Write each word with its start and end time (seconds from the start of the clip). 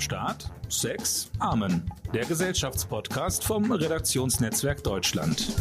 Staat, 0.00 0.50
Sex, 0.68 1.30
Amen. 1.40 1.82
Der 2.14 2.24
Gesellschaftspodcast 2.24 3.44
vom 3.44 3.70
Redaktionsnetzwerk 3.70 4.82
Deutschland. 4.82 5.54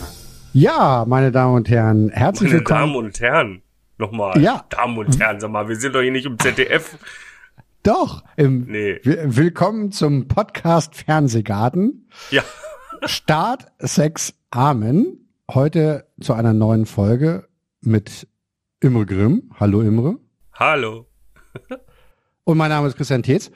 Ja, 0.54 1.04
meine 1.08 1.32
Damen 1.32 1.56
und 1.56 1.70
Herren, 1.70 2.10
herzlich 2.10 2.50
Meine 2.50 2.60
willkommen. 2.60 2.80
Damen 2.94 2.96
und 2.96 3.20
Herren. 3.20 3.62
Nochmal. 3.98 4.42
Ja. 4.42 4.66
Damen 4.70 4.98
und 4.98 5.20
Herren, 5.20 5.40
sag 5.42 5.52
mal, 5.52 5.68
wir 5.68 5.76
sind 5.76 5.94
doch 5.94 6.02
hier 6.02 6.12
nicht 6.12 6.26
im 6.26 6.40
ZDF. 6.40 6.98
Doch, 7.84 8.24
im, 8.38 8.66
Nee. 8.68 9.00
wi- 9.04 9.18
willkommen 9.36 9.92
zum 9.92 10.28
Podcast 10.30 10.96
Fernsehgarten. 10.96 12.08
Ja. 12.32 12.44
Start, 13.06 13.66
Sex, 13.80 14.34
Amen. 14.52 15.30
Heute 15.52 16.08
zu 16.22 16.34
einer 16.34 16.54
neuen 16.54 16.86
Folge 16.86 17.48
mit 17.82 18.26
Imre 18.80 19.06
Grimm. 19.06 19.52
Hallo 19.60 19.82
Imre. 19.82 20.16
Hallo. 20.54 21.08
Und 22.46 22.58
mein 22.58 22.70
Name 22.70 22.88
ist 22.88 22.96
Christian 22.96 23.22
Tetz. 23.24 23.52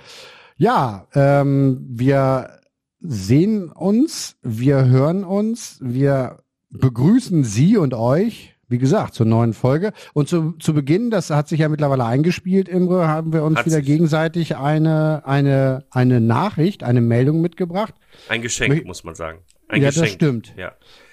Ja, 0.57 1.07
ähm, 1.13 1.85
wir 1.89 2.59
sehen 2.99 3.69
uns, 3.71 4.37
wir 4.41 4.85
hören 4.85 5.23
uns, 5.23 5.79
wir 5.81 6.39
begrüßen 6.69 7.43
Sie 7.43 7.77
und 7.77 7.93
euch, 7.93 8.55
wie 8.69 8.77
gesagt, 8.77 9.13
zur 9.13 9.25
neuen 9.25 9.53
Folge. 9.53 9.91
Und 10.13 10.29
zu, 10.29 10.53
zu 10.53 10.73
Beginn, 10.73 11.09
das 11.11 11.29
hat 11.29 11.47
sich 11.47 11.59
ja 11.59 11.69
mittlerweile 11.69 12.05
eingespielt, 12.05 12.67
Imre, 12.69 13.07
haben 13.07 13.33
wir 13.33 13.43
uns 13.43 13.57
Hat 13.59 13.65
wieder 13.65 13.77
sich. 13.77 13.85
gegenseitig 13.85 14.55
eine, 14.55 15.23
eine, 15.25 15.85
eine 15.91 16.21
Nachricht, 16.21 16.83
eine 16.83 17.01
Meldung 17.01 17.41
mitgebracht. 17.41 17.93
Ein 18.29 18.41
Geschenk, 18.41 18.73
Mö- 18.73 18.85
muss 18.85 19.03
man 19.03 19.15
sagen. 19.15 19.39
Ein 19.67 19.81
Ja, 19.81 19.89
Geschenk. 19.89 20.05
das 20.05 20.13
stimmt. 20.13 20.53
Ja. 20.57 20.71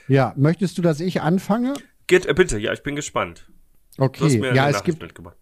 Ja, 0.09 0.33
möchtest 0.37 0.79
du, 0.79 0.83
dass 0.83 1.01
ich 1.01 1.21
anfange? 1.23 1.75
Geht, 2.07 2.27
äh, 2.27 2.35
bitte, 2.35 2.59
ja, 2.59 2.73
ich 2.73 2.83
bin 2.83 2.97
gespannt. 2.97 3.51
Okay, 3.99 4.41
ja, 4.55 4.69
es 4.71 4.83
gibt, 4.83 5.03
mitgebracht. 5.03 5.37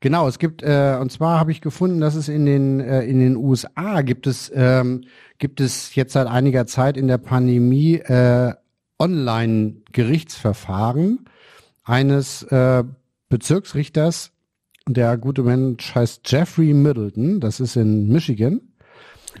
Genau, 0.00 0.26
es 0.28 0.38
gibt 0.38 0.62
äh, 0.62 0.96
und 1.00 1.12
zwar 1.12 1.38
habe 1.38 1.52
ich 1.52 1.60
gefunden, 1.60 2.00
dass 2.00 2.14
es 2.14 2.28
in 2.28 2.46
den 2.46 2.80
äh, 2.80 3.02
in 3.02 3.18
den 3.20 3.36
USA 3.36 4.00
gibt 4.00 4.26
es 4.26 4.50
ähm, 4.54 5.04
gibt 5.38 5.60
es 5.60 5.94
jetzt 5.94 6.14
seit 6.14 6.26
einiger 6.26 6.66
Zeit 6.66 6.96
in 6.96 7.06
der 7.06 7.18
Pandemie 7.18 7.96
äh, 7.96 8.54
Online 8.98 9.76
Gerichtsverfahren 9.92 11.26
eines 11.84 12.42
äh, 12.44 12.84
Bezirksrichters. 13.28 14.32
Der 14.88 15.16
gute 15.18 15.42
Mensch 15.42 15.94
heißt 15.94 16.22
Jeffrey 16.30 16.72
Middleton. 16.74 17.40
Das 17.40 17.60
ist 17.60 17.76
in 17.76 18.08
Michigan. 18.08 18.60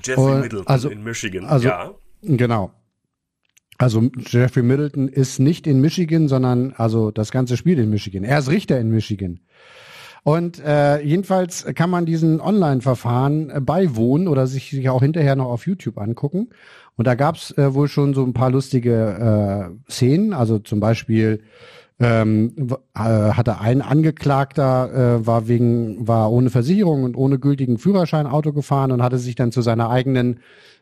Jeffrey 0.04 0.24
Und- 0.34 0.40
Middleton 0.42 0.66
also- 0.66 0.90
in 0.90 1.02
Michigan. 1.02 1.44
also- 1.46 1.68
ja. 1.68 1.94
Genau. 2.22 2.70
Also 3.78 4.10
Jeffrey 4.26 4.62
Middleton 4.62 5.08
ist 5.08 5.38
nicht 5.38 5.66
in 5.66 5.80
Michigan, 5.80 6.28
sondern 6.28 6.74
also 6.76 7.10
das 7.10 7.30
ganze 7.30 7.56
spielt 7.56 7.78
in 7.78 7.88
Michigan. 7.88 8.24
Er 8.24 8.38
ist 8.38 8.50
Richter 8.50 8.78
in 8.78 8.90
Michigan. 8.90 9.40
Und 10.22 10.62
äh, 10.64 11.00
jedenfalls 11.02 11.64
kann 11.74 11.90
man 11.90 12.06
diesen 12.06 12.40
Online-Verfahren 12.40 13.50
äh, 13.50 13.60
beiwohnen 13.60 14.28
oder 14.28 14.46
sich, 14.46 14.70
sich 14.70 14.88
auch 14.90 15.02
hinterher 15.02 15.36
noch 15.36 15.46
auf 15.46 15.66
YouTube 15.66 15.98
angucken. 15.98 16.50
Und 16.96 17.06
da 17.06 17.14
gab's 17.14 17.52
äh, 17.56 17.74
wohl 17.74 17.88
schon 17.88 18.12
so 18.12 18.24
ein 18.24 18.34
paar 18.34 18.50
lustige 18.50 19.72
äh, 19.88 19.90
Szenen. 19.90 20.32
Also 20.34 20.58
zum 20.58 20.80
Beispiel 20.80 21.42
ähm, 22.00 22.54
äh, 22.94 22.98
hatte 22.98 23.60
ein 23.60 23.82
Angeklagter 23.82 25.18
äh, 25.20 25.26
war 25.26 25.48
wegen 25.48 26.06
war 26.06 26.32
ohne 26.32 26.50
Versicherung 26.50 27.04
und 27.04 27.14
ohne 27.14 27.38
gültigen 27.38 27.78
Führerschein 27.78 28.26
Auto 28.26 28.52
gefahren 28.52 28.90
und 28.90 29.02
hatte 29.02 29.18
sich 29.18 29.34
dann 29.34 29.52
zu 29.52 29.60
seiner 29.60 29.90
eigenen 29.90 30.40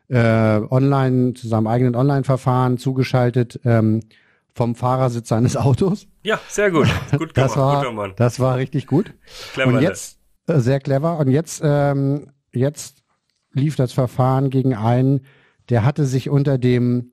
äh, 0.08 0.60
Online 0.70 1.34
zu 1.34 1.48
seinem 1.48 1.66
eigenen 1.66 1.96
Online-Verfahren 1.96 2.78
zugeschaltet 2.78 3.60
ähm, 3.64 4.00
vom 4.58 4.74
Fahrersitz 4.74 5.28
seines 5.28 5.56
Autos. 5.56 6.06
Ja, 6.22 6.38
sehr 6.48 6.70
gut. 6.70 6.88
Gut 7.16 7.30
Das 7.34 7.54
gemacht, 7.54 7.56
war 7.56 7.76
guter 7.78 7.92
Mann. 7.92 8.12
das 8.16 8.38
war 8.40 8.56
richtig 8.56 8.86
gut. 8.86 9.14
Clever. 9.54 9.68
Und 9.72 9.80
jetzt 9.80 10.18
äh, 10.48 10.58
sehr 10.58 10.80
clever. 10.80 11.18
Und 11.18 11.30
jetzt 11.30 11.62
ähm, 11.64 12.32
jetzt 12.52 13.02
lief 13.52 13.76
das 13.76 13.92
Verfahren 13.92 14.50
gegen 14.50 14.74
einen, 14.74 15.24
der 15.70 15.84
hatte 15.84 16.04
sich 16.04 16.28
unter 16.28 16.58
dem 16.58 17.12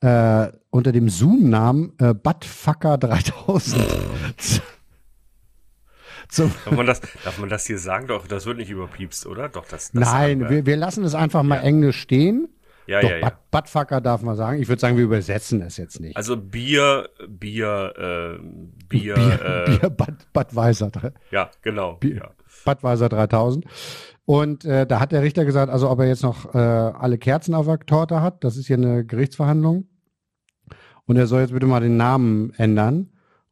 äh, 0.00 0.48
unter 0.70 0.92
dem 0.92 1.08
Zoom-Namen 1.08 1.92
äh, 1.98 2.14
Buttfucker 2.14 2.96
3000 2.96 3.82
zum, 6.28 6.52
Darf 6.64 6.76
man, 6.76 6.86
das, 6.86 7.00
darf 7.24 7.38
man 7.38 7.48
das 7.48 7.66
hier 7.66 7.78
sagen? 7.78 8.06
Doch, 8.06 8.26
das 8.26 8.46
wird 8.46 8.58
nicht 8.58 8.70
überpiepst, 8.70 9.26
oder? 9.26 9.48
Doch, 9.48 9.66
das, 9.66 9.92
das 9.92 10.12
Nein, 10.12 10.48
wir, 10.48 10.66
wir 10.66 10.76
lassen 10.76 11.04
es 11.04 11.14
einfach 11.14 11.42
mal 11.42 11.58
Englisch 11.58 12.00
stehen. 12.00 12.48
Ja, 12.86 13.00
Doch, 13.00 13.10
ja, 13.10 13.16
ja. 13.18 13.28
Butt, 13.28 13.50
Buttfucker 13.50 14.00
darf 14.00 14.22
man 14.22 14.36
sagen. 14.36 14.60
Ich 14.60 14.68
würde 14.68 14.80
sagen, 14.80 14.96
wir 14.96 15.04
übersetzen 15.04 15.62
es 15.62 15.76
jetzt 15.76 16.00
nicht. 16.00 16.16
Also 16.16 16.36
Bier, 16.36 17.08
Bier, 17.28 17.92
äh, 17.96 18.42
Bier, 18.88 19.14
Bier, 19.14 19.64
äh, 19.66 19.78
Bier 19.78 19.90
Bud, 19.90 20.14
Budweiser, 20.32 20.90
ja, 21.30 21.50
genau. 21.62 21.94
Bier. 21.94 22.16
Ja. 22.16 22.30
Budweiser 22.64 23.08
3000. 23.08 23.64
Und 24.26 24.64
äh, 24.64 24.86
da 24.86 25.00
hat 25.00 25.12
der 25.12 25.22
Richter 25.22 25.44
gesagt, 25.44 25.70
also 25.70 25.90
ob 25.90 26.00
er 26.00 26.06
jetzt 26.06 26.22
noch 26.22 26.54
äh, 26.54 26.58
alle 26.58 27.18
Kerzen 27.18 27.54
auf 27.54 27.66
der 27.66 27.80
Torte 27.80 28.20
hat, 28.20 28.42
das 28.44 28.56
ist 28.56 28.66
hier 28.66 28.76
eine 28.76 29.04
Gerichtsverhandlung. 29.04 29.86
Und 31.06 31.16
er 31.16 31.26
soll 31.26 31.42
jetzt 31.42 31.52
bitte 31.52 31.66
mal 31.66 31.80
den 31.80 31.96
Namen 31.96 32.52
ändern. 32.54 33.10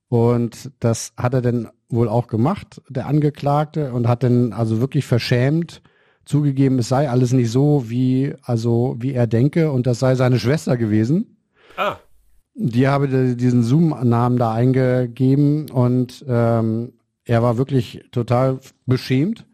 Und 0.09 0.71
das 0.81 1.13
hat 1.17 1.35
er 1.35 1.43
dann 1.43 1.71
wohl 1.89 2.09
auch 2.09 2.27
gemacht, 2.27 2.83
der 2.89 3.07
Angeklagte, 3.07 3.93
und 3.93 4.09
hat 4.09 4.23
dann 4.23 4.53
also 4.53 4.81
wirklich 4.81 5.05
verschämt 5.05 5.83
zugegeben, 6.25 6.79
es 6.79 6.89
sei 6.89 7.09
alles 7.11 7.33
nicht 7.33 7.51
so, 7.51 7.85
wie, 7.89 8.35
also, 8.43 8.97
wie 8.99 9.13
er 9.13 9.27
denke, 9.27 9.71
und 9.73 9.87
das 9.87 9.99
sei 9.99 10.15
seine 10.15 10.39
Schwester 10.39 10.77
gewesen. 10.77 11.37
Ah, 11.77 11.97
Die 12.55 12.87
habe 12.87 13.09
die- 13.09 13.37
diesen 13.37 13.63
Zoom-Namen 13.63 14.37
da 14.37 14.53
eingegeben 14.53 15.71
und 15.71 16.23
ähm, 16.29 16.93
er 17.25 17.43
war 17.43 17.57
wirklich 17.57 18.05
total 18.13 18.59
beschämt, 18.85 19.47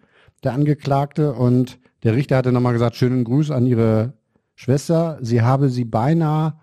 der 0.43 0.53
Angeklagte. 0.53 1.33
Und 1.34 1.79
der 2.03 2.15
Richter 2.17 2.37
hatte 2.39 2.51
nochmal 2.51 2.73
gesagt, 2.73 2.97
schönen 2.97 3.23
Gruß 3.23 3.53
an 3.53 3.67
ihre 3.67 4.15
Schwester. 4.56 5.19
Sie 5.21 5.43
habe 5.43 5.69
sie 5.69 5.85
beinahe, 5.85 6.55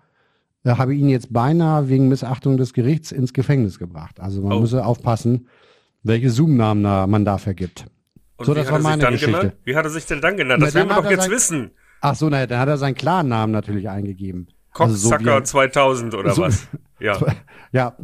äh, 0.64 0.72
habe 0.72 0.94
ihn 0.94 1.08
jetzt 1.08 1.32
beinahe 1.32 1.88
wegen 1.88 2.08
Missachtung 2.08 2.58
des 2.58 2.74
Gerichts 2.74 3.12
ins 3.12 3.32
Gefängnis 3.32 3.78
gebracht. 3.78 4.20
Also 4.20 4.42
man 4.42 4.58
Oh. 4.58 4.60
müsse 4.60 4.84
aufpassen, 4.84 5.46
welche 6.02 6.28
Zoom-Namen 6.28 6.82
da 6.82 7.06
man 7.06 7.24
da 7.24 7.38
vergibt. 7.38 7.86
Und 8.36 8.46
So, 8.46 8.54
das 8.54 8.66
hat 8.66 8.72
war 8.72 8.78
sich 8.80 8.84
meine 8.88 9.02
dann 9.02 9.12
Geschichte. 9.14 9.32
Genannt? 9.40 9.56
Wie 9.64 9.76
hat 9.76 9.84
er 9.84 9.90
sich 9.90 10.06
denn 10.06 10.20
dann 10.20 10.36
genannt? 10.36 10.60
Na, 10.60 10.66
Das 10.66 10.74
will 10.74 10.80
dann 10.82 10.88
man 10.88 11.02
doch 11.04 11.10
jetzt 11.10 11.22
sein- 11.22 11.30
wissen. 11.30 11.70
Ach 12.00 12.14
so, 12.14 12.28
naja, 12.28 12.46
dann 12.46 12.58
hat 12.60 12.68
er 12.68 12.76
seinen 12.76 12.94
Klarnamen 12.94 13.52
natürlich 13.52 13.88
eingegeben. 13.88 14.48
Also 14.74 14.94
so 14.94 15.08
wie 15.08 15.12
Cocksucker 15.14 15.34
er- 15.38 15.44
2000 15.44 16.14
oder 16.14 16.32
So- 16.32 16.42
was? 16.42 16.68
Ja, 16.98 17.18
Ja, 17.72 17.94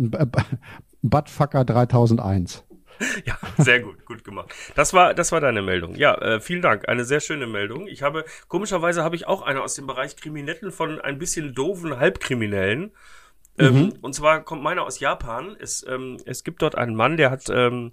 Buttfucker 1.03 1.65
3001. 1.65 2.65
ja, 3.25 3.37
sehr 3.59 3.81
gut, 3.81 4.05
gut 4.07 4.23
gemacht. 4.23 4.55
Das 4.77 4.93
war, 4.95 5.15
das 5.15 5.33
war 5.33 5.41
deine 5.41 5.63
Meldung. 5.63 5.95
Ja, 5.97 6.15
äh, 6.17 6.41
vielen 6.41 6.63
Dank. 6.63 6.89
Eine 6.89 7.05
sehr 7.05 7.21
schöne 7.21 7.47
Meldung. 7.47 7.89
Ich 7.89 8.03
habe, 8.03 8.25
komischerweise 8.49 9.03
habe 9.03 9.17
ich 9.17 9.27
auch 9.27 9.43
eine 9.43 9.63
aus 9.63 9.75
dem 9.75 9.87
Bereich 9.87 10.15
Kriminellen 10.17 10.71
von 10.71 11.01
ein 11.01 11.19
bisschen 11.19 11.55
doofen 11.55 11.99
Halbkriminellen. 11.99 12.93
Ähm, 13.59 13.93
und 14.01 14.15
zwar 14.15 14.43
kommt 14.45 14.63
meine 14.63 14.83
aus 14.83 15.01
Japan. 15.01 15.57
Es, 15.59 15.85
ähm, 15.89 16.17
es 16.27 16.45
gibt 16.45 16.63
dort 16.63 16.77
einen 16.77 16.95
Mann, 16.95 17.17
der 17.17 17.31
hat 17.31 17.49
ähm, 17.51 17.93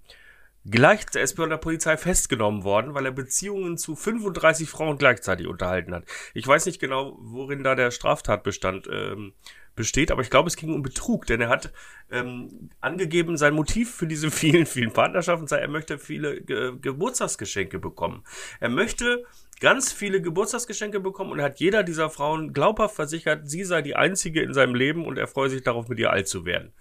gleich, 0.70 1.06
er 1.14 1.24
ist 1.24 1.36
von 1.36 1.50
der 1.50 1.58
Polizei 1.58 1.98
festgenommen 1.98 2.64
worden, 2.64 2.94
weil 2.94 3.06
er 3.06 3.12
Beziehungen 3.12 3.78
zu 3.78 3.96
35 3.96 4.70
Frauen 4.70 4.98
gleichzeitig 4.98 5.48
unterhalten 5.48 5.94
hat. 5.94 6.06
Ich 6.34 6.48
weiß 6.48 6.66
nicht 6.66 6.80
genau, 6.80 7.18
worin 7.22 7.64
da 7.64 7.76
der 7.76 7.92
Straftatbestand 7.92 8.88
ähm, 8.92 9.34
besteht, 9.76 10.12
aber 10.12 10.22
ich 10.22 10.30
glaube, 10.30 10.48
es 10.48 10.58
ging 10.58 10.74
um 10.74 10.82
Betrug, 10.82 11.26
denn 11.26 11.40
er 11.40 11.48
hat 11.48 11.72
ähm, 12.12 12.70
angegeben, 12.82 13.38
sein 13.38 13.54
Motiv 13.54 13.94
für 13.94 14.08
diese 14.08 14.30
vielen, 14.32 14.66
vielen 14.66 14.92
Partnerschaften 14.92 15.48
sei, 15.48 15.60
er 15.60 15.70
möchte 15.70 15.98
viele 15.98 16.42
Ge 16.42 16.74
Geburtstagsgeschenke 16.82 17.80
bekommen. 17.80 18.24
Er 18.60 18.70
möchte 18.70 19.24
ganz 19.62 19.92
viele 19.92 20.22
Geburtstagsgeschenke 20.22 21.00
bekommen 21.00 21.32
und 21.32 21.42
hat 21.42 21.60
jeder 21.60 21.84
dieser 21.84 22.10
Frauen 22.10 22.54
glaubhaft 22.54 22.96
versichert, 22.96 23.50
sie 23.50 23.64
sei 23.64 23.82
die 23.82 23.96
einzige 23.96 24.42
in 24.42 24.54
seinem 24.54 24.76
Leben 24.76 25.06
und 25.06 25.18
er 25.18 25.28
freue 25.28 25.50
sich 25.50 25.64
darauf, 25.64 25.88
mit 25.88 26.00
ihr 26.00 26.12
alt 26.12 26.28
zu 26.28 26.46
werden. 26.46 26.74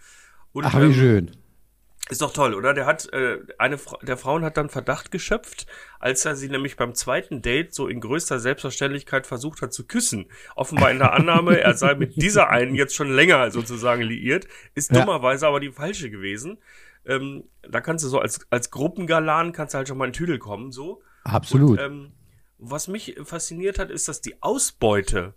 Und, 0.52 0.64
Ach, 0.64 0.74
wie 0.80 0.86
ähm, 0.86 0.94
schön. 0.94 1.30
Ist 2.10 2.22
doch 2.22 2.32
toll, 2.32 2.54
oder? 2.54 2.74
Der 2.74 2.86
hat 2.86 3.12
äh, 3.12 3.38
eine 3.58 3.78
Fra 3.78 3.98
der 4.02 4.16
Frauen 4.16 4.44
hat 4.44 4.56
dann 4.56 4.70
Verdacht 4.70 5.10
geschöpft, 5.10 5.66
als 5.98 6.24
er 6.24 6.36
sie 6.36 6.48
nämlich 6.48 6.76
beim 6.76 6.94
zweiten 6.94 7.42
Date 7.42 7.74
so 7.74 7.86
in 7.88 8.00
größter 8.00 8.38
Selbstverständlichkeit 8.40 9.26
versucht 9.26 9.62
hat 9.62 9.72
zu 9.72 9.86
küssen. 9.86 10.26
Offenbar 10.56 10.90
in 10.90 10.98
der 10.98 11.12
Annahme, 11.12 11.60
er 11.60 11.74
sei 11.74 11.94
mit 11.94 12.16
dieser 12.16 12.48
einen 12.48 12.74
jetzt 12.74 12.94
schon 12.94 13.10
länger 13.10 13.50
sozusagen 13.50 14.02
liiert, 14.02 14.46
ist 14.74 14.90
Ja. 14.92 15.00
dummerweise 15.00 15.46
aber 15.46 15.60
die 15.60 15.72
falsche 15.72 16.10
gewesen. 16.10 16.58
Ähm, 17.06 17.44
da 17.62 17.80
kannst 17.80 18.04
du 18.04 18.08
so 18.08 18.18
als 18.18 18.46
als 18.50 18.70
Gruppengalan 18.70 19.52
kannst 19.52 19.74
du 19.74 19.78
halt 19.78 19.88
schon 19.88 19.98
mal 19.98 20.06
in 20.06 20.12
Tüdel 20.12 20.38
kommen 20.38 20.72
so. 20.72 21.02
Absolut. 21.24 21.78
Und, 21.78 21.84
ähm, 21.84 22.12
was 22.58 22.88
mich 22.88 23.16
fasziniert 23.22 23.78
hat, 23.78 23.90
ist, 23.90 24.08
dass 24.08 24.20
die 24.20 24.42
Ausbeute 24.42 25.34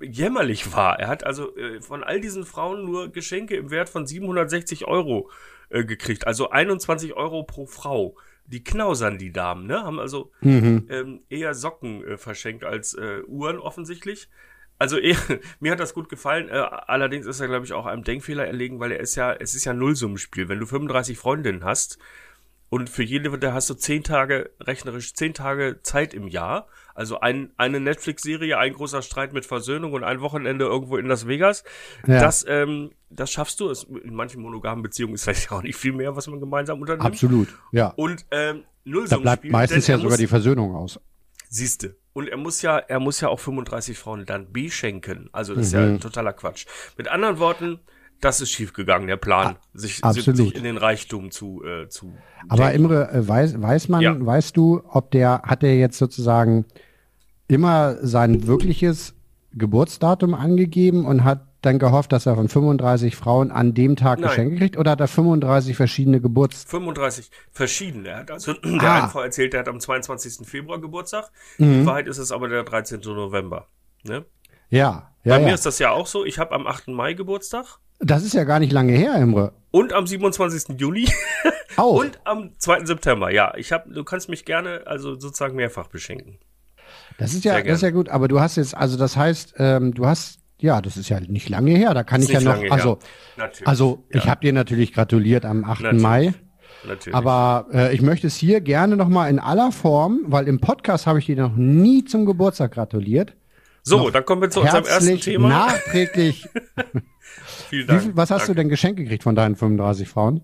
jämmerlich 0.00 0.72
war. 0.72 0.98
Er 0.98 1.08
hat 1.08 1.24
also 1.24 1.56
äh, 1.56 1.80
von 1.80 2.02
all 2.04 2.20
diesen 2.20 2.44
Frauen 2.44 2.84
nur 2.84 3.10
Geschenke 3.10 3.56
im 3.56 3.70
Wert 3.70 3.88
von 3.88 4.06
760 4.06 4.86
Euro 4.86 5.30
äh, 5.70 5.84
gekriegt. 5.84 6.26
Also 6.26 6.50
21 6.50 7.14
Euro 7.14 7.42
pro 7.44 7.66
Frau. 7.66 8.16
Die 8.46 8.64
knausern 8.64 9.18
die 9.18 9.32
Damen, 9.32 9.66
ne? 9.66 9.82
Haben 9.82 10.00
also 10.00 10.32
mhm. 10.40 10.86
ähm, 10.90 11.20
eher 11.30 11.54
Socken 11.54 12.04
äh, 12.04 12.18
verschenkt 12.18 12.64
als 12.64 12.94
äh, 12.94 13.22
Uhren 13.26 13.58
offensichtlich. 13.58 14.28
Also 14.78 14.98
eher, 14.98 15.16
mir 15.60 15.72
hat 15.72 15.80
das 15.80 15.94
gut 15.94 16.08
gefallen. 16.08 16.48
Äh, 16.48 16.54
allerdings 16.54 17.26
ist 17.26 17.40
er, 17.40 17.48
glaube 17.48 17.64
ich, 17.64 17.72
auch 17.72 17.86
einem 17.86 18.02
Denkfehler 18.02 18.46
erlegen, 18.46 18.80
weil 18.80 18.92
er 18.92 19.00
ist 19.00 19.14
ja, 19.14 19.32
es 19.32 19.54
ist 19.54 19.64
ja 19.64 19.72
ein 19.72 19.78
Nullsummenspiel. 19.78 20.48
Wenn 20.48 20.58
du 20.58 20.66
35 20.66 21.16
Freundinnen 21.16 21.64
hast 21.64 21.98
Und 22.72 22.88
für 22.88 23.02
jede, 23.02 23.38
da 23.38 23.52
hast 23.52 23.68
du 23.68 23.74
zehn 23.74 24.02
Tage, 24.02 24.48
rechnerisch 24.58 25.12
zehn 25.12 25.34
Tage 25.34 25.80
Zeit 25.82 26.14
im 26.14 26.26
Jahr. 26.26 26.68
Also 26.94 27.20
ein, 27.20 27.52
eine 27.58 27.80
Netflix-Serie, 27.80 28.56
ein 28.56 28.72
großer 28.72 29.02
Streit 29.02 29.34
mit 29.34 29.44
Versöhnung 29.44 29.92
und 29.92 30.04
ein 30.04 30.22
Wochenende 30.22 30.64
irgendwo 30.64 30.96
in 30.96 31.04
Las 31.04 31.26
Vegas. 31.28 31.64
Ja. 32.06 32.18
Das, 32.18 32.46
ähm, 32.48 32.92
das 33.10 33.30
schaffst 33.30 33.60
du. 33.60 33.68
Es, 33.68 33.84
in 33.84 34.14
manchen 34.14 34.40
monogamen 34.40 34.82
Beziehungen 34.82 35.12
ist 35.16 35.24
vielleicht 35.24 35.52
auch 35.52 35.60
nicht 35.60 35.76
viel 35.76 35.92
mehr, 35.92 36.16
was 36.16 36.28
man 36.28 36.40
gemeinsam 36.40 36.80
unternimmt. 36.80 37.04
Absolut, 37.04 37.48
ja. 37.72 37.88
Und 37.88 38.24
ähm, 38.30 38.64
Da 39.10 39.18
bleibt 39.18 39.44
meistens 39.44 39.86
ja 39.86 39.98
sogar 39.98 40.16
die 40.16 40.26
Versöhnung 40.26 40.74
aus. 40.74 40.98
Siehste. 41.50 41.96
Und 42.14 42.28
er 42.30 42.38
muss 42.38 42.62
ja, 42.62 42.78
er 42.78 43.00
muss 43.00 43.20
ja 43.20 43.28
auch 43.28 43.40
35 43.40 43.98
Frauen 43.98 44.24
dann 44.24 44.50
beschenken. 44.50 45.28
Also 45.32 45.54
das 45.54 45.66
ist 45.66 45.74
Mhm. 45.74 45.78
ja 45.92 45.98
totaler 45.98 46.32
Quatsch. 46.32 46.64
Mit 46.96 47.08
anderen 47.08 47.38
Worten, 47.38 47.80
das 48.22 48.40
ist 48.40 48.50
schiefgegangen, 48.50 49.06
der 49.08 49.16
Plan, 49.16 49.56
sich, 49.74 50.00
sich 50.00 50.54
in 50.56 50.62
den 50.64 50.78
Reichtum 50.78 51.30
zu, 51.30 51.62
äh, 51.64 51.88
zu 51.88 52.14
Aber 52.48 52.68
denken. 52.70 52.84
Imre, 52.86 53.10
äh, 53.12 53.28
weiß, 53.28 53.60
weiß 53.60 53.88
man, 53.88 54.00
Ja. 54.00 54.14
weißt 54.18 54.56
du, 54.56 54.80
ob 54.88 55.10
der, 55.10 55.42
hat 55.42 55.62
der 55.62 55.76
jetzt 55.76 55.98
sozusagen 55.98 56.64
immer 57.48 57.96
sein 58.00 58.46
wirkliches 58.46 59.14
Geburtsdatum 59.54 60.34
angegeben 60.34 61.04
und 61.04 61.24
hat 61.24 61.46
dann 61.62 61.78
gehofft, 61.78 62.10
dass 62.12 62.26
er 62.26 62.34
von 62.34 62.48
35 62.48 63.14
Frauen 63.14 63.50
an 63.52 63.74
dem 63.74 63.94
Tag 63.96 64.18
Nein. 64.18 64.28
Geschenke 64.30 64.56
kriegt 64.56 64.76
oder 64.76 64.92
hat 64.92 65.00
er 65.00 65.06
35 65.08 65.76
verschiedene 65.76 66.20
Geburts... 66.20 66.64
35 66.64 67.30
verschiedene. 67.52 68.08
Er 68.08 68.16
hat 68.20 68.30
also 68.30 68.52
der 68.64 68.82
Ah. 68.82 68.98
eine 69.02 69.08
Frau 69.08 69.20
erzählt, 69.20 69.52
der 69.52 69.60
hat 69.60 69.68
am 69.68 69.78
22. 69.78 70.46
Februar 70.48 70.80
Geburtstag. 70.80 71.30
Mhm. 71.58 71.72
In 71.72 71.86
Wahrheit 71.86 72.08
ist 72.08 72.18
es 72.18 72.32
aber 72.32 72.48
der 72.48 72.64
13. 72.64 73.00
November. 73.04 73.68
Ne? 74.04 74.24
Ja, 74.70 75.10
ja, 75.24 75.36
Bei 75.36 75.40
mir 75.40 75.48
ja. 75.48 75.54
ist 75.54 75.66
das 75.66 75.78
ja 75.78 75.90
auch 75.90 76.06
so. 76.08 76.24
Ich 76.24 76.38
habe 76.40 76.52
am 76.52 76.66
8. 76.66 76.88
Mai 76.88 77.12
Geburtstag 77.14 77.78
Das 78.02 78.24
ist 78.24 78.34
ja 78.34 78.44
gar 78.44 78.58
nicht 78.58 78.72
lange 78.72 78.92
her, 78.92 79.14
Imre. 79.16 79.52
und 79.70 79.92
am 79.92 80.06
27. 80.06 80.78
Juli 80.80 81.08
Auch. 81.76 82.00
und 82.00 82.18
am 82.24 82.50
2. 82.58 82.84
September. 82.84 83.30
Ja, 83.32 83.54
ich 83.56 83.72
habe, 83.72 83.92
du 83.92 84.04
kannst 84.04 84.28
mich 84.28 84.44
gerne 84.44 84.82
also 84.86 85.14
sozusagen 85.18 85.56
mehrfach 85.56 85.86
beschenken. 85.88 86.38
Das 87.18 87.32
ist 87.32 87.44
ja, 87.44 87.54
Sehr 87.54 87.64
das 87.64 87.74
ist 87.76 87.82
ja 87.82 87.90
gut, 87.90 88.08
aber 88.08 88.28
du 88.28 88.40
hast 88.40 88.56
jetzt, 88.56 88.76
also 88.76 88.98
das 88.98 89.16
heißt, 89.16 89.54
ähm, 89.58 89.94
du 89.94 90.06
hast, 90.06 90.40
ja, 90.58 90.80
das 90.82 90.96
ist 90.96 91.08
ja 91.08 91.20
nicht 91.20 91.48
lange 91.48 91.70
her, 91.72 91.94
da 91.94 92.02
kann 92.04 92.20
Ist 92.20 92.28
ich 92.28 92.34
ja 92.34 92.40
noch, 92.40 92.62
also, 92.70 92.98
also 93.64 94.04
ich 94.10 94.24
Ja. 94.24 94.30
habe 94.30 94.40
dir 94.42 94.52
natürlich 94.52 94.92
gratuliert 94.92 95.44
am 95.44 95.64
8. 95.64 95.80
Natürlich. 95.82 96.02
Mai, 96.02 96.34
Natürlich. 96.86 97.14
aber 97.14 97.66
äh, 97.72 97.94
ich 97.94 98.02
möchte 98.02 98.26
es 98.26 98.36
hier 98.36 98.60
gerne 98.60 98.96
nochmal 98.96 99.30
in 99.30 99.38
aller 99.38 99.72
Form, 99.72 100.20
weil 100.26 100.48
im 100.48 100.60
Podcast 100.60 101.06
habe 101.06 101.18
ich 101.20 101.26
dir 101.26 101.36
noch 101.36 101.54
nie 101.56 102.04
zum 102.04 102.26
Geburtstag 102.26 102.72
gratuliert. 102.72 103.34
so, 103.82 104.10
dann 104.10 104.24
kommen 104.24 104.42
wir 104.42 104.50
zu 104.50 104.60
unserem 104.60 104.84
ersten 104.84 105.20
Thema. 105.20 105.48
nachträglich. 105.48 106.46
Vielen 107.72 107.86
Dank. 107.86 108.02
viel, 108.02 108.16
was 108.16 108.30
hast 108.30 108.42
du 108.42 108.46
Danke. 108.48 108.60
denn 108.62 108.68
geschenkt 108.68 108.98
gekriegt 108.98 109.22
von 109.22 109.34
deinen 109.34 109.56
35 109.56 110.06
Frauen? 110.08 110.42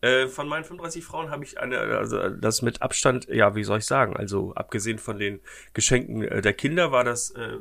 Äh, 0.00 0.26
von 0.26 0.48
meinen 0.48 0.64
35 0.64 1.04
Frauen 1.04 1.30
habe 1.30 1.44
ich 1.44 1.60
eine, 1.60 1.78
also 1.78 2.30
das 2.30 2.62
mit 2.62 2.80
Abstand, 2.80 3.28
ja, 3.28 3.54
wie 3.54 3.62
soll 3.62 3.78
ich 3.78 3.84
sagen, 3.84 4.16
also 4.16 4.54
abgesehen 4.54 4.98
von 4.98 5.18
den 5.18 5.40
Geschenken 5.74 6.22
äh, 6.22 6.40
der 6.40 6.54
Kinder 6.54 6.90
war 6.92 7.04
das 7.04 7.30
äh, 7.32 7.58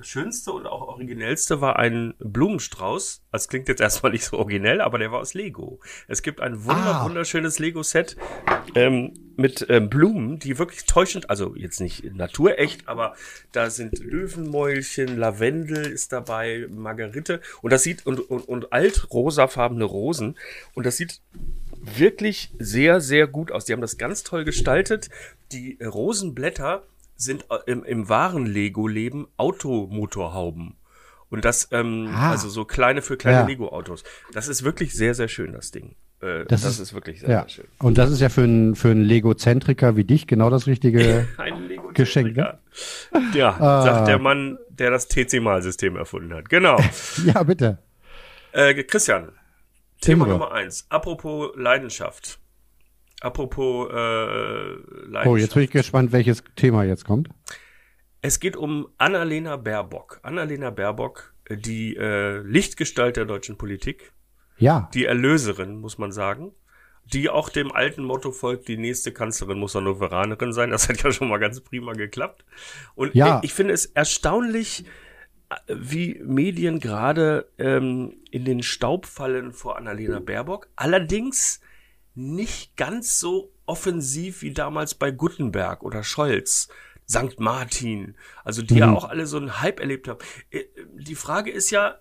schönste 0.00 0.50
und 0.52 0.66
auch 0.66 0.80
originellste 0.88 1.60
war 1.60 1.78
ein 1.78 2.14
Blumenstrauß. 2.18 3.22
Das 3.30 3.48
klingt 3.48 3.68
jetzt 3.68 3.80
erstmal 3.80 4.10
nicht 4.12 4.24
so 4.24 4.38
originell, 4.38 4.80
aber 4.80 4.98
der 4.98 5.12
war 5.12 5.20
aus 5.20 5.34
Lego. 5.34 5.78
Es 6.08 6.22
gibt 6.22 6.40
ein 6.40 6.64
wunder, 6.64 7.02
Ah. 7.02 7.04
wunderschönes 7.04 7.58
Lego-Set 7.60 8.16
ähm, 8.74 9.12
mit 9.36 9.66
ähm, 9.68 9.88
Blumen, 9.90 10.38
die 10.38 10.58
wirklich 10.58 10.84
täuschend, 10.84 11.28
also 11.30 11.54
jetzt 11.56 11.80
nicht 11.80 12.14
naturecht, 12.14 12.86
aber 12.88 13.14
da 13.52 13.70
sind 13.70 13.98
Löwenmäulchen, 13.98 15.16
Lavendel 15.16 15.86
ist 15.86 16.12
dabei, 16.12 16.66
Margerite 16.70 17.40
und 17.62 17.72
das 17.72 17.82
sieht 17.82 18.06
und, 18.06 18.20
und, 18.20 18.42
und 18.48 18.72
altrosafarbene 18.72 19.84
Rosen 19.84 20.36
und 20.74 20.86
das 20.86 20.96
sieht 20.96 21.20
wirklich 21.80 22.52
sehr, 22.58 23.00
sehr 23.00 23.26
gut 23.26 23.52
aus. 23.52 23.64
Die 23.64 23.72
haben 23.72 23.80
das 23.80 23.98
ganz 23.98 24.22
toll 24.22 24.44
gestaltet. 24.44 25.10
Die 25.52 25.78
Rosenblätter 25.82 26.84
sind 27.16 27.44
äh, 27.50 27.58
im, 27.70 27.84
im 27.84 28.08
wahren 28.08 28.46
Lego-Leben 28.46 29.28
Automotorhauben. 29.36 30.76
Und 31.30 31.44
das, 31.44 31.68
ähm, 31.72 32.08
Ah. 32.12 32.30
also 32.30 32.48
so 32.48 32.64
kleine 32.64 33.02
für 33.02 33.16
kleine 33.16 33.38
Ja. 33.40 33.46
Lego-Autos. 33.46 34.04
Das 34.32 34.48
ist 34.48 34.62
wirklich 34.62 34.94
sehr, 34.94 35.14
sehr 35.14 35.28
schön, 35.28 35.52
das 35.52 35.70
Ding. 35.72 35.94
Äh, 36.24 36.44
Das 36.46 36.62
das, 36.62 36.72
ist- 36.74 36.78
ist, 36.80 36.94
wirklich 36.94 37.20
sehr, 37.20 37.28
Ja. 37.30 37.40
sehr 37.42 37.48
schön. 37.50 37.64
Und 37.78 37.98
das 37.98 38.10
ist 38.10 38.20
ja 38.20 38.28
für 38.28 38.42
einen 38.42 38.74
für 38.74 38.90
einen 38.90 39.02
Lego-Zentriker 39.02 39.96
wie 39.96 40.04
dich 40.04 40.26
genau 40.26 40.48
das 40.50 40.66
richtige. 40.66 41.26
Ein 41.36 41.68
Lego 41.68 41.90
Geschenk, 41.94 42.36
ne? 42.36 42.58
Ja, 43.34 43.56
Ah. 43.60 43.82
sagt 43.82 44.08
der 44.08 44.18
Mann, 44.18 44.58
der 44.70 44.90
das 44.90 45.08
TC-Mal-System 45.08 45.96
erfunden 45.96 46.32
hat. 46.34 46.48
Genau. 46.48 46.78
ja, 47.26 47.42
bitte. 47.42 47.78
Äh, 48.52 48.82
Christian, 48.84 49.32
Thema. 50.00 50.26
Nummer 50.26 50.52
eins. 50.52 50.86
Apropos 50.88 51.50
Leidenschaft. 51.56 52.38
Apropos 53.20 53.88
äh, 53.90 53.94
Leidenschaft. 53.94 55.26
Oh, 55.26 55.36
jetzt 55.36 55.54
bin 55.54 55.62
ich 55.64 55.70
gespannt, 55.70 56.12
welches 56.12 56.42
Thema 56.56 56.84
jetzt 56.84 57.04
kommt. 57.04 57.28
Es 58.20 58.40
geht 58.40 58.56
um 58.56 58.88
Annalena 58.98 59.56
Baerbock. 59.56 60.18
Annalena 60.22 60.70
Baerbock, 60.70 61.34
die 61.50 61.96
äh, 61.96 62.38
Lichtgestalt 62.38 63.16
der 63.16 63.24
deutschen 63.24 63.56
Politik, 63.56 64.12
Ja. 64.56 64.88
die 64.94 65.04
Erlöserin, 65.04 65.76
muss 65.80 65.98
man 65.98 66.12
sagen, 66.12 66.52
die 67.12 67.28
auch 67.28 67.48
dem 67.50 67.70
alten 67.72 68.02
Motto 68.04 68.32
folgt, 68.32 68.68
die 68.68 68.76
nächste 68.78 69.12
Kanzlerin 69.12 69.58
muss 69.58 69.74
Hannoveranerin 69.74 70.52
sein. 70.52 70.70
Das 70.70 70.88
hat 70.88 71.02
ja 71.02 71.12
schon 71.12 71.28
mal 71.28 71.38
ganz 71.38 71.60
prima 71.60 71.92
geklappt. 71.92 72.44
Und 72.94 73.14
Ja. 73.14 73.38
äh, 73.40 73.44
ich 73.44 73.52
finde 73.52 73.74
es 73.74 73.86
erstaunlich, 73.86 74.84
wie 75.68 76.20
Medien 76.24 76.80
gerade 76.80 77.48
ähm, 77.58 78.16
in 78.30 78.44
den 78.44 78.62
Staub 78.62 79.06
fallen 79.06 79.52
vor 79.52 79.76
Annalena 79.76 80.18
Baerbock. 80.18 80.68
Allerdings 80.76 81.60
nicht 82.14 82.76
ganz 82.76 83.20
so 83.20 83.52
offensiv 83.66 84.42
wie 84.42 84.52
damals 84.52 84.94
bei 84.94 85.10
Gutenberg 85.10 85.82
oder 85.82 86.02
Scholz. 86.02 86.68
St. 87.06 87.38
Martin, 87.38 88.14
also 88.44 88.62
die 88.62 88.76
ja 88.76 88.86
Mhm. 88.86 88.96
auch 88.96 89.04
alle 89.04 89.26
so 89.26 89.36
einen 89.36 89.60
Hype 89.60 89.78
erlebt 89.80 90.08
haben. 90.08 90.20
Äh, 90.50 90.64
Die 90.96 91.14
Frage 91.14 91.50
ist 91.50 91.70
ja, 91.70 91.98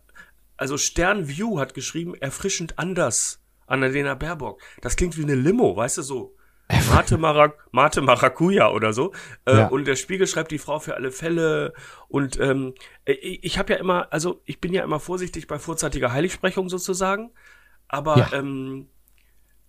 also 0.63 0.77
Stern 0.77 1.27
View 1.27 1.59
hat 1.59 1.73
geschrieben, 1.73 2.15
erfrischend 2.15 2.79
anders, 2.79 3.41
Annalena 3.67 4.15
Baerbock. 4.15 4.61
Das 4.81 4.95
klingt 4.95 5.17
wie 5.17 5.23
eine 5.23 5.35
Limo, 5.35 5.75
weißt 5.75 5.97
du 5.97 6.01
so. 6.03 6.37
Mate, 6.89 7.17
Marac 7.17 7.57
Mate 7.71 7.99
Maracuja 8.01 8.71
oder 8.71 8.93
so. 8.93 9.11
Äh, 9.45 9.57
Ja. 9.57 9.67
Und 9.67 9.85
der 9.85 9.97
Spiegel 9.97 10.25
schreibt 10.25 10.51
die 10.51 10.57
Frau 10.59 10.79
für 10.79 10.95
alle 10.95 11.11
Fälle. 11.11 11.73
Und 12.07 12.39
ähm, 12.39 12.75
ich, 13.03 13.43
ich 13.43 13.57
habe 13.59 13.73
ja 13.73 13.79
immer, 13.79 14.07
also 14.13 14.41
ich 14.45 14.61
bin 14.61 14.71
ja 14.73 14.85
immer 14.85 15.01
vorsichtig 15.01 15.47
bei 15.47 15.59
vorzeitiger 15.59 16.13
Heiligsprechung 16.13 16.69
sozusagen. 16.69 17.31
Aber 17.89 18.17
Ja. 18.17 18.29
ähm, 18.31 18.87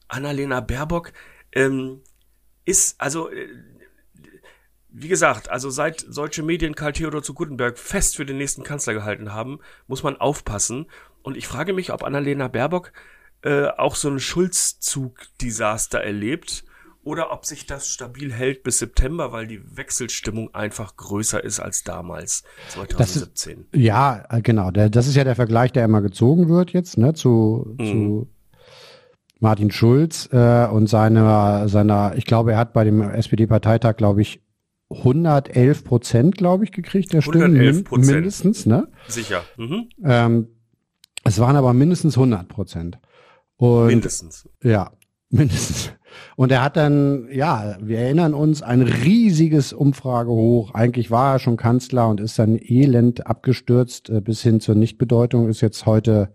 Annalena 0.06 0.60
Baerbock 0.60 1.12
ähm, 1.52 2.02
ist, 2.64 3.00
also 3.00 3.30
äh, 3.30 3.48
wie 4.96 5.08
gesagt, 5.08 5.50
also 5.50 5.70
seit 5.70 6.04
solche 6.08 6.44
Medien 6.44 6.76
Karl 6.76 6.92
Theodor 6.92 7.22
zu 7.22 7.34
Gutenberg 7.34 7.78
fest 7.78 8.14
für 8.16 8.24
den 8.24 8.38
nächsten 8.38 8.62
Kanzler 8.62 8.94
gehalten 8.94 9.32
haben, 9.32 9.58
muss 9.88 10.04
man 10.04 10.16
aufpassen. 10.16 10.86
Und 11.22 11.36
ich 11.36 11.48
frage 11.48 11.72
mich, 11.72 11.92
ob 11.92 12.04
Annalena 12.04 12.46
Baerbock 12.46 12.92
äh, 13.42 13.66
auch 13.66 13.96
so 13.96 14.08
ein 14.08 14.20
Schulzzug-Desaster 14.20 15.98
erlebt 16.00 16.64
oder 17.02 17.32
ob 17.32 17.44
sich 17.44 17.66
das 17.66 17.88
stabil 17.88 18.32
hält 18.32 18.62
bis 18.62 18.78
September, 18.78 19.32
weil 19.32 19.46
die 19.48 19.60
Wechselstimmung 19.76 20.54
einfach 20.54 20.96
größer 20.96 21.42
ist 21.42 21.58
als 21.58 21.82
damals, 21.82 22.44
2017. 22.68 23.66
Ja, 23.74 24.24
äh, 24.30 24.40
genau. 24.42 24.70
Der, 24.70 24.88
das 24.90 25.08
ist 25.08 25.16
ja 25.16 25.24
der 25.24 25.34
Vergleich, 25.34 25.72
der 25.72 25.84
immer 25.84 26.02
gezogen 26.02 26.48
wird 26.48 26.70
jetzt, 26.72 26.96
ne, 26.98 27.14
zu, 27.14 27.74
Mhm. 27.78 27.84
zu 27.84 28.28
Martin 29.40 29.70
Schulz 29.72 30.28
äh, 30.32 30.66
und 30.68 30.86
seiner, 30.86 31.68
seiner, 31.68 32.14
ich 32.16 32.24
glaube, 32.24 32.52
er 32.52 32.58
hat 32.58 32.72
bei 32.72 32.84
dem 32.84 33.02
SPD-Parteitag, 33.02 33.96
glaube 33.96 34.22
ich, 34.22 34.40
111 34.90 35.84
Prozent, 35.84 36.36
glaube 36.36 36.64
ich, 36.64 36.72
gekriegt, 36.72 37.12
der 37.12 37.22
Stimmen. 37.22 37.56
111 37.56 37.84
Prozent. 37.84 38.14
Mindestens, 38.14 38.66
ne? 38.66 38.88
Sicher. 39.08 39.42
Mhm. 39.56 39.88
Ähm, 40.04 40.48
es 41.24 41.38
waren 41.38 41.56
aber 41.56 41.72
mindestens 41.72 42.16
100 42.16 42.48
Prozent. 42.48 42.98
Und 43.56 43.86
Mindestens. 43.86 44.48
ja, 44.62 44.92
mindestens. 45.30 45.92
Und 46.36 46.52
er 46.52 46.62
hat 46.62 46.76
dann, 46.76 47.28
ja, 47.32 47.76
wir 47.80 47.98
erinnern 47.98 48.34
uns, 48.34 48.62
ein 48.62 48.82
riesiges 48.82 49.72
Umfragehoch. 49.72 50.74
Eigentlich 50.74 51.10
war 51.10 51.34
er 51.34 51.38
schon 51.40 51.56
Kanzler 51.56 52.08
und 52.08 52.20
ist 52.20 52.38
dann 52.38 52.56
elend 52.60 53.26
abgestürzt 53.26 54.10
äh, 54.10 54.20
bis 54.20 54.42
hin 54.42 54.60
zur 54.60 54.74
Nichtbedeutung, 54.76 55.48
ist 55.48 55.60
jetzt 55.60 55.86
heute 55.86 56.34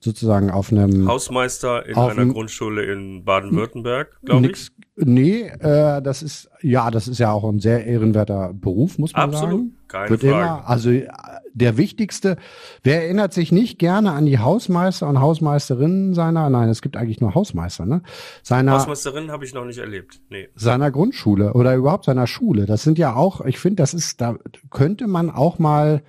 sozusagen 0.00 0.50
auf 0.50 0.72
einem 0.72 1.08
Hausmeister 1.08 1.86
in 1.86 1.96
einer 1.96 2.26
Grundschule 2.26 2.84
in 2.84 3.24
Baden-Württemberg, 3.24 4.18
glaube 4.24 4.48
ich. 4.48 4.68
Nee, 4.98 5.42
äh, 5.42 6.00
das 6.00 6.22
ist, 6.22 6.48
ja, 6.62 6.90
das 6.90 7.06
ist 7.06 7.18
ja 7.18 7.30
auch 7.30 7.44
ein 7.44 7.60
sehr 7.60 7.84
ehrenwerter 7.86 8.54
Beruf, 8.54 8.98
muss 8.98 9.12
man 9.12 9.30
Absolut, 9.30 9.60
sagen. 9.60 9.76
keine 9.88 10.10
Wird 10.10 10.20
Frage. 10.22 10.34
immer, 10.34 10.68
also 10.68 10.90
äh, 10.90 11.06
der 11.52 11.76
wichtigste, 11.76 12.36
wer 12.82 13.02
erinnert 13.02 13.34
sich 13.34 13.52
nicht 13.52 13.78
gerne 13.78 14.12
an 14.12 14.24
die 14.24 14.38
Hausmeister 14.38 15.06
und 15.06 15.20
Hausmeisterinnen 15.20 16.14
seiner, 16.14 16.48
nein, 16.48 16.70
es 16.70 16.80
gibt 16.80 16.96
eigentlich 16.96 17.20
nur 17.20 17.34
Hausmeister, 17.34 17.84
ne? 17.84 18.02
Seiner, 18.42 18.72
Hausmeisterin 18.72 19.30
habe 19.30 19.44
ich 19.44 19.52
noch 19.52 19.66
nicht 19.66 19.78
erlebt. 19.78 20.20
Nee. 20.30 20.48
seiner 20.54 20.90
Grundschule 20.90 21.52
oder 21.52 21.74
überhaupt 21.74 22.06
seiner 22.06 22.26
Schule. 22.26 22.64
Das 22.64 22.82
sind 22.82 22.98
ja 22.98 23.14
auch, 23.14 23.44
ich 23.44 23.58
finde, 23.58 23.82
das 23.82 23.92
ist, 23.92 24.20
da 24.22 24.36
könnte 24.70 25.06
man 25.06 25.30
auch 25.30 25.58
mal, 25.58 26.02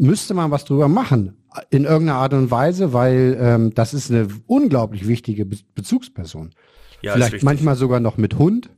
müsste 0.00 0.34
man 0.34 0.50
was 0.50 0.64
drüber 0.64 0.88
machen. 0.88 1.36
In 1.68 1.84
irgendeiner 1.84 2.18
Art 2.18 2.32
und 2.32 2.50
Weise, 2.50 2.92
weil 2.92 3.36
ähm, 3.40 3.74
das 3.74 3.92
ist 3.92 4.10
eine 4.10 4.28
unglaublich 4.46 5.06
wichtige 5.06 5.44
Be 5.44 5.56
Bezugsperson. 5.74 6.54
Ja, 7.02 7.14
Vielleicht 7.14 7.42
manchmal 7.42 7.76
sogar 7.76 8.00
noch 8.00 8.16
mit 8.16 8.38
Hund. 8.38 8.70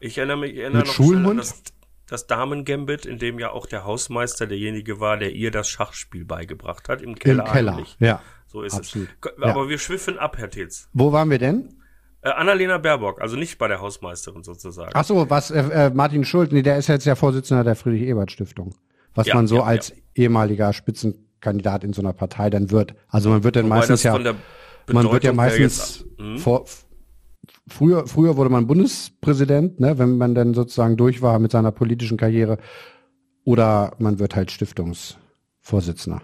Ich 0.00 0.18
erinnere 0.18 0.38
mich 0.38 0.52
ich 0.52 0.58
erinnere 0.58 0.80
mit 0.80 0.86
noch 0.86 0.94
Schulhund. 0.94 1.26
an 1.26 1.36
das, 1.38 1.62
das 2.06 2.26
Damen-Gambit, 2.26 3.04
in 3.04 3.18
dem 3.18 3.38
ja 3.38 3.50
auch 3.50 3.66
der 3.66 3.84
Hausmeister 3.84 4.46
derjenige 4.46 5.00
war, 5.00 5.16
der 5.16 5.32
ihr 5.32 5.50
das 5.50 5.68
Schachspiel 5.68 6.24
beigebracht 6.24 6.88
hat, 6.88 7.02
im 7.02 7.14
Keller. 7.14 7.44
Im 7.46 7.52
Keller, 7.52 7.72
eigentlich. 7.76 7.96
ja. 8.00 8.20
So 8.46 8.62
ist 8.62 8.74
absolut. 8.74 9.08
es. 9.20 9.42
Aber 9.42 9.64
ja. 9.64 9.68
wir 9.68 9.78
schwiffen 9.78 10.18
ab, 10.18 10.38
Herr 10.38 10.48
Tetz. 10.48 10.88
Wo 10.94 11.12
waren 11.12 11.28
wir 11.28 11.38
denn? 11.38 11.74
Äh, 12.22 12.30
Annalena 12.30 12.78
Baerbock, 12.78 13.20
also 13.20 13.36
nicht 13.36 13.58
bei 13.58 13.68
der 13.68 13.80
Hausmeisterin 13.80 14.42
sozusagen. 14.42 14.92
Ach 14.94 15.04
so, 15.04 15.28
was 15.28 15.50
äh, 15.50 15.60
äh 15.60 15.90
Martin 15.90 16.24
Schulz, 16.24 16.52
nee, 16.52 16.62
der 16.62 16.78
ist 16.78 16.88
jetzt 16.88 17.04
ja 17.04 17.14
Vorsitzender 17.14 17.64
der 17.64 17.76
Friedrich-Ebert-Stiftung. 17.76 18.74
Was 19.18 19.26
ja, 19.26 19.34
man 19.34 19.48
so 19.48 19.56
ja, 19.56 19.64
als 19.64 19.92
ehemaliger 20.14 20.72
Spitzenkandidat 20.72 21.82
in 21.82 21.92
so 21.92 22.00
einer 22.00 22.12
Partei 22.12 22.50
dann 22.50 22.70
wird. 22.70 22.94
Also 23.08 23.30
man 23.30 23.42
wird 23.42 23.56
dann 23.56 23.64
Wobei 23.64 23.78
meistens 23.78 24.04
ja, 24.04 24.16
man 24.16 25.10
wird 25.10 25.24
ja 25.24 25.32
meistens 25.32 25.60
jetzt, 25.60 26.04
hm? 26.18 26.38
vor, 26.38 26.66
früher, 27.66 28.06
früher 28.06 28.36
wurde 28.36 28.48
man 28.48 28.68
Bundespräsident, 28.68 29.80
ne, 29.80 29.98
wenn 29.98 30.18
man 30.18 30.36
dann 30.36 30.54
sozusagen 30.54 30.96
durch 30.96 31.20
war 31.20 31.40
mit 31.40 31.50
seiner 31.50 31.72
politischen 31.72 32.16
Karriere. 32.16 32.58
Oder 33.42 33.96
man 33.98 34.20
wird 34.20 34.36
halt 34.36 34.52
Stiftungsvorsitzender. 34.52 36.22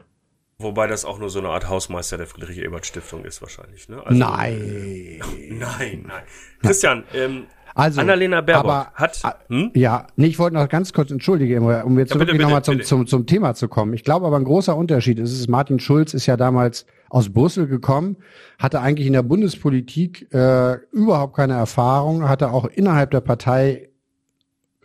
Wobei 0.58 0.86
das 0.86 1.04
auch 1.04 1.18
nur 1.18 1.30
so 1.30 1.40
eine 1.40 1.48
Art 1.48 1.68
Hausmeister 1.68 2.16
der 2.16 2.28
Friedrich-Ebert-Stiftung 2.28 3.24
ist 3.24 3.42
wahrscheinlich. 3.42 3.88
Ne? 3.88 4.06
Also, 4.06 4.16
nein. 4.16 5.20
nein, 5.50 6.04
nein. 6.06 6.22
Christian, 6.62 7.02
ähm, 7.12 7.48
also, 7.74 8.00
Annalena 8.00 8.40
Baerbock 8.40 8.70
aber, 8.70 8.92
hat. 8.94 9.20
Hm? 9.48 9.70
Ja, 9.74 10.06
nee, 10.16 10.26
ich 10.26 10.38
wollte 10.38 10.54
noch 10.54 10.68
ganz 10.68 10.92
kurz 10.92 11.10
entschuldige, 11.10 11.60
um 11.60 11.98
jetzt 11.98 12.14
ja, 12.14 12.20
wirklich 12.20 12.40
nochmal 12.40 12.62
zum, 12.62 12.82
zum, 12.82 13.06
zum 13.06 13.26
Thema 13.26 13.54
zu 13.54 13.68
kommen. 13.68 13.94
Ich 13.94 14.04
glaube 14.04 14.26
aber 14.26 14.36
ein 14.36 14.44
großer 14.44 14.76
Unterschied 14.76 15.18
ist, 15.18 15.32
ist, 15.32 15.48
Martin 15.48 15.80
Schulz 15.80 16.14
ist 16.14 16.26
ja 16.26 16.36
damals 16.36 16.86
aus 17.08 17.32
Brüssel 17.32 17.66
gekommen, 17.66 18.16
hatte 18.58 18.80
eigentlich 18.80 19.06
in 19.06 19.12
der 19.12 19.22
Bundespolitik 19.22 20.32
äh, 20.32 20.78
überhaupt 20.92 21.36
keine 21.36 21.54
Erfahrung, 21.54 22.28
hatte 22.28 22.52
auch 22.52 22.66
innerhalb 22.66 23.10
der 23.10 23.20
Partei 23.20 23.88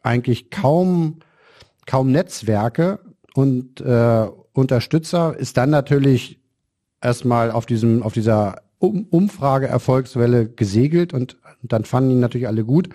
eigentlich 0.01 0.49
kaum 0.49 1.19
kaum 1.85 2.11
Netzwerke 2.11 2.99
und 3.33 3.81
äh, 3.81 4.27
Unterstützer, 4.53 5.35
ist 5.37 5.57
dann 5.57 5.69
natürlich 5.69 6.39
erstmal 7.01 7.51
auf 7.51 7.65
diesem 7.65 8.03
auf 8.03 8.13
dieser 8.13 8.61
um 8.77 9.07
Umfrage 9.09 9.67
Erfolgswelle 9.67 10.47
gesegelt 10.47 11.13
und 11.13 11.37
dann 11.61 11.83
fanden 11.85 12.11
ihn 12.11 12.19
natürlich 12.19 12.47
alle 12.47 12.63
gut. 12.63 12.89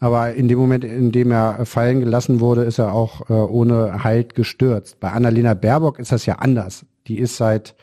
Aber 0.00 0.34
in 0.34 0.48
dem 0.48 0.58
Moment, 0.58 0.84
in 0.84 1.12
dem 1.12 1.30
er 1.32 1.64
fallen 1.64 2.00
gelassen 2.00 2.40
wurde, 2.40 2.64
ist 2.64 2.78
er 2.78 2.92
auch 2.92 3.30
äh, 3.30 3.32
ohne 3.32 4.04
Halt 4.04 4.34
gestürzt. 4.34 5.00
Bei 5.00 5.10
Annalena 5.10 5.54
Baerbock 5.54 5.98
ist 5.98 6.12
das 6.12 6.26
ja 6.26 6.36
anders. 6.36 6.84
Die 7.06 7.18
ist 7.18 7.36
seit 7.36 7.74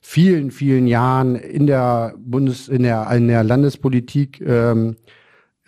vielen, 0.00 0.50
vielen 0.50 0.86
Jahren 0.86 1.36
in 1.36 1.66
der 1.66 2.14
Bundes, 2.18 2.68
in 2.68 2.82
der, 2.82 3.10
in 3.10 3.28
der 3.28 3.44
Landespolitik 3.44 4.40
ähm, 4.40 4.96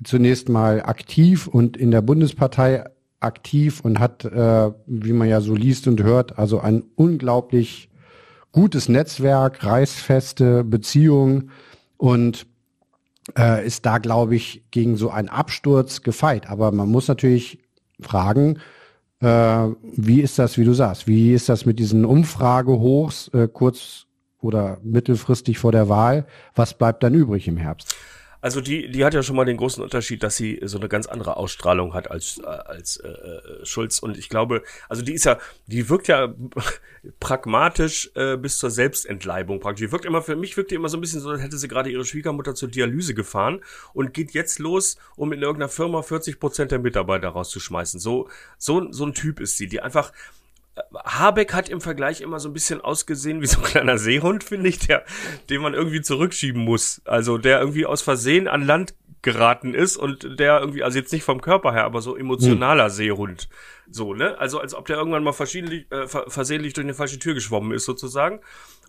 zunächst 0.05 0.49
mal 0.49 0.83
aktiv 0.83 1.47
und 1.47 1.77
in 1.77 1.91
der 1.91 2.03
Bundespartei 2.03 2.85
aktiv 3.21 3.81
und 3.81 3.99
hat, 3.99 4.25
äh, 4.25 4.71
wie 4.87 5.13
man 5.13 5.29
ja 5.29 5.41
so 5.41 5.55
liest 5.55 5.89
und 5.89 6.03
hört, 6.03 6.39
also 6.39 6.61
ein 6.61 6.85
unglaublich 6.97 7.89
gutes 8.53 8.89
Netzwerk, 8.89 9.65
reißfeste 9.65 10.65
Beziehungen 10.65 11.51
und 11.97 12.47
äh, 13.37 13.67
ist 13.67 13.87
da, 13.87 13.99
glaube 13.99 14.37
ich, 14.37 14.65
gegen 14.71 14.97
so 14.97 15.11
einen 15.11 15.29
Absturz 15.29 16.03
gefeit. 16.03 16.49
Aber 16.49 16.73
man 16.73 16.89
muss 16.89 17.09
natürlich 17.09 17.59
fragen, 18.01 18.59
äh, 19.21 19.27
wie 19.27 20.21
ist 20.21 20.39
das, 20.39 20.59
wie 20.59 20.65
du 20.65 20.75
sagst, 20.75 21.07
wie 21.07 21.33
ist 21.33 21.49
das 21.49 21.67
mit 21.67 21.79
diesen 21.79 22.05
Umfragehochs 22.05 23.29
äh, 23.29 23.49
kurz 23.49 24.07
oder 24.41 24.79
mittelfristig 24.83 25.59
vor 25.59 25.73
der 25.73 25.89
Wahl? 25.89 26.27
Was 26.55 26.75
bleibt 26.75 27.03
dann 27.03 27.15
übrig 27.15 27.49
im 27.49 27.57
Herbst? 27.57 27.97
Also 28.47 28.61
die, 28.61 28.89
die 28.89 29.05
hat 29.05 29.13
ja 29.13 29.25
schon 29.25 29.35
mal 29.35 29.45
den 29.45 29.57
großen 29.57 29.83
Unterschied, 29.83 30.23
dass 30.23 30.37
sie 30.37 30.61
so 30.63 30.79
eine 30.79 30.89
ganz 30.89 31.09
andere 31.09 31.37
Ausstrahlung 31.37 31.95
hat 31.95 32.13
als 32.13 32.39
äh, 32.39 32.47
als 32.47 32.97
äh, 32.97 33.09
äh, 33.09 33.67
Schulz. 33.67 33.99
Und 33.99 34.17
ich 34.17 34.29
glaube, 34.29 34.63
also 34.89 35.03
die 35.03 35.15
ist 35.15 35.25
ja, 35.25 35.41
die 35.67 35.89
wirkt 35.89 36.07
ja 36.07 36.33
pragmatisch 37.19 38.13
äh, 38.15 38.37
bis 38.37 38.59
zur 38.59 38.71
Selbstentleibung 38.71 39.59
praktisch. 39.59 39.85
Die 39.87 39.91
wirkt 39.91 40.05
immer 40.05 40.23
für 40.23 40.37
mich 40.37 40.57
wirkt 40.57 40.71
die 40.71 40.77
immer 40.77 40.89
so 40.89 40.97
ein 40.97 41.01
bisschen 41.01 41.21
so, 41.21 41.31
als 41.31 41.43
hätte 41.43 41.59
sie 41.59 41.67
gerade 41.67 41.91
ihre 41.91 42.05
Schwiegermutter 42.05 42.55
zur 42.55 42.69
Dialyse 42.69 43.15
gefahren 43.15 43.65
und 43.95 44.15
geht 44.15 44.31
jetzt 44.31 44.61
los, 44.61 44.97
um 45.17 45.33
in 45.33 45.43
irgendeiner 45.43 45.69
Firma 45.69 46.03
40 46.03 46.39
Prozent 46.39 46.71
der 46.71 46.79
Mitarbeiter 46.79 47.31
rauszuschmeißen. 47.31 47.99
So 47.99 48.29
so 48.59 48.93
so 48.93 49.07
ein 49.07 49.15
Typ 49.15 49.41
ist 49.41 49.57
sie, 49.57 49.67
die 49.67 49.81
einfach 49.81 50.13
Habeck 51.05 51.55
hat 51.55 51.69
im 51.69 51.81
Vergleich 51.81 52.21
immer 52.21 52.39
so 52.39 52.49
ein 52.49 52.53
bisschen 52.53 52.81
ausgesehen 52.81 53.41
wie 53.41 53.47
so 53.47 53.59
ein 53.59 53.65
kleiner 53.65 53.99
Seehund, 53.99 54.45
finde 54.45 54.69
ich, 54.69 54.79
der, 54.79 55.05
den 55.49 55.63
man 55.63 55.75
irgendwie 55.75 56.03
zurückschieben 56.03 56.63
muss. 56.63 57.01
Also 57.05 57.39
der 57.39 57.61
irgendwie 57.61 57.87
aus 57.87 58.03
Versehen 58.03 58.49
an 58.49 58.63
Land 58.63 58.95
geraten 59.23 59.75
ist 59.75 59.97
und 59.97 60.39
der 60.39 60.61
irgendwie, 60.61 60.83
also 60.83 60.99
jetzt 60.99 61.13
nicht 61.13 61.25
vom 61.25 61.41
Körper 61.41 61.73
her, 61.73 61.85
aber 61.85 62.01
so 62.01 62.17
emotionaler 62.17 62.85
hm. 62.85 62.91
Seehund. 62.91 63.49
So, 63.91 64.15
ne? 64.15 64.39
Also 64.39 64.61
als 64.61 64.75
ob 64.75 64.87
der 64.87 64.97
irgendwann 64.97 65.25
mal 65.25 65.31
äh, 65.33 66.07
versehentlich 66.07 66.75
durch 66.75 66.85
eine 66.85 66.95
falsche 66.95 67.19
Tür 67.19 67.35
geschwommen 67.35 67.73
ist, 67.73 67.85
sozusagen. 67.85 68.41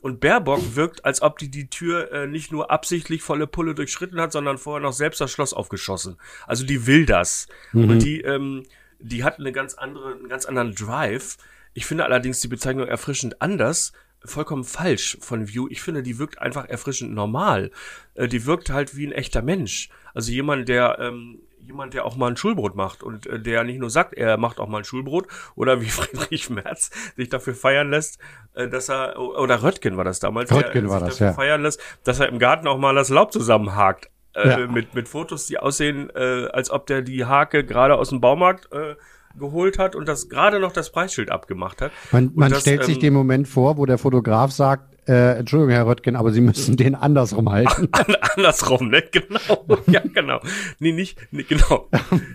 Und 0.01 0.19
Baerbock 0.19 0.75
wirkt, 0.75 1.05
als 1.05 1.21
ob 1.21 1.39
die 1.39 1.49
die 1.49 1.69
Tür 1.69 2.11
äh, 2.11 2.27
nicht 2.27 2.51
nur 2.51 2.69
absichtlich 2.69 3.23
volle 3.23 3.47
Pulle 3.47 3.73
durchschritten 3.73 4.21
hat, 4.21 4.31
sondern 4.31 4.57
vorher 4.57 4.81
noch 4.81 4.93
selbst 4.93 5.21
das 5.21 5.31
Schloss 5.31 5.53
aufgeschossen. 5.53 6.17
Also 6.45 6.65
die 6.65 6.85
will 6.85 7.05
das. 7.05 7.47
Mhm. 7.71 7.89
Und 7.89 7.99
die, 8.03 8.21
ähm, 8.21 8.63
die 8.99 9.23
hat 9.23 9.39
eine 9.39 9.51
ganz 9.51 9.73
andere, 9.73 10.13
einen 10.13 10.29
ganz 10.29 10.45
anderen 10.45 10.75
Drive 10.75 11.37
ich 11.77 11.85
finde 11.85 12.05
allerdings 12.05 12.39
die 12.39 12.47
Bezeichnung 12.47 12.87
erfrischend 12.87 13.39
anders 13.39 13.93
vollkommen 14.25 14.63
falsch 14.63 15.15
von 15.21 15.47
View. 15.47 15.67
Ich 15.69 15.83
finde, 15.83 16.01
die 16.01 16.17
wirkt 16.17 16.39
einfach 16.39 16.67
erfrischend 16.67 17.13
normal. 17.13 17.69
Äh, 18.15 18.27
die 18.27 18.47
wirkt 18.47 18.71
halt 18.71 18.97
wie 18.97 19.05
ein 19.05 19.11
echter 19.11 19.43
Mensch. 19.43 19.89
Also 20.15 20.31
jemand, 20.31 20.69
der 20.69 20.97
ähm, 20.99 21.37
jemand, 21.59 21.93
der 21.93 22.03
auch 22.03 22.15
mal 22.15 22.31
ein 22.31 22.35
Schulbrot 22.35 22.73
macht 22.73 23.03
und 23.03 23.27
äh, 23.27 23.39
der 23.39 23.63
nicht 23.63 23.77
nur 23.77 23.91
sagt, 23.91 24.15
er 24.15 24.37
macht 24.37 24.59
auch 24.59 24.67
mal 24.67 24.79
ein 24.79 24.85
Schulbrot 24.85 25.27
oder 25.53 25.79
wie 25.79 25.85
Friedrich 25.97 26.49
Merz 26.49 26.89
sich 27.15 27.29
dafür 27.29 27.53
feiern 27.53 27.91
lässt, 27.91 28.17
äh, 28.55 28.67
dass 28.67 28.89
er 28.89 29.19
oder 29.19 29.61
Röttgen 29.61 29.97
war 29.97 30.03
das 30.03 30.19
damals, 30.19 30.51
Röttgen 30.51 30.85
der, 30.85 30.89
war 30.89 30.99
sich 31.01 31.09
das, 31.09 31.17
dafür 31.19 31.27
ja. 31.27 31.33
feiern 31.33 31.61
lässt, 31.61 31.79
dass 32.03 32.19
er 32.19 32.29
im 32.29 32.39
Garten 32.39 32.65
auch 32.65 32.79
mal 32.79 32.95
das 32.95 33.09
Laub 33.09 33.31
zusammenhakt 33.31 34.09
äh, 34.33 34.49
ja. 34.49 34.65
mit 34.65 34.95
mit 34.95 35.07
Fotos, 35.07 35.45
die 35.45 35.59
aussehen, 35.59 36.09
äh, 36.15 36.47
als 36.51 36.71
ob 36.71 36.87
der 36.87 37.03
die 37.03 37.25
Hake 37.25 37.63
gerade 37.63 37.97
aus 37.97 38.09
dem 38.09 38.19
Baumarkt 38.19 38.71
äh, 38.71 38.95
geholt 39.37 39.77
hat 39.79 39.95
und 39.95 40.07
das 40.07 40.29
gerade 40.29 40.59
noch 40.59 40.71
das 40.71 40.91
Preisschild 40.91 41.31
abgemacht 41.31 41.81
hat. 41.81 41.91
Man, 42.11 42.31
man 42.35 42.51
das, 42.51 42.61
stellt 42.61 42.81
ähm, 42.81 42.85
sich 42.85 42.99
den 42.99 43.13
Moment 43.13 43.47
vor, 43.47 43.77
wo 43.77 43.85
der 43.85 43.97
Fotograf 43.97 44.51
sagt, 44.51 44.97
äh, 45.07 45.37
Entschuldigung, 45.37 45.71
Herr 45.71 45.87
Röttgen, 45.87 46.15
aber 46.15 46.31
Sie 46.31 46.41
müssen 46.41 46.75
den 46.75 46.93
andersrum 46.93 47.49
halten. 47.49 47.89
andersrum, 48.35 48.89
ne? 48.89 49.03
Genau. 49.03 49.65
Ja, 49.87 50.01
genau. 50.01 50.41
Nee, 50.79 50.91
nicht, 50.91 51.17
nee, 51.31 51.43
genau. 51.43 51.89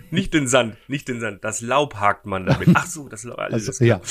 Nicht 0.09 0.33
den 0.33 0.47
Sand, 0.47 0.77
nicht 0.87 1.07
den 1.07 1.19
Sand. 1.19 1.43
Das 1.43 1.61
Laub 1.61 1.95
hakt 1.95 2.25
man 2.25 2.45
damit. 2.45 2.69
Ach 2.73 2.87
so, 2.87 3.07
das 3.07 3.23
Laub. 3.23 3.37
Alles 3.37 3.67
also, 3.67 3.83
ja. 3.83 4.01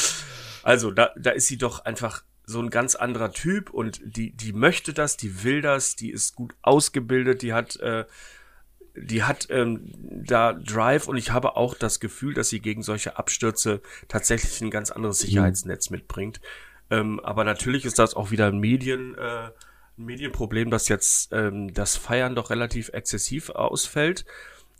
Also, 0.62 0.92
da, 0.92 1.10
da 1.16 1.30
ist 1.30 1.48
sie 1.48 1.58
doch 1.58 1.84
einfach 1.84 2.22
so 2.44 2.60
ein 2.60 2.70
ganz 2.70 2.94
anderer 2.94 3.32
Typ 3.32 3.70
und 3.70 4.00
die, 4.04 4.30
die 4.30 4.52
möchte 4.52 4.92
das, 4.92 5.16
die 5.16 5.42
will 5.42 5.60
das, 5.60 5.96
die 5.96 6.10
ist 6.10 6.36
gut 6.36 6.54
ausgebildet, 6.62 7.42
die 7.42 7.52
hat 7.52 7.76
äh, 7.80 8.04
die 8.94 9.22
hat 9.22 9.48
ähm, 9.50 9.90
da 10.02 10.52
Drive 10.52 11.08
und 11.08 11.16
ich 11.16 11.30
habe 11.30 11.56
auch 11.56 11.74
das 11.74 12.00
Gefühl, 12.00 12.34
dass 12.34 12.48
sie 12.48 12.60
gegen 12.60 12.82
solche 12.82 13.16
Abstürze 13.16 13.80
tatsächlich 14.08 14.60
ein 14.60 14.70
ganz 14.70 14.90
anderes 14.90 15.22
mhm. 15.22 15.26
Sicherheitsnetz 15.26 15.90
mitbringt. 15.90 16.40
Ähm, 16.90 17.20
aber 17.20 17.44
natürlich 17.44 17.84
ist 17.84 17.98
das 17.98 18.14
auch 18.14 18.30
wieder 18.30 18.48
ein 18.48 18.58
Medien, 18.58 19.16
äh, 19.16 19.50
ein 19.98 20.04
Medienproblem, 20.04 20.70
dass 20.70 20.88
jetzt 20.88 21.32
ähm, 21.32 21.72
das 21.72 21.96
Feiern 21.96 22.34
doch 22.34 22.50
relativ 22.50 22.90
exzessiv 22.90 23.50
ausfällt. 23.50 24.26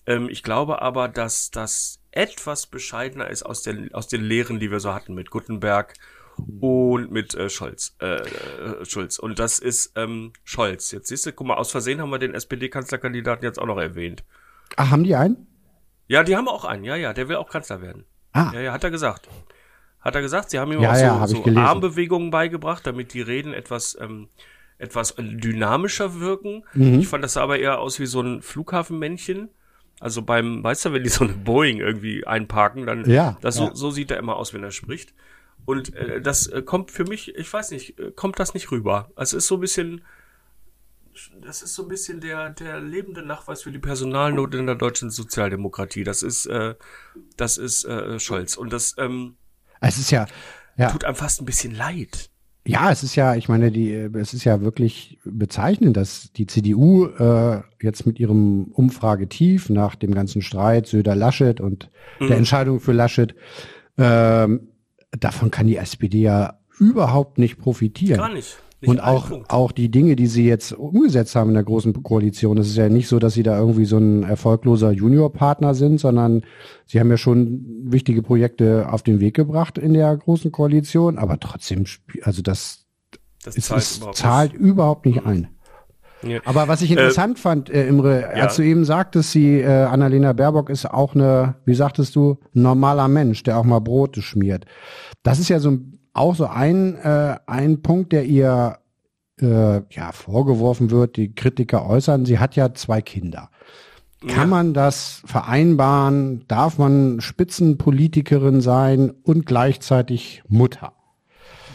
Ähm, 0.07 0.29
ich 0.29 0.43
glaube 0.43 0.83
aber, 0.83 1.09
dass 1.09 1.51
das 1.51 2.01
etwas 2.11 2.67
bescheidener 2.67 3.31
ist 3.31 3.45
aus 3.45 3.63
den, 3.63 3.95
aus 3.95 4.09
den 4.09 4.23
Lehren, 4.23 4.61
die 4.61 4.71
wir 4.71 4.81
so 4.81 4.93
hatten 4.93 5.15
mit 5.15 5.31
Gutenberg 5.31 5.95
und 6.37 7.11
mit 7.11 7.35
äh, 7.35 7.49
Scholz. 7.49 7.97
Äh, 8.01 8.17
äh, 8.17 8.85
Schulz. 8.85 9.19
Und 9.19 9.39
das 9.39 9.59
ist 9.59 9.93
ähm, 9.97 10.33
Scholz. 10.45 10.91
Jetzt 10.91 11.09
siehst 11.09 11.27
du, 11.27 11.33
guck 11.33 11.47
mal, 11.47 11.57
aus 11.57 11.71
Versehen 11.71 12.01
haben 12.01 12.11
wir 12.11 12.19
den 12.19 12.35
SPD-Kanzlerkandidaten 12.35 13.45
jetzt 13.45 13.59
auch 13.59 13.67
noch 13.67 13.79
erwähnt. 13.79 14.25
Ach, 14.77 14.91
haben 14.91 15.05
die 15.05 15.15
einen? 15.15 15.47
Ja, 16.09 16.23
die 16.25 16.37
haben 16.37 16.49
auch 16.49 16.65
einen. 16.65 16.85
Ja, 16.85 16.97
ja, 16.97 17.13
der 17.13 17.29
will 17.29 17.37
auch 17.37 17.51
Kanzler 17.51 17.81
werden. 17.83 18.05
Ah. 18.33 18.51
Ja, 18.55 18.61
ja, 18.61 18.73
hat 18.73 18.85
er 18.85 18.91
gesagt. 18.91 19.29
Hat 20.01 20.15
er 20.15 20.21
gesagt, 20.21 20.51
sie 20.51 20.59
haben 20.59 20.73
ihm 20.73 20.81
ja, 20.81 20.91
auch 20.91 20.97
ja, 20.97 21.27
so, 21.27 21.45
so 21.45 21.57
Armbewegungen 21.59 22.31
beigebracht, 22.31 22.87
damit 22.87 23.15
die 23.15 23.21
Reden 23.21 23.53
etwas, 23.53 23.97
ähm, 24.01 24.29
etwas 24.79 25.15
dynamischer 25.17 26.19
wirken. 26.19 26.65
Mhm. 26.75 26.99
Ich 27.01 27.09
fand 27.09 27.23
das 27.23 27.37
aber 27.37 27.59
eher 27.59 27.79
aus 27.79 28.01
wie 28.01 28.07
so 28.07 28.21
ein 28.21 28.43
Flughafenmännchen. 28.43 29.51
Also 30.01 30.23
beim, 30.23 30.65
weißt 30.65 30.87
du, 30.87 30.93
wenn 30.93 31.05
die 31.05 31.09
so 31.09 31.23
eine 31.23 31.35
Boeing 31.35 31.79
irgendwie 31.79 32.27
einparken, 32.27 32.87
dann 32.87 33.09
ja, 33.09 33.39
das. 33.41 33.55
So, 33.55 33.71
so 33.75 33.93
sieht 33.93 34.11
er 34.11 34.17
immer 34.17 34.35
aus, 34.35 34.53
wenn 34.53 34.65
er 34.65 34.73
spricht. 34.73 35.15
Und 35.65 35.95
äh, 35.95 36.21
das 36.21 36.47
äh, 36.49 36.63
kommt 36.63 36.91
für 36.91 37.05
mich, 37.05 37.35
ich 37.37 37.53
weiß 37.53 37.71
nicht, 37.71 37.99
äh, 37.99 38.11
kommt 38.11 38.39
das 38.39 38.55
nicht 38.55 38.71
rüber. 38.71 39.11
Also 39.15 39.37
es 39.37 39.45
ist 39.45 39.49
so 39.49 39.57
ein 39.57 39.61
bisschen, 39.61 40.03
das 41.41 41.63
ist 41.63 41.75
so 41.75 41.83
ein 41.83 41.89
bisschen 41.89 42.21
der, 42.21 42.51
der 42.51 42.81
lebende 42.81 43.23
Nachweis 43.23 43.63
für 43.63 43.71
die 43.71 43.79
Personalnot 43.79 44.55
in 44.55 44.67
der 44.67 44.75
deutschen 44.75 45.11
Sozialdemokratie. 45.11 46.05
Das 46.05 46.23
ist, 46.23 46.47
äh, 46.47 46.75
das 47.37 47.59
ist 47.59 47.85
äh, 47.85 48.19
Scholz. 48.19 48.57
Und 48.57 48.73
das 48.73 48.95
ähm, 48.99 49.37
es 49.81 49.99
ist 49.99 50.11
ja, 50.11 50.27
ja. 50.77 50.91
tut 50.91 51.05
einem 51.05 51.17
fast 51.17 51.41
ein 51.41 51.45
bisschen 51.45 51.75
leid. 51.75 52.31
Ja, 52.65 52.93
es 52.93 53.03
ist 53.03 53.17
ja, 53.17 53.35
ich 53.35 53.49
meine, 53.49 53.73
die, 53.73 53.93
es 53.93 54.35
ist 54.35 54.45
ja 54.45 54.61
wirklich 54.61 55.19
bezeichnend, 55.25 55.97
dass 55.97 56.33
die 56.33 56.47
CDU 56.47 57.07
äh, 57.07 57.61
jetzt 57.81 58.07
mit 58.07 58.21
ihrem 58.21 58.67
Umfragetief 58.67 59.69
nach 59.69 59.97
dem 59.97 60.15
ganzen 60.15 60.43
Streit 60.43 60.87
Söder-Laschet 60.87 61.61
und 61.61 61.91
mhm. 62.21 62.29
der 62.29 62.37
Entscheidung 62.37 62.79
für 62.79 62.93
Laschet, 62.93 63.35
ähm, 63.99 64.69
davon 65.19 65.51
kann 65.51 65.67
die 65.67 65.77
SPD 65.77 66.21
ja 66.21 66.59
überhaupt 66.79 67.39
nicht 67.39 67.59
profitieren. 67.59 68.19
Gar 68.19 68.33
nicht. 68.33 68.59
Nicht 68.81 68.91
und 68.91 69.01
auch, 69.01 69.31
auch 69.49 69.71
die 69.71 69.91
Dinge, 69.91 70.17
die 70.17 70.27
sie 70.27 70.45
jetzt 70.45 70.73
umgesetzt 70.73 71.37
haben 71.37 71.51
in 71.51 71.55
der 71.55 71.63
großen 71.63 72.03
Koalition. 72.03 72.59
Es 72.59 72.67
ist 72.67 72.77
ja 72.77 72.89
nicht 72.89 73.07
so, 73.07 73.21
dass 73.21 73.35
sie 73.35 73.45
da 73.45 73.57
irgendwie 73.57 73.85
so 73.85 73.97
ein 73.97 74.25
erfolgloser 74.25 74.91
Juniorpartner 74.91 75.75
sind, 75.75 76.01
sondern 76.01 76.43
sie 76.87 76.99
haben 76.99 77.09
ja 77.09 77.17
schon 77.17 77.65
wichtige 77.85 78.23
Projekte 78.23 78.89
auf 78.91 79.05
den 79.05 79.21
Weg 79.21 79.35
gebracht 79.35 79.79
in 79.79 79.95
der 79.95 80.17
großen 80.17 80.51
Koalition. 80.51 81.19
Aber 81.19 81.39
trotzdem, 81.39 81.85
also 82.23 82.43
das, 82.43 82.85
das 83.45 83.55
ist, 83.55 83.67
zahlt, 83.67 83.97
überhaupt, 83.97 84.17
zahlt 84.17 84.53
nicht. 84.55 84.61
überhaupt 84.61 85.07
nicht 85.07 85.27
ein. 85.27 85.49
Ja. 86.23 86.41
Aber 86.45 86.69
was 86.69 86.83
ich 86.83 86.91
äh, 86.91 86.95
interessant 86.95 87.39
äh, 87.39 87.41
fand, 87.41 87.71
äh, 87.71 87.87
Imre, 87.87 88.21
ja. 88.21 88.45
als 88.45 88.57
du 88.57 88.63
eben 88.63 88.85
sagtest, 88.85 89.33
sie, 89.33 89.61
äh, 89.61 89.85
Annalena 89.85 90.33
Baerbock 90.33 90.71
ist 90.71 90.87
auch 90.87 91.15
eine, 91.15 91.57
wie 91.65 91.75
sagtest 91.75 92.15
du, 92.17 92.39
normaler 92.53 93.09
Mensch, 93.09 93.43
der 93.43 93.59
auch 93.59 93.65
mal 93.65 93.81
Brote 93.81 94.23
schmiert. 94.23 94.67
Das 95.23 95.39
ist 95.39 95.49
ja 95.49 95.59
so 95.59 95.79
auch 96.15 96.35
so 96.35 96.47
ein, 96.47 96.97
äh, 96.97 97.37
ein 97.47 97.83
Punkt, 97.83 98.13
der 98.13 98.25
ihr 98.25 98.79
äh, 99.41 99.81
ja 99.91 100.13
vorgeworfen 100.13 100.91
wird, 100.91 101.17
die 101.17 101.35
Kritiker 101.35 101.87
äußern. 101.87 102.25
Sie 102.27 102.39
hat 102.39 102.55
ja 102.57 102.75
zwei 102.75 103.01
Kinder. 103.01 103.51
Kann 104.21 104.37
ja. 104.37 104.47
man 104.47 104.75
das 104.75 105.23
vereinbaren? 105.25 106.45
Darf 106.47 106.79
man 106.79 107.21
Spitzenpolitikerin 107.21 108.61
sein 108.61 109.11
und 109.11 109.47
gleichzeitig 109.47 110.43
Mutter? 110.49 110.93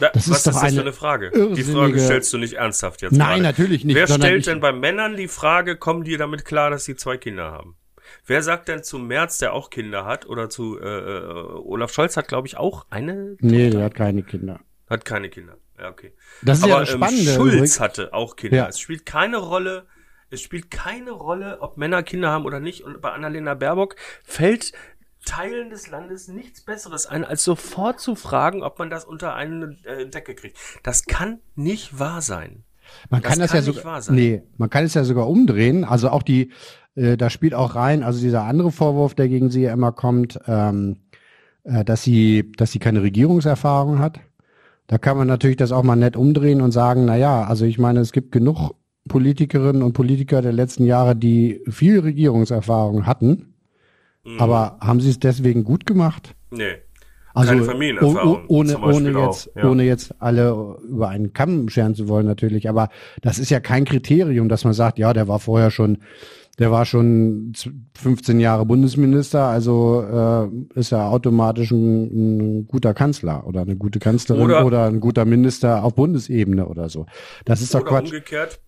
Da, 0.00 0.10
das 0.10 0.14
was 0.14 0.26
ist, 0.26 0.36
ist 0.36 0.46
das 0.46 0.74
für 0.74 0.80
eine 0.80 0.92
Frage? 0.92 1.30
Die 1.54 1.64
Frage 1.64 1.98
stellst 1.98 2.32
du 2.32 2.38
nicht 2.38 2.54
ernsthaft 2.54 3.02
jetzt. 3.02 3.12
Nein, 3.12 3.42
gerade. 3.42 3.42
natürlich 3.42 3.84
nicht. 3.84 3.96
Wer 3.96 4.06
stellt 4.06 4.46
denn 4.46 4.60
bei 4.60 4.72
Männern 4.72 5.16
die 5.16 5.28
Frage, 5.28 5.76
kommen 5.76 6.04
die 6.04 6.16
damit 6.16 6.44
klar, 6.44 6.70
dass 6.70 6.84
sie 6.84 6.96
zwei 6.96 7.16
Kinder 7.16 7.50
haben? 7.50 7.76
Wer 8.26 8.42
sagt 8.42 8.68
denn 8.68 8.82
zu 8.82 8.98
Merz, 8.98 9.38
der 9.38 9.52
auch 9.52 9.70
Kinder 9.70 10.04
hat, 10.04 10.26
oder 10.26 10.48
zu 10.48 10.78
äh, 10.80 10.86
äh 10.86 11.32
Olaf 11.64 11.92
Scholz 11.92 12.16
hat, 12.16 12.28
glaube 12.28 12.46
ich, 12.46 12.56
auch 12.56 12.86
eine? 12.90 13.36
Nee, 13.40 13.70
der 13.70 13.84
hat 13.84 13.94
keine 13.94 14.22
Kinder. 14.22 14.60
Hat 14.88 15.04
keine 15.04 15.28
Kinder. 15.28 15.56
Ja, 15.78 15.90
okay. 15.90 16.12
Das 16.42 16.58
ist 16.58 16.64
Aber, 16.64 16.72
ja 16.72 16.80
das 16.80 16.90
Spannende. 16.90 17.30
Ähm, 17.30 17.36
Schulz 17.36 17.52
übrigens. 17.52 17.80
hatte 17.80 18.12
auch 18.12 18.36
Kinder. 18.36 18.56
Ja. 18.56 18.68
Es 18.68 18.80
spielt 18.80 19.06
keine 19.06 19.36
Rolle, 19.36 19.86
es 20.30 20.40
spielt 20.42 20.70
keine 20.70 21.10
Rolle, 21.10 21.58
ob 21.60 21.76
Männer 21.76 22.02
Kinder 22.02 22.30
haben 22.30 22.44
oder 22.44 22.60
nicht. 22.60 22.82
Und 22.82 23.00
bei 23.00 23.10
Annalena 23.10 23.54
Baerbock 23.54 23.96
fällt 24.24 24.72
Teilen 25.28 25.68
des 25.68 25.90
Landes 25.90 26.28
nichts 26.28 26.62
Besseres 26.62 27.06
ein, 27.06 27.22
als 27.22 27.44
sofort 27.44 28.00
zu 28.00 28.14
fragen, 28.14 28.62
ob 28.62 28.78
man 28.78 28.88
das 28.88 29.04
unter 29.04 29.34
eine 29.34 29.76
äh, 29.84 30.06
Decke 30.06 30.34
kriegt. 30.34 30.56
Das 30.82 31.04
kann 31.04 31.40
nicht 31.54 31.98
wahr 31.98 32.22
sein. 32.22 32.64
Man 33.10 33.20
das 33.20 33.30
kann 33.30 33.38
das 33.38 33.50
kann 33.50 33.64
ja 33.64 33.72
sogar, 33.72 34.02
nee, 34.10 34.42
man 34.56 34.70
kann 34.70 34.84
es 34.84 34.94
ja 34.94 35.04
sogar 35.04 35.28
umdrehen. 35.28 35.84
Also 35.84 36.08
auch 36.08 36.22
die, 36.22 36.50
äh, 36.94 37.18
da 37.18 37.28
spielt 37.28 37.54
auch 37.54 37.74
rein, 37.74 38.02
also 38.02 38.20
dieser 38.20 38.44
andere 38.44 38.72
Vorwurf, 38.72 39.14
der 39.14 39.28
gegen 39.28 39.50
sie 39.50 39.62
ja 39.62 39.72
immer 39.74 39.92
kommt, 39.92 40.40
ähm, 40.46 40.96
äh, 41.64 41.84
dass 41.84 42.02
sie, 42.02 42.50
dass 42.56 42.72
sie 42.72 42.78
keine 42.78 43.02
Regierungserfahrung 43.02 43.98
hat. 43.98 44.20
Da 44.86 44.96
kann 44.96 45.18
man 45.18 45.26
natürlich 45.26 45.58
das 45.58 45.72
auch 45.72 45.82
mal 45.82 45.96
nett 45.96 46.16
umdrehen 46.16 46.62
und 46.62 46.72
sagen, 46.72 47.04
na 47.04 47.16
ja, 47.16 47.44
also 47.44 47.66
ich 47.66 47.78
meine, 47.78 48.00
es 48.00 48.12
gibt 48.12 48.32
genug 48.32 48.74
Politikerinnen 49.06 49.82
und 49.82 49.92
Politiker 49.92 50.40
der 50.40 50.52
letzten 50.52 50.84
Jahre, 50.84 51.14
die 51.14 51.60
viel 51.68 52.00
Regierungserfahrung 52.00 53.04
hatten. 53.04 53.54
Mhm. 54.28 54.40
Aber 54.40 54.78
haben 54.80 55.00
sie 55.00 55.10
es 55.10 55.18
deswegen 55.18 55.64
gut 55.64 55.86
gemacht? 55.86 56.34
Nee. 56.50 56.76
Also 57.34 57.52
Keine 57.52 57.64
Familienerfahrung. 57.64 58.44
Ohne, 58.48 58.78
ohne, 58.78 59.10
jetzt, 59.10 59.50
auch, 59.50 59.56
ja. 59.56 59.70
ohne 59.70 59.82
jetzt 59.84 60.14
alle 60.18 60.76
über 60.88 61.08
einen 61.08 61.32
Kamm 61.32 61.68
scheren 61.68 61.94
zu 61.94 62.08
wollen 62.08 62.26
natürlich. 62.26 62.68
Aber 62.68 62.88
das 63.22 63.38
ist 63.38 63.50
ja 63.50 63.60
kein 63.60 63.84
Kriterium, 63.84 64.48
dass 64.48 64.64
man 64.64 64.72
sagt, 64.72 64.98
ja, 64.98 65.12
der 65.12 65.28
war 65.28 65.38
vorher 65.38 65.70
schon 65.70 65.98
der 66.58 66.72
war 66.72 66.84
schon 66.84 67.52
15 67.96 68.40
Jahre 68.40 68.66
Bundesminister, 68.66 69.44
also 69.44 70.02
äh, 70.02 70.78
ist 70.78 70.92
er 70.92 71.10
automatisch 71.10 71.70
ein, 71.70 72.58
ein 72.62 72.66
guter 72.66 72.94
Kanzler 72.94 73.46
oder 73.46 73.60
eine 73.60 73.76
gute 73.76 74.00
Kanzlerin 74.00 74.42
oder, 74.42 74.66
oder, 74.66 74.86
ein 74.86 74.98
guter 74.98 75.24
Minister 75.24 75.84
auf 75.84 75.94
Bundesebene 75.94 76.66
oder 76.66 76.88
so. 76.88 77.06
Das 77.44 77.62
ist 77.62 77.74
doch 77.74 77.84
Quatsch. 77.84 78.06
umgekehrt, 78.06 78.60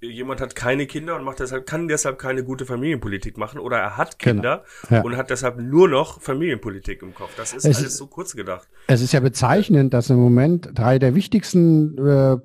jemand 0.00 0.40
hat 0.40 0.54
keine 0.54 0.86
Kinder 0.86 1.16
und 1.16 1.24
macht 1.24 1.40
deshalb, 1.40 1.66
kann 1.66 1.88
deshalb 1.88 2.18
keine 2.18 2.44
gute 2.44 2.66
Familienpolitik 2.66 3.36
machen 3.36 3.60
oder 3.60 3.78
er 3.78 3.96
hat 3.96 4.18
Kinder 4.18 4.64
genau. 4.88 5.00
ja. 5.00 5.04
und 5.04 5.16
hat 5.16 5.30
deshalb 5.30 5.58
nur 5.58 5.88
noch 5.88 6.20
Familienpolitik 6.20 7.02
im 7.02 7.14
Kopf. 7.14 7.30
Das 7.36 7.52
ist 7.52 7.64
es 7.64 7.76
alles 7.76 7.92
ist, 7.92 7.96
so 7.98 8.06
kurz 8.06 8.34
gedacht. 8.34 8.68
Es 8.86 9.02
ist 9.02 9.12
ja 9.12 9.20
bezeichnend, 9.20 9.92
dass 9.94 10.10
im 10.10 10.16
Moment 10.16 10.70
drei 10.74 10.98
der 10.98 11.14
wichtigsten 11.14 11.98
äh, 11.98 12.36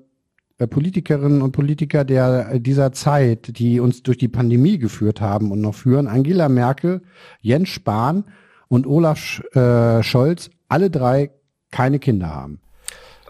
äh, 0.58 0.68
Politikerinnen 0.68 1.42
und 1.42 1.52
Politiker 1.52 2.06
der 2.06 2.54
äh, 2.54 2.60
dieser 2.60 2.92
Zeit, 2.92 3.58
die 3.58 3.80
uns 3.80 4.04
durch 4.04 4.18
die 4.18 4.28
Pandemie 4.28 4.78
geführt 4.78 5.22
haben 5.22 5.52
und 5.52 5.62
noch 5.62 5.76
führen, 5.76 6.08
Angela 6.08 6.50
Merkel, 6.50 7.02
Jens 7.42 7.70
Spahn 7.70 8.26
und 8.68 8.88
Olaf 8.88 9.44
äh, 9.54 10.02
Scholz, 10.02 10.50
alle 10.70 10.90
drei 10.90 11.32
keine 11.72 12.00
Kinder 12.00 12.34
haben. 12.34 12.60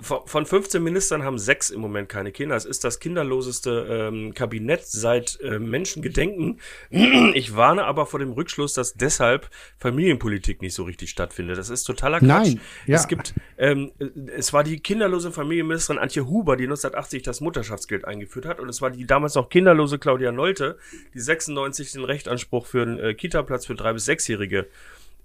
Von 0.01 0.45
15 0.45 0.83
Ministern 0.83 1.23
haben 1.23 1.39
sechs 1.39 1.69
im 1.69 1.79
Moment 1.79 2.09
keine 2.09 2.33
Kinder. 2.33 2.55
Es 2.55 2.65
ist 2.65 2.83
das 2.83 2.99
kinderloseste 2.99 3.87
ähm, 3.89 4.33
Kabinett 4.33 4.85
seit 4.85 5.39
äh, 5.41 5.59
Menschengedenken. 5.59 6.59
Ich 7.35 7.55
warne 7.55 7.85
aber 7.85 8.05
vor 8.05 8.19
dem 8.19 8.31
Rückschluss, 8.31 8.73
dass 8.73 8.93
deshalb 8.93 9.49
Familienpolitik 9.77 10.61
nicht 10.61 10.73
so 10.73 10.83
richtig 10.83 11.09
stattfindet. 11.09 11.57
Das 11.57 11.69
ist 11.69 11.83
totaler 11.83 12.19
Quatsch. 12.19 12.27
Nein, 12.27 12.61
ja. 12.85 12.95
Es 12.95 13.07
gibt, 13.07 13.33
ähm, 13.57 13.91
es 14.35 14.53
war 14.53 14.63
die 14.63 14.79
kinderlose 14.79 15.31
Familienministerin 15.31 15.99
Antje 15.99 16.27
Huber, 16.27 16.55
die 16.55 16.65
1980 16.65 17.23
das 17.23 17.41
Mutterschaftsgeld 17.41 18.05
eingeführt 18.05 18.45
hat. 18.45 18.59
Und 18.59 18.69
es 18.69 18.81
war 18.81 18.91
die 18.91 19.05
damals 19.05 19.35
noch 19.35 19.49
kinderlose 19.49 19.99
Claudia 19.99 20.31
Nolte, 20.31 20.77
die 21.13 21.19
96 21.19 21.93
den 21.93 22.03
Rechtanspruch 22.03 22.65
für 22.65 22.81
einen 22.81 22.99
äh, 22.99 23.13
Kita-Platz 23.13 23.65
für 23.65 23.75
drei 23.75 23.93
bis 23.93 24.05
sechsjährige 24.05 24.59
äh, 24.59 24.67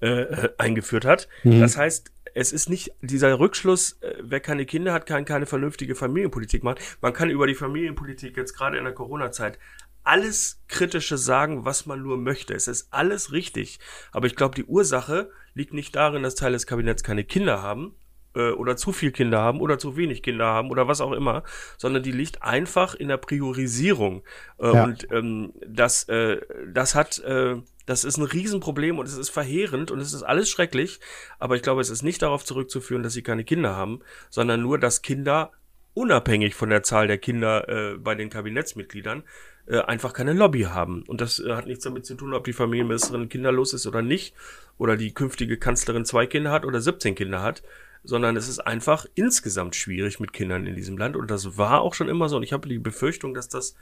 äh, 0.00 0.48
eingeführt 0.58 1.04
hat. 1.04 1.28
Mhm. 1.44 1.60
Das 1.60 1.76
heißt, 1.76 2.10
es 2.34 2.52
ist 2.52 2.68
nicht 2.68 2.92
dieser 3.00 3.38
Rückschluss, 3.38 3.98
äh, 4.00 4.14
wer 4.20 4.40
keine 4.40 4.66
Kinder 4.66 4.92
hat, 4.92 5.06
kann 5.06 5.24
keine 5.24 5.46
vernünftige 5.46 5.94
Familienpolitik 5.94 6.62
machen. 6.62 6.78
Man 7.00 7.12
kann 7.12 7.30
über 7.30 7.46
die 7.46 7.54
Familienpolitik 7.54 8.36
jetzt 8.36 8.54
gerade 8.56 8.78
in 8.78 8.84
der 8.84 8.94
Corona-Zeit 8.94 9.58
alles 10.02 10.62
Kritische 10.68 11.18
sagen, 11.18 11.64
was 11.64 11.86
man 11.86 12.02
nur 12.02 12.16
möchte. 12.16 12.54
Es 12.54 12.68
ist 12.68 12.88
alles 12.90 13.32
richtig. 13.32 13.78
Aber 14.12 14.26
ich 14.26 14.36
glaube, 14.36 14.54
die 14.54 14.64
Ursache 14.64 15.30
liegt 15.54 15.74
nicht 15.74 15.94
darin, 15.94 16.22
dass 16.22 16.34
Teile 16.34 16.54
des 16.54 16.66
Kabinetts 16.66 17.02
keine 17.02 17.24
Kinder 17.24 17.62
haben 17.62 17.94
äh, 18.34 18.50
oder 18.50 18.76
zu 18.76 18.92
viel 18.92 19.12
Kinder 19.12 19.40
haben 19.40 19.60
oder 19.60 19.78
zu 19.78 19.96
wenig 19.96 20.22
Kinder 20.22 20.46
haben 20.46 20.70
oder 20.70 20.88
was 20.88 21.00
auch 21.00 21.12
immer, 21.12 21.42
sondern 21.76 22.02
die 22.02 22.12
liegt 22.12 22.42
einfach 22.42 22.94
in 22.94 23.08
der 23.08 23.18
Priorisierung. 23.18 24.22
Äh, 24.58 24.74
ja. 24.74 24.84
Und 24.84 25.06
ähm, 25.10 25.52
das, 25.66 26.04
äh, 26.08 26.40
das 26.72 26.94
hat 26.94 27.18
äh, 27.20 27.56
das 27.90 28.04
ist 28.04 28.18
ein 28.18 28.24
Riesenproblem 28.24 29.00
und 29.00 29.06
es 29.06 29.16
ist 29.16 29.30
verheerend 29.30 29.90
und 29.90 29.98
es 29.98 30.12
ist 30.12 30.22
alles 30.22 30.48
schrecklich. 30.48 31.00
Aber 31.40 31.56
ich 31.56 31.62
glaube, 31.62 31.80
es 31.80 31.90
ist 31.90 32.04
nicht 32.04 32.22
darauf 32.22 32.44
zurückzuführen, 32.44 33.02
dass 33.02 33.14
sie 33.14 33.22
keine 33.22 33.42
Kinder 33.42 33.74
haben, 33.74 33.98
sondern 34.28 34.62
nur, 34.62 34.78
dass 34.78 35.02
Kinder 35.02 35.50
unabhängig 35.92 36.54
von 36.54 36.70
der 36.70 36.84
Zahl 36.84 37.08
der 37.08 37.18
Kinder 37.18 37.68
äh, 37.68 37.98
bei 37.98 38.14
den 38.14 38.30
Kabinettsmitgliedern 38.30 39.24
äh, 39.66 39.80
einfach 39.80 40.12
keine 40.12 40.34
Lobby 40.34 40.62
haben. 40.62 41.02
Und 41.02 41.20
das 41.20 41.40
äh, 41.40 41.52
hat 41.52 41.66
nichts 41.66 41.82
damit 41.82 42.06
zu 42.06 42.14
tun, 42.14 42.32
ob 42.32 42.44
die 42.44 42.52
Familienministerin 42.52 43.28
kinderlos 43.28 43.72
ist 43.72 43.88
oder 43.88 44.02
nicht, 44.02 44.36
oder 44.78 44.96
die 44.96 45.12
künftige 45.12 45.58
Kanzlerin 45.58 46.04
zwei 46.04 46.26
Kinder 46.26 46.52
hat 46.52 46.64
oder 46.64 46.80
17 46.80 47.16
Kinder 47.16 47.42
hat, 47.42 47.64
sondern 48.04 48.36
es 48.36 48.48
ist 48.48 48.60
einfach 48.60 49.04
insgesamt 49.16 49.74
schwierig 49.74 50.20
mit 50.20 50.32
Kindern 50.32 50.64
in 50.68 50.76
diesem 50.76 50.96
Land. 50.96 51.16
Und 51.16 51.28
das 51.28 51.58
war 51.58 51.80
auch 51.80 51.94
schon 51.94 52.08
immer 52.08 52.28
so. 52.28 52.36
Und 52.36 52.44
ich 52.44 52.52
habe 52.52 52.68
die 52.68 52.78
Befürchtung, 52.78 53.34
dass 53.34 53.48
das 53.48 53.74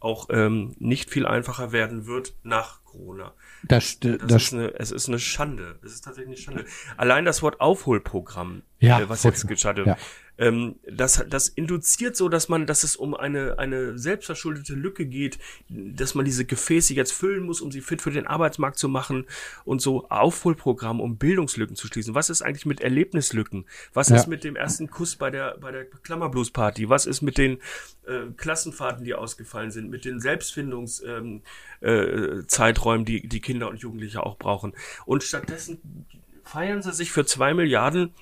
auch 0.00 0.30
ähm, 0.30 0.74
nicht 0.80 1.10
viel 1.10 1.26
einfacher 1.26 1.70
werden 1.70 2.06
wird 2.06 2.34
nach 2.42 2.81
Corona. 2.92 3.34
Das, 3.64 3.98
das, 4.00 4.18
das 4.26 4.42
ist 4.44 4.54
eine, 4.54 4.74
es 4.78 4.90
ist 4.90 5.08
eine 5.08 5.18
Schande. 5.18 5.78
Es 5.82 5.92
ist 5.94 6.04
tatsächlich 6.04 6.28
eine 6.28 6.36
Schande. 6.36 6.70
Allein 6.96 7.24
das 7.24 7.42
Wort 7.42 7.60
Aufholprogramm, 7.60 8.62
ja, 8.82 9.00
äh, 9.00 9.08
was 9.08 9.22
jetzt 9.22 9.46
geschadet, 9.48 9.86
ja. 9.86 9.96
ähm, 10.38 10.76
das, 10.90 11.24
das 11.28 11.48
induziert 11.48 12.16
so, 12.16 12.28
dass 12.28 12.48
man, 12.48 12.66
dass 12.66 12.82
es 12.82 12.96
um 12.96 13.14
eine, 13.14 13.58
eine 13.58 13.96
selbstverschuldete 13.98 14.74
Lücke 14.74 15.06
geht, 15.06 15.38
dass 15.68 16.14
man 16.14 16.24
diese 16.24 16.44
Gefäße 16.44 16.92
jetzt 16.94 17.12
füllen 17.12 17.44
muss, 17.44 17.60
um 17.60 17.70
sie 17.70 17.80
fit 17.80 18.02
für 18.02 18.10
den 18.10 18.26
Arbeitsmarkt 18.26 18.78
zu 18.78 18.88
machen 18.88 19.26
und 19.64 19.80
so 19.80 20.08
Aufholprogramm, 20.08 21.00
um 21.00 21.16
Bildungslücken 21.16 21.76
zu 21.76 21.86
schließen. 21.86 22.14
Was 22.14 22.28
ist 22.28 22.42
eigentlich 22.42 22.66
mit 22.66 22.80
Erlebnislücken? 22.80 23.66
Was 23.92 24.08
ja. 24.08 24.16
ist 24.16 24.26
mit 24.26 24.42
dem 24.44 24.56
ersten 24.56 24.90
Kuss 24.90 25.14
bei 25.16 25.30
der, 25.30 25.56
bei 25.58 25.70
der 25.70 25.84
Klammerblues-Party? 25.84 26.88
Was 26.88 27.06
ist 27.06 27.22
mit 27.22 27.38
den 27.38 27.58
äh, 28.06 28.26
Klassenfahrten, 28.36 29.04
die 29.04 29.14
ausgefallen 29.14 29.70
sind? 29.70 29.90
Mit 29.90 30.04
den 30.04 30.20
Selbstfindungszeiträumen, 30.20 31.42
ähm, 31.82 33.02
äh, 33.02 33.04
die, 33.04 33.28
die 33.28 33.40
Kinder 33.40 33.68
und 33.68 33.80
Jugendliche 33.80 34.26
auch 34.26 34.36
brauchen? 34.36 34.72
Und 35.06 35.22
stattdessen 35.22 36.06
feiern 36.44 36.82
sie 36.82 36.92
sich 36.92 37.12
für 37.12 37.24
zwei 37.24 37.54
Milliarden 37.54 38.12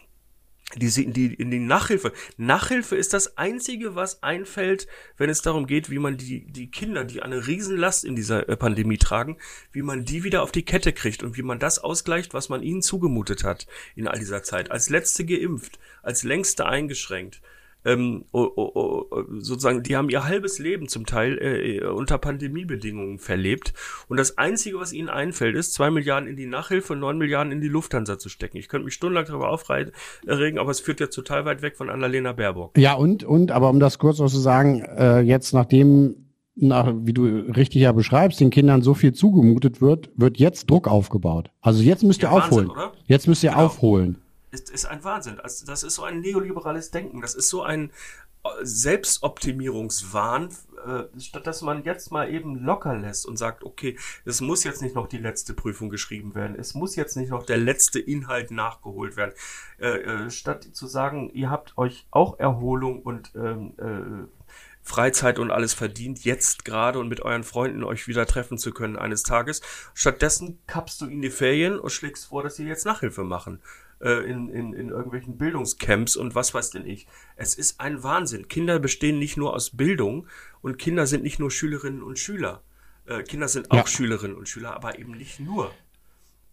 die, 0.76 1.11
die, 1.12 1.35
in 1.35 1.50
die 1.50 1.59
Nachhilfe. 1.59 2.12
Nachhilfe 2.37 2.96
ist 2.96 3.12
das 3.12 3.37
einzige, 3.37 3.94
was 3.94 4.22
einfällt, 4.22 4.87
wenn 5.16 5.30
es 5.30 5.42
darum 5.42 5.66
geht, 5.66 5.90
wie 5.90 5.98
man 5.98 6.16
die, 6.16 6.44
die 6.46 6.70
Kinder, 6.70 7.04
die 7.04 7.22
eine 7.22 7.46
Riesenlast 7.46 8.04
in 8.04 8.16
dieser 8.16 8.48
äh, 8.48 8.56
Pandemie 8.56 8.98
tragen, 8.98 9.37
wie 9.72 9.83
man 9.83 10.04
die 10.04 10.24
wieder 10.24 10.42
auf 10.42 10.52
die 10.52 10.64
Kette 10.64 10.92
kriegt 10.92 11.22
und 11.22 11.37
wie 11.37 11.42
man 11.42 11.59
das 11.59 11.78
ausgleicht, 11.78 12.35
was 12.35 12.48
man 12.48 12.62
ihnen 12.62 12.83
zugemutet 12.83 13.44
hat 13.44 13.66
in 13.96 14.06
all 14.06 14.18
dieser 14.18 14.42
Zeit. 14.42 14.70
Als 14.70 14.90
letzte 14.90 15.24
geimpft, 15.24 15.78
als 16.02 16.22
längste 16.22 16.66
eingeschränkt. 16.66 17.40
Ähm, 17.84 18.24
oh, 18.32 18.48
oh, 18.56 18.70
oh, 18.74 19.24
sozusagen, 19.38 19.82
die 19.82 19.96
haben 19.96 20.10
ihr 20.10 20.24
halbes 20.24 20.58
Leben 20.58 20.88
zum 20.88 21.06
Teil 21.06 21.38
äh, 21.38 21.86
unter 21.86 22.18
Pandemiebedingungen 22.18 23.18
verlebt. 23.18 23.72
Und 24.08 24.18
das 24.18 24.38
Einzige, 24.38 24.78
was 24.78 24.92
ihnen 24.92 25.08
einfällt, 25.08 25.56
ist, 25.56 25.72
zwei 25.72 25.90
Milliarden 25.90 26.28
in 26.28 26.36
die 26.36 26.46
Nachhilfe 26.46 26.92
und 26.92 27.00
neun 27.00 27.18
Milliarden 27.18 27.52
in 27.52 27.60
die 27.60 27.68
Lufthansa 27.68 28.18
zu 28.18 28.28
stecken. 28.28 28.58
Ich 28.58 28.68
könnte 28.68 28.84
mich 28.84 28.94
stundenlang 28.94 29.26
darüber 29.26 29.50
aufregen, 29.50 29.92
aber 30.58 30.70
es 30.70 30.80
führt 30.80 31.00
ja 31.00 31.06
total 31.06 31.44
weit 31.44 31.62
weg 31.62 31.76
von 31.76 31.90
Annalena 31.90 32.32
Baerbock. 32.32 32.76
Ja, 32.76 32.94
und, 32.94 33.24
und, 33.24 33.50
aber 33.50 33.70
um 33.70 33.80
das 33.80 33.98
kurz 33.98 34.18
noch 34.18 34.30
zu 34.30 34.38
sagen, 34.38 34.80
äh, 34.80 35.20
jetzt 35.20 35.54
nachdem 35.54 36.16
nach, 36.56 36.92
wie 36.94 37.14
du 37.14 37.24
richtig 37.24 37.82
ja 37.82 37.92
beschreibst, 37.92 38.40
den 38.40 38.50
Kindern 38.50 38.82
so 38.82 38.92
viel 38.92 39.12
zugemutet 39.14 39.80
wird, 39.80 40.10
wird 40.16 40.38
jetzt 40.38 40.68
Druck 40.68 40.88
aufgebabt. 40.88 41.50
Also 41.62 41.82
jetzt 41.82 42.02
müsst 42.02 42.22
ihr 42.22 42.28
ja, 42.28 42.36
aufholen. 42.36 42.68
Wahnsinn, 42.68 43.00
jetzt 43.06 43.26
müsst 43.26 43.42
ihr 43.42 43.50
genau. 43.50 43.64
aufholen 43.64 44.18
ist, 44.50 44.70
ist 44.70 44.86
ein 44.86 45.04
Wahnsinn. 45.04 45.40
Also 45.40 45.66
das 45.66 45.82
ist 45.82 45.94
so 45.94 46.04
ein 46.04 46.20
neoliberales 46.20 46.90
Denken. 46.90 47.20
Das 47.20 47.34
ist 47.34 47.48
so 47.48 47.62
ein 47.62 47.90
äh, 48.42 48.48
Selbstoptimierungswahn, 48.62 50.48
äh, 50.86 51.20
statt 51.20 51.46
dass 51.46 51.60
man 51.60 51.84
jetzt 51.84 52.10
mal 52.10 52.32
eben 52.32 52.64
locker 52.64 52.96
lässt 52.96 53.26
und 53.26 53.36
sagt, 53.36 53.64
okay, 53.64 53.98
es 54.24 54.40
muss 54.40 54.64
jetzt 54.64 54.80
nicht 54.80 54.94
noch 54.94 55.08
die 55.08 55.18
letzte 55.18 55.52
Prüfung 55.52 55.90
geschrieben 55.90 56.34
werden, 56.34 56.56
es 56.58 56.72
muss 56.74 56.96
jetzt 56.96 57.16
nicht 57.16 57.30
noch 57.30 57.44
der 57.44 57.58
letzte 57.58 58.00
Inhalt 58.00 58.50
nachgeholt 58.50 59.16
werden, 59.16 59.34
äh, 59.78 59.88
äh, 59.88 60.30
statt 60.30 60.66
zu 60.72 60.86
sagen, 60.86 61.30
ihr 61.34 61.50
habt 61.50 61.76
euch 61.76 62.06
auch 62.10 62.38
Erholung 62.38 63.02
und 63.02 63.30
ähm, 63.34 63.74
äh, 63.76 64.26
Freizeit 64.82 65.38
und 65.38 65.50
alles 65.50 65.74
verdient, 65.74 66.24
jetzt 66.24 66.64
gerade 66.64 66.98
und 66.98 67.08
mit 67.08 67.20
euren 67.20 67.44
Freunden 67.44 67.84
euch 67.84 68.08
wieder 68.08 68.24
treffen 68.24 68.56
zu 68.56 68.72
können 68.72 68.96
eines 68.96 69.22
Tages. 69.22 69.60
Stattdessen 69.92 70.58
kappst 70.66 71.02
du 71.02 71.06
in 71.06 71.20
die 71.20 71.28
Ferien 71.28 71.78
und 71.78 71.90
schlägst 71.90 72.26
vor, 72.26 72.42
dass 72.42 72.56
sie 72.56 72.66
jetzt 72.66 72.86
Nachhilfe 72.86 73.22
machen 73.22 73.60
äh, 74.00 74.30
in, 74.30 74.48
in, 74.48 74.72
in 74.72 74.88
irgendwelchen 74.88 75.36
Bildungscamps 75.36 76.16
und 76.16 76.34
was 76.34 76.54
weiß 76.54 76.70
denn 76.70 76.86
ich. 76.86 77.06
Es 77.36 77.54
ist 77.54 77.80
ein 77.80 78.02
Wahnsinn. 78.02 78.48
Kinder 78.48 78.78
bestehen 78.78 79.18
nicht 79.18 79.36
nur 79.36 79.54
aus 79.54 79.76
Bildung 79.76 80.26
und 80.62 80.78
Kinder 80.78 81.06
sind 81.06 81.22
nicht 81.22 81.38
nur 81.38 81.50
Schülerinnen 81.50 82.02
und 82.02 82.18
Schüler. 82.18 82.62
Äh, 83.06 83.22
Kinder 83.22 83.48
sind 83.48 83.70
auch 83.70 83.76
ja. 83.76 83.86
Schülerinnen 83.86 84.36
und 84.36 84.48
Schüler, 84.48 84.74
aber 84.74 84.98
eben 84.98 85.12
nicht 85.12 85.40
nur. 85.40 85.70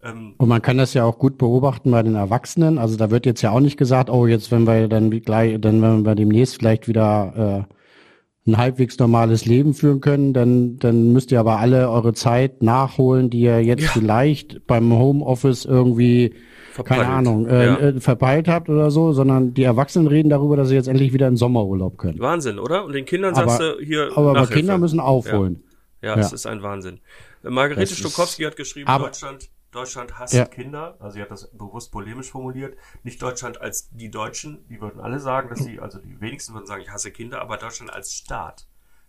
Ähm, 0.02 0.34
und 0.36 0.48
man 0.48 0.62
kann 0.62 0.78
das 0.78 0.94
ja 0.94 1.04
auch 1.04 1.18
gut 1.18 1.38
beobachten 1.38 1.90
bei 1.90 2.02
den 2.02 2.14
Erwachsenen. 2.14 2.78
Also 2.78 2.96
da 2.96 3.10
wird 3.10 3.26
jetzt 3.26 3.42
ja 3.42 3.50
auch 3.50 3.60
nicht 3.60 3.76
gesagt, 3.76 4.10
oh, 4.10 4.26
jetzt 4.26 4.50
wenn 4.50 4.66
wir 4.66 4.88
dann 4.88 5.10
gleich, 5.10 5.60
dann 5.60 5.82
wenn 5.82 6.04
wir 6.04 6.14
demnächst 6.14 6.56
vielleicht 6.56 6.88
wieder 6.88 7.66
äh, 7.66 8.50
ein 8.50 8.56
halbwegs 8.56 8.98
normales 8.98 9.44
Leben 9.46 9.74
führen 9.74 10.00
können, 10.00 10.32
dann, 10.32 10.78
dann 10.78 11.12
müsst 11.12 11.32
ihr 11.32 11.40
aber 11.40 11.58
alle 11.58 11.90
eure 11.90 12.14
Zeit 12.14 12.62
nachholen, 12.62 13.30
die 13.30 13.40
ihr 13.40 13.62
jetzt 13.62 13.84
ja. 13.84 13.90
vielleicht 13.92 14.66
beim 14.66 14.92
Homeoffice 14.92 15.64
irgendwie 15.64 16.34
verpeilt. 16.78 17.02
keine 17.02 17.12
Ahnung, 17.14 17.46
äh, 17.46 17.66
ja. 17.66 17.78
äh, 17.78 18.00
verpeilt 18.00 18.48
habt 18.48 18.68
oder 18.68 18.90
so, 18.90 19.12
sondern 19.12 19.54
die 19.54 19.62
Erwachsenen 19.62 20.06
reden 20.06 20.28
darüber, 20.28 20.56
dass 20.56 20.68
sie 20.68 20.74
jetzt 20.74 20.88
endlich 20.88 21.12
wieder 21.12 21.28
in 21.28 21.36
Sommerurlaub 21.36 21.98
können. 21.98 22.18
Wahnsinn, 22.18 22.58
oder? 22.58 22.84
Und 22.84 22.92
den 22.92 23.04
Kindern 23.04 23.34
aber, 23.34 23.50
sagst 23.50 23.60
du 23.60 23.84
hier. 23.84 24.10
Aber, 24.14 24.36
aber 24.36 24.46
Kinder 24.46 24.78
müssen 24.78 25.00
aufholen. 25.00 25.62
Ja, 26.00 26.14
ja, 26.14 26.20
es 26.20 26.32
ist 26.32 26.46
ein 26.46 26.62
Wahnsinn. 26.62 27.00
Margarete 27.42 27.94
Stokowski 27.94 28.44
hat 28.44 28.56
geschrieben, 28.56 28.88
aber, 28.88 29.06
Deutschland, 29.06 29.50
Deutschland 29.72 30.18
hasst 30.18 30.34
ja. 30.34 30.44
Kinder. 30.44 30.96
Also 31.00 31.14
sie 31.14 31.22
hat 31.22 31.30
das 31.30 31.50
bewusst 31.50 31.92
polemisch 31.92 32.30
formuliert. 32.30 32.76
Nicht 33.02 33.20
Deutschland 33.20 33.60
als 33.60 33.90
die 33.90 34.10
Deutschen, 34.10 34.64
die 34.68 34.80
würden 34.80 35.00
alle 35.00 35.20
sagen, 35.20 35.48
dass 35.48 35.60
sie, 35.60 35.80
also 35.80 35.98
die 35.98 36.20
wenigsten 36.20 36.54
würden 36.54 36.66
sagen, 36.66 36.82
ich 36.82 36.90
hasse 36.90 37.10
Kinder, 37.10 37.40
aber 37.40 37.56
Deutschland 37.56 37.92
als 37.92 38.12
Staat 38.12 38.66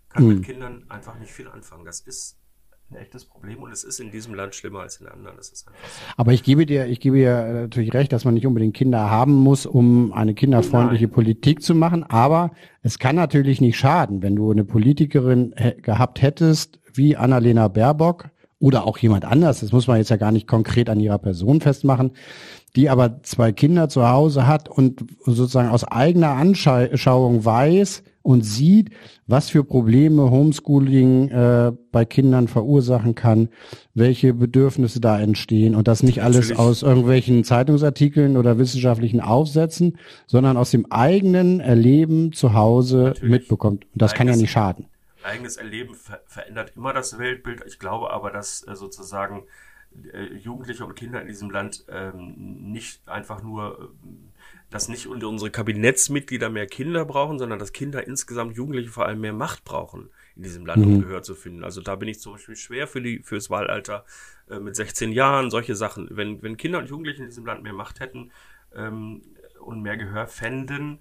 kann 0.10 0.23
mhm. 0.23 0.29
mit 0.29 0.43
Kindern 0.43 0.86
einfach 0.89 1.17
nicht 1.19 1.32
viel 1.32 1.47
anfangen. 1.47 1.86
Das 1.86 2.01
ist 2.01 2.38
ein 2.91 2.97
echtes 2.97 3.25
Problem 3.25 3.62
und 3.62 3.71
es 3.71 3.84
ist 3.84 3.99
in 3.99 4.12
diesem 4.12 4.34
Land 4.34 4.56
schlimmer 4.56 4.80
als 4.80 4.97
in 4.97 5.08
anderen. 5.08 5.38
So. 5.39 5.69
Aber 6.17 6.34
ich 6.34 6.43
gebe 6.43 6.65
dir, 6.65 6.88
ich 6.88 6.99
gebe 6.99 7.17
dir 7.17 7.62
natürlich 7.62 7.93
recht, 7.93 8.12
dass 8.12 8.25
man 8.25 8.34
nicht 8.34 8.47
unbedingt 8.47 8.75
Kinder 8.75 9.10
haben 9.10 9.36
muss, 9.36 9.65
um 9.65 10.12
eine 10.13 10.34
kinderfreundliche 10.34 11.06
Nein. 11.06 11.13
Politik 11.13 11.62
zu 11.62 11.75
machen. 11.75 12.04
Aber 12.04 12.52
es 12.82 12.97
kann 12.97 13.15
natürlich 13.15 13.62
nicht 13.62 13.78
schaden, 13.78 14.23
wenn 14.23 14.36
du 14.36 14.52
eine 14.52 14.65
Politikerin 14.65 15.54
gehabt 15.82 16.21
hättest 16.21 16.80
wie 16.93 17.15
Annalena 17.15 17.67
Baerbock 17.67 18.30
oder 18.60 18.86
auch 18.86 18.97
jemand 18.97 19.23
anders. 19.23 19.62
Das 19.62 19.71
muss 19.71 19.88
man 19.88 19.97
jetzt 19.97 20.10
ja 20.10 20.17
gar 20.17 20.32
nicht 20.32 20.47
konkret 20.47 20.89
an 20.89 20.99
ihrer 20.99 21.19
Person 21.19 21.62
festmachen, 21.62 22.12
die 22.75 22.89
aber 22.89 23.21
zwei 23.23 23.51
Kinder 23.51 23.89
zu 23.89 24.08
Hause 24.08 24.47
hat 24.47 24.69
und 24.69 25.05
sozusagen 25.25 25.69
aus 25.69 25.84
eigener 25.84 26.32
Anschauung 26.32 27.45
weiß, 27.45 28.03
und 28.21 28.43
sieht, 28.43 28.91
was 29.27 29.49
für 29.49 29.63
Probleme 29.63 30.29
Homeschooling 30.29 31.29
äh, 31.29 31.71
bei 31.91 32.05
Kindern 32.05 32.47
verursachen 32.47 33.15
kann, 33.15 33.49
welche 33.93 34.34
Bedürfnisse 34.34 34.99
da 34.99 35.19
entstehen 35.19 35.73
und 35.73 35.88
das 35.88 36.03
nicht 36.03 36.21
alles 36.21 36.49
Natürlich. 36.49 36.60
aus 36.60 36.84
irgendwelchen 36.84 37.43
Zeitungsartikeln 37.43 38.38
oder 38.38 38.58
wissenschaftlichen 38.58 39.21
Aufsätzen, 39.21 39.97
sondern 40.27 40.58
aus 40.58 40.71
dem 40.71 40.91
eigenen 40.91 41.60
Erleben 41.60 42.32
zu 42.32 42.53
Hause 42.53 42.97
Natürlich. 42.97 43.32
mitbekommt. 43.32 43.86
Und 43.86 44.01
das 44.01 44.12
eigenes, 44.12 44.17
kann 44.17 44.27
ja 44.27 44.36
nicht 44.36 44.51
schaden. 44.51 44.86
Eigenes 45.23 45.58
Erleben 45.58 45.95
ver 45.95 46.19
verändert 46.27 46.73
immer 46.75 46.93
das 46.93 47.17
Weltbild. 47.17 47.63
Ich 47.67 47.79
glaube 47.79 48.12
aber, 48.12 48.32
dass 48.32 48.65
äh, 48.67 48.75
sozusagen 48.75 49.43
Jugendliche 50.38 50.86
und 50.86 50.95
Kinder 50.95 51.21
in 51.21 51.28
diesem 51.28 51.49
Land 51.49 51.86
ähm, 51.89 52.71
nicht 52.71 53.08
einfach 53.08 53.43
nur 53.43 53.80
äh, 53.80 54.08
dass 54.69 54.88
nicht 54.88 55.08
unsere 55.08 55.49
Kabinettsmitglieder 55.49 56.49
mehr 56.49 56.67
Kinder 56.67 57.04
brauchen, 57.06 57.39
sondern 57.39 57.58
dass 57.58 57.73
Kinder 57.73 58.06
insgesamt, 58.06 58.56
Jugendliche 58.56 58.89
vor 58.89 59.06
allem 59.06 59.19
mehr 59.19 59.34
Macht 59.34 59.65
brauchen 59.65 60.10
in 60.36 60.43
diesem 60.43 60.65
Land, 60.65 60.86
um 60.86 60.97
mhm. 60.97 61.02
Gehör 61.02 61.23
zu 61.23 61.34
finden. 61.34 61.63
Also 61.63 61.82
da 61.82 61.95
bin 61.95 62.08
ich 62.08 62.19
zum 62.19 62.34
Beispiel 62.34 62.56
schwer 62.56 62.88
für 62.88 63.02
die 63.02 63.19
fürs 63.23 63.49
Wahlalter 63.49 64.06
äh, 64.49 64.60
mit 64.60 64.75
16 64.75 65.12
Jahren, 65.12 65.49
solche 65.49 65.75
Sachen. 65.75 66.08
Wenn, 66.12 66.41
wenn 66.43 66.56
Kinder 66.56 66.80
und 66.80 66.89
Jugendliche 66.89 67.23
in 67.23 67.30
diesem 67.30 67.45
Land 67.45 67.63
mehr 67.63 67.73
Macht 67.73 67.99
hätten 67.99 68.32
ähm, 68.75 69.23
und 69.60 69.82
mehr 69.82 69.97
Gehör 69.97 70.28
fänden, 70.28 70.99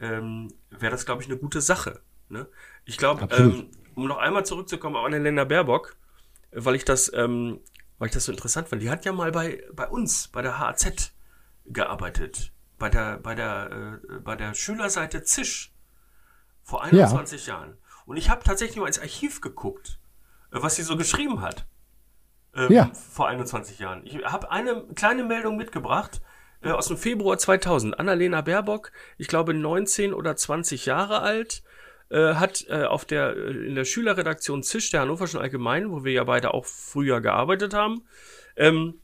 ähm, 0.00 0.52
wäre 0.70 0.92
das, 0.92 1.04
glaube 1.04 1.22
ich, 1.22 1.28
eine 1.28 1.38
gute 1.38 1.60
Sache. 1.60 2.00
Ne? 2.28 2.46
Ich 2.84 2.98
glaube, 2.98 3.28
ähm, 3.36 3.66
um 3.96 4.06
noch 4.06 4.18
einmal 4.18 4.46
zurückzukommen 4.46 4.94
auf 4.94 5.04
Annalena 5.04 5.42
Baerbock, 5.42 5.96
weil 6.52 6.76
ich 6.76 6.84
das, 6.84 7.12
ähm, 7.12 7.58
weil 7.98 8.08
ich 8.08 8.14
das 8.14 8.24
so 8.24 8.32
interessant 8.32 8.68
fand, 8.68 8.82
die 8.82 8.90
hat 8.90 9.04
ja 9.04 9.12
mal 9.12 9.32
bei, 9.32 9.62
bei 9.72 9.88
uns, 9.88 10.28
bei 10.28 10.42
der 10.42 10.58
HAZ 10.58 11.12
gearbeitet 11.66 12.52
bei 12.78 12.88
der, 12.88 13.18
bei 13.18 13.34
der, 13.34 14.00
äh, 14.08 14.18
bei 14.20 14.36
der 14.36 14.54
Schülerseite 14.54 15.22
Zisch 15.22 15.72
vor 16.62 16.84
21 16.84 17.46
ja. 17.46 17.54
Jahren. 17.54 17.78
Und 18.06 18.16
ich 18.16 18.30
habe 18.30 18.42
tatsächlich 18.44 18.78
mal 18.78 18.86
ins 18.86 19.00
Archiv 19.00 19.40
geguckt, 19.40 19.98
äh, 20.52 20.62
was 20.62 20.76
sie 20.76 20.82
so 20.82 20.96
geschrieben 20.96 21.42
hat. 21.42 21.66
Ähm, 22.54 22.72
ja. 22.72 22.90
Vor 22.94 23.28
21 23.28 23.78
Jahren. 23.78 24.06
Ich 24.06 24.24
habe 24.24 24.50
eine 24.50 24.84
kleine 24.94 25.24
Meldung 25.24 25.56
mitgebracht 25.56 26.22
äh, 26.62 26.70
aus 26.70 26.88
dem 26.88 26.96
Februar 26.96 27.36
2000. 27.36 27.98
Annalena 27.98 28.40
Baerbock, 28.40 28.92
ich 29.18 29.28
glaube 29.28 29.54
19 29.54 30.14
oder 30.14 30.36
20 30.36 30.86
Jahre 30.86 31.20
alt, 31.20 31.62
äh, 32.10 32.34
hat 32.34 32.66
äh, 32.68 32.84
auf 32.84 33.04
der, 33.04 33.36
äh, 33.36 33.66
in 33.66 33.74
der 33.74 33.84
Schülerredaktion 33.84 34.62
Zisch 34.62 34.90
der 34.90 35.00
Hannoverschen 35.02 35.40
Allgemeinen, 35.40 35.90
wo 35.90 36.04
wir 36.04 36.12
ja 36.12 36.24
beide 36.24 36.54
auch 36.54 36.64
früher 36.64 37.20
gearbeitet 37.20 37.74
haben, 37.74 38.02
ähm, 38.56 38.94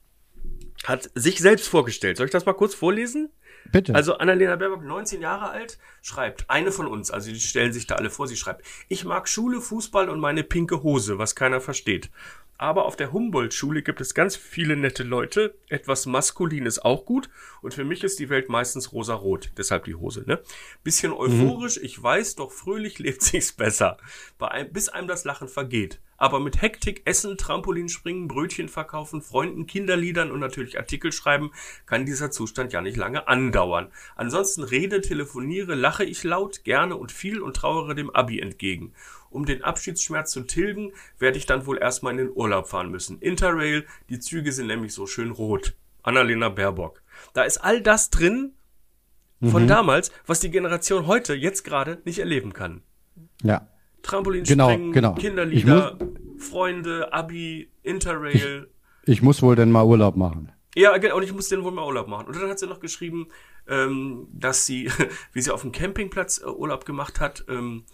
hat 0.85 1.11
sich 1.15 1.39
selbst 1.39 1.69
vorgestellt. 1.69 2.17
Soll 2.17 2.27
ich 2.27 2.33
das 2.33 2.47
mal 2.47 2.55
kurz 2.55 2.75
vorlesen? 2.75 3.31
Bitte. 3.71 3.95
Also 3.95 4.19
Annalena 4.19 4.57
Baerbock, 4.57 4.85
19 4.85 5.21
Jahre 5.21 5.51
alt, 5.51 5.79
schreibt, 6.03 6.51
eine 6.51 6.71
von 6.71 6.87
uns, 6.87 7.11
also 7.11 7.31
die 7.31 7.41
stellen 7.41 7.73
sich 7.73 7.87
da 7.87 7.95
alle 7.95 8.11
vor, 8.11 8.29
sie 8.29 8.37
schreibt, 8.37 8.65
ich 8.89 9.05
mag 9.05 9.29
Schule, 9.29 9.61
Fußball 9.61 10.11
und 10.11 10.21
meine 10.21 10.45
pinke 10.45 10.83
Hose, 10.83 11.19
was 11.19 11.35
keiner 11.35 11.61
versteht. 11.61 12.11
Aber 12.57 12.85
auf 12.85 12.95
der 12.95 13.13
Humboldt-Schule 13.13 13.83
gibt 13.83 14.01
es 14.01 14.15
ganz 14.15 14.37
viele 14.37 14.77
nette 14.77 15.03
Leute. 15.03 15.57
Etwas 15.69 16.07
maskulin 16.07 16.67
ist 16.67 16.85
auch 16.85 17.05
gut. 17.05 17.29
Und 17.63 17.75
für 17.75 17.85
mich 17.85 18.05
ist 18.05 18.21
die 18.21 18.29
Welt 18.29 18.49
meistens 18.49 18.93
rosa-rot. 18.93 19.51
Deshalb 19.57 19.85
die 19.85 19.97
Hose, 19.97 20.25
ne? 20.27 20.41
Bisschen 20.85 21.11
mhm. 21.11 21.19
euphorisch, 21.19 21.79
mhm. 21.79 21.85
ich 21.85 22.01
weiß, 22.01 22.37
doch 22.37 22.53
fröhlich 22.53 22.99
lebt 23.01 23.23
sich's 23.23 23.53
besser. 23.53 23.97
Ein, 24.39 24.73
bis 24.73 24.89
einem 24.89 25.09
das 25.09 25.25
Lachen 25.25 25.49
vergeht. 25.49 26.01
Aber 26.17 26.39
mit 26.39 26.63
Hektik, 26.63 27.03
Essen, 27.07 27.37
Trampolinspringen, 27.37 28.29
Brötchen 28.29 28.69
verkaufen, 28.69 29.21
Freunden, 29.21 29.67
Kinderliedern 29.67 30.31
und 30.31 30.39
natürlich 30.39 30.79
Artikel 30.79 31.11
schreiben, 31.11 31.51
kann 31.87 32.07
dieser 32.07 32.31
Zustand 32.31 32.73
ja 32.73 32.81
nicht 32.81 32.97
lange 32.97 33.27
andauern. 33.27 33.91
Ansonsten 34.15 34.63
rede, 34.63 35.01
telefoniere, 35.01 35.75
lache 35.75 36.05
ich 36.05 36.23
laut, 36.23 36.63
gerne 36.63 36.97
und 36.97 37.11
viel 37.11 37.41
und 37.41 37.57
trauere 37.57 37.95
dem 37.95 38.11
Abi 38.11 38.39
entgegen. 38.39 38.95
Um 39.35 39.45
den 39.45 39.63
Abschiedsschmerz 39.63 40.31
zu 40.31 40.43
tilgen, 40.43 40.93
werde 41.19 41.39
ich 41.39 41.47
dann 41.47 41.67
wohl 41.67 41.79
erstmal 41.79 42.13
in 42.13 42.19
den 42.19 42.31
Urlaub 42.33 42.69
fahren 42.69 42.91
müssen. 42.91 43.19
Interrail, 43.19 43.85
die 44.09 44.21
Züge 44.21 44.53
sind 44.53 44.69
nämlich 44.69 44.95
so 44.95 45.07
schön 45.07 45.31
rot. 45.31 45.75
Annalena 46.03 46.49
Baerbock. 46.49 47.03
Da 47.33 47.43
ist 47.43 47.59
all 47.59 47.81
das 47.81 48.11
drin 48.11 48.53
von 49.43 49.65
mhm. 49.65 49.69
damals, 49.69 50.13
was 50.27 50.41
die 50.41 50.51
Generation 50.51 51.07
heute 51.07 51.35
jetzt 51.35 51.65
gerade 51.65 52.01
nicht 52.05 52.19
erleben 52.19 52.53
kann. 52.53 52.83
Ja. 53.43 53.69
Trampolinspringen, 54.03 54.93
genau, 54.93 55.13
genau. 55.13 55.15
Kinderlieder, 55.15 55.99
Freunde, 56.39 57.13
Abi, 57.13 57.71
Interrail. 57.83 58.69
Ich, 59.05 59.15
ich, 59.15 59.23
muss 59.23 59.43
wohl 59.43 59.57
denn 59.57 59.71
mal 59.71 59.85
Urlaub 59.85 60.17
machen. 60.17 60.53
Ja, 60.77 60.97
genau, 60.99 61.17
und 61.17 61.23
ich 61.23 61.33
muss 61.33 61.49
denn 61.49 61.65
wohl 61.65 61.73
mal 61.73 61.87
Urlaub 61.87 62.09
machen. 62.09 62.27
Und 62.27 62.37
dann 62.37 62.49
hat 62.51 62.59
sie 62.59 62.67
noch 62.67 62.81
geschrieben, 62.81 63.29
ähm, 63.67 64.29
dass 64.33 64.67
sie, 64.67 64.91
wie 65.33 65.41
sie 65.41 65.51
auf 65.51 65.63
dem 65.63 65.73
Campingplatz 65.73 66.39
äh, 66.39 66.47
Urlaub 66.47 66.85
gemacht 66.85 67.21
hat, 67.21 67.45
ähm, 67.49 67.85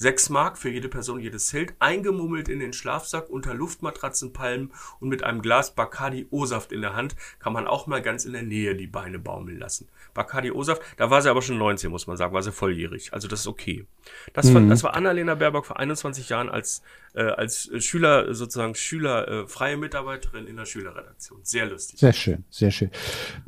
Sechs 0.00 0.30
Mark 0.30 0.56
für 0.56 0.70
jede 0.70 0.88
Person, 0.88 1.20
jedes 1.20 1.48
Zelt, 1.48 1.74
eingemummelt 1.78 2.48
in 2.48 2.58
den 2.58 2.72
Schlafsack 2.72 3.28
unter 3.28 3.52
Luftmatratzenpalmen 3.52 4.72
und 4.98 5.10
mit 5.10 5.22
einem 5.22 5.42
Glas 5.42 5.74
Bacardi 5.74 6.26
O-Saft 6.30 6.72
in 6.72 6.80
der 6.80 6.94
Hand 6.94 7.16
kann 7.38 7.52
man 7.52 7.66
auch 7.66 7.86
mal 7.86 8.00
ganz 8.00 8.24
in 8.24 8.32
der 8.32 8.42
Nähe 8.42 8.74
die 8.74 8.86
Beine 8.86 9.18
baumeln 9.18 9.58
lassen. 9.58 9.90
Bacardi 10.14 10.52
O-Saft, 10.52 10.80
da 10.96 11.10
war 11.10 11.20
sie 11.20 11.28
aber 11.28 11.42
schon 11.42 11.58
19, 11.58 11.90
muss 11.90 12.06
man 12.06 12.16
sagen, 12.16 12.32
war 12.32 12.42
sie 12.42 12.50
volljährig. 12.50 13.12
Also 13.12 13.28
das 13.28 13.40
ist 13.40 13.46
okay. 13.46 13.84
Das, 14.32 14.46
mhm. 14.46 14.54
war, 14.54 14.62
das 14.62 14.82
war 14.82 14.94
Annalena 14.94 15.34
Baerbock 15.34 15.66
vor 15.66 15.78
21 15.78 16.30
Jahren 16.30 16.48
als, 16.48 16.80
äh, 17.14 17.22
als 17.22 17.70
Schüler, 17.78 18.34
sozusagen 18.34 18.74
Schüler, 18.74 19.28
äh, 19.28 19.46
freie 19.46 19.76
Mitarbeiterin 19.76 20.46
in 20.46 20.56
der 20.56 20.64
Schülerredaktion. 20.64 21.40
Sehr 21.42 21.66
lustig. 21.66 21.98
Sehr 21.98 22.12
schön, 22.12 22.44
sehr 22.50 22.70
schön. 22.70 22.90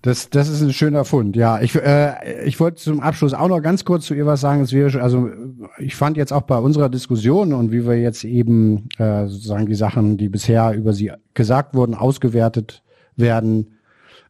Das, 0.00 0.30
das 0.30 0.48
ist 0.48 0.62
ein 0.62 0.72
schöner 0.72 1.04
Fund. 1.04 1.36
Ja, 1.36 1.60
ich, 1.60 1.74
äh, 1.76 2.44
ich 2.44 2.58
wollte 2.60 2.82
zum 2.82 3.00
Abschluss 3.00 3.34
auch 3.34 3.48
noch 3.48 3.60
ganz 3.60 3.84
kurz 3.84 4.06
zu 4.06 4.14
ihr 4.14 4.26
was 4.26 4.40
sagen. 4.40 4.62
Es 4.62 4.72
wäre, 4.72 5.00
also 5.00 5.30
ich 5.78 5.94
fand 5.94 6.16
jetzt 6.16 6.32
auch 6.32 6.42
bei 6.42 6.58
unserer 6.58 6.88
Diskussion 6.88 7.52
und 7.52 7.72
wie 7.72 7.86
wir 7.86 8.00
jetzt 8.00 8.24
eben 8.24 8.88
äh, 8.98 9.26
sozusagen 9.26 9.66
die 9.66 9.74
Sachen, 9.74 10.16
die 10.16 10.28
bisher 10.28 10.72
über 10.72 10.92
sie 10.92 11.12
gesagt 11.34 11.74
wurden, 11.74 11.94
ausgewertet 11.94 12.82
werden, 13.16 13.78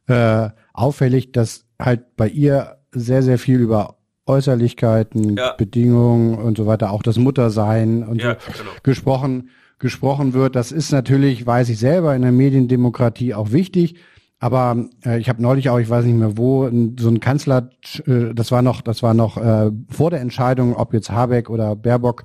äh, 0.09 0.51
auffällig, 0.73 1.33
dass 1.33 1.64
halt 1.79 2.16
bei 2.16 2.29
ihr 2.29 2.79
sehr, 2.92 3.23
sehr 3.23 3.38
viel 3.38 3.61
über 3.61 3.97
Äußerlichkeiten, 4.26 5.37
ja. 5.37 5.52
Bedingungen 5.52 6.37
und 6.37 6.56
so 6.56 6.66
weiter, 6.66 6.92
auch 6.92 7.02
das 7.02 7.18
Muttersein 7.18 8.06
und 8.06 8.22
ja, 8.22 8.37
so 8.40 8.52
genau. 8.52 8.70
gesprochen, 8.82 9.50
gesprochen 9.78 10.32
wird. 10.32 10.54
Das 10.54 10.72
ist 10.72 10.92
natürlich, 10.92 11.46
weiß 11.46 11.68
ich 11.68 11.78
selber, 11.78 12.14
in 12.14 12.22
der 12.22 12.32
Mediendemokratie 12.32 13.35
auch 13.35 13.50
wichtig. 13.50 13.96
Aber 14.38 14.88
äh, 15.04 15.18
ich 15.18 15.28
habe 15.28 15.40
neulich 15.40 15.70
auch, 15.70 15.78
ich 15.78 15.88
weiß 15.88 16.04
nicht 16.04 16.18
mehr 16.18 16.37
wo, 16.37 16.68
so 16.98 17.08
ein 17.08 17.20
Kanzler, 17.20 17.70
äh, 18.06 18.35
das 18.35 18.50
war 18.50 18.62
noch, 18.62 18.80
das 18.80 19.02
war 19.02 19.14
noch 19.14 19.37
äh, 19.37 19.70
vor 19.88 20.11
der 20.11 20.20
Entscheidung, 20.20 20.74
ob 20.74 20.94
jetzt 20.94 21.11
Habeck 21.11 21.48
oder 21.48 21.76
Baerbock 21.76 22.24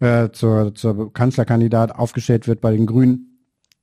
äh, 0.00 0.30
zur, 0.30 0.74
zur 0.74 1.12
Kanzlerkandidat 1.12 1.94
aufgestellt 1.94 2.48
wird 2.48 2.60
bei 2.60 2.72
den 2.72 2.86
Grünen 2.86 3.33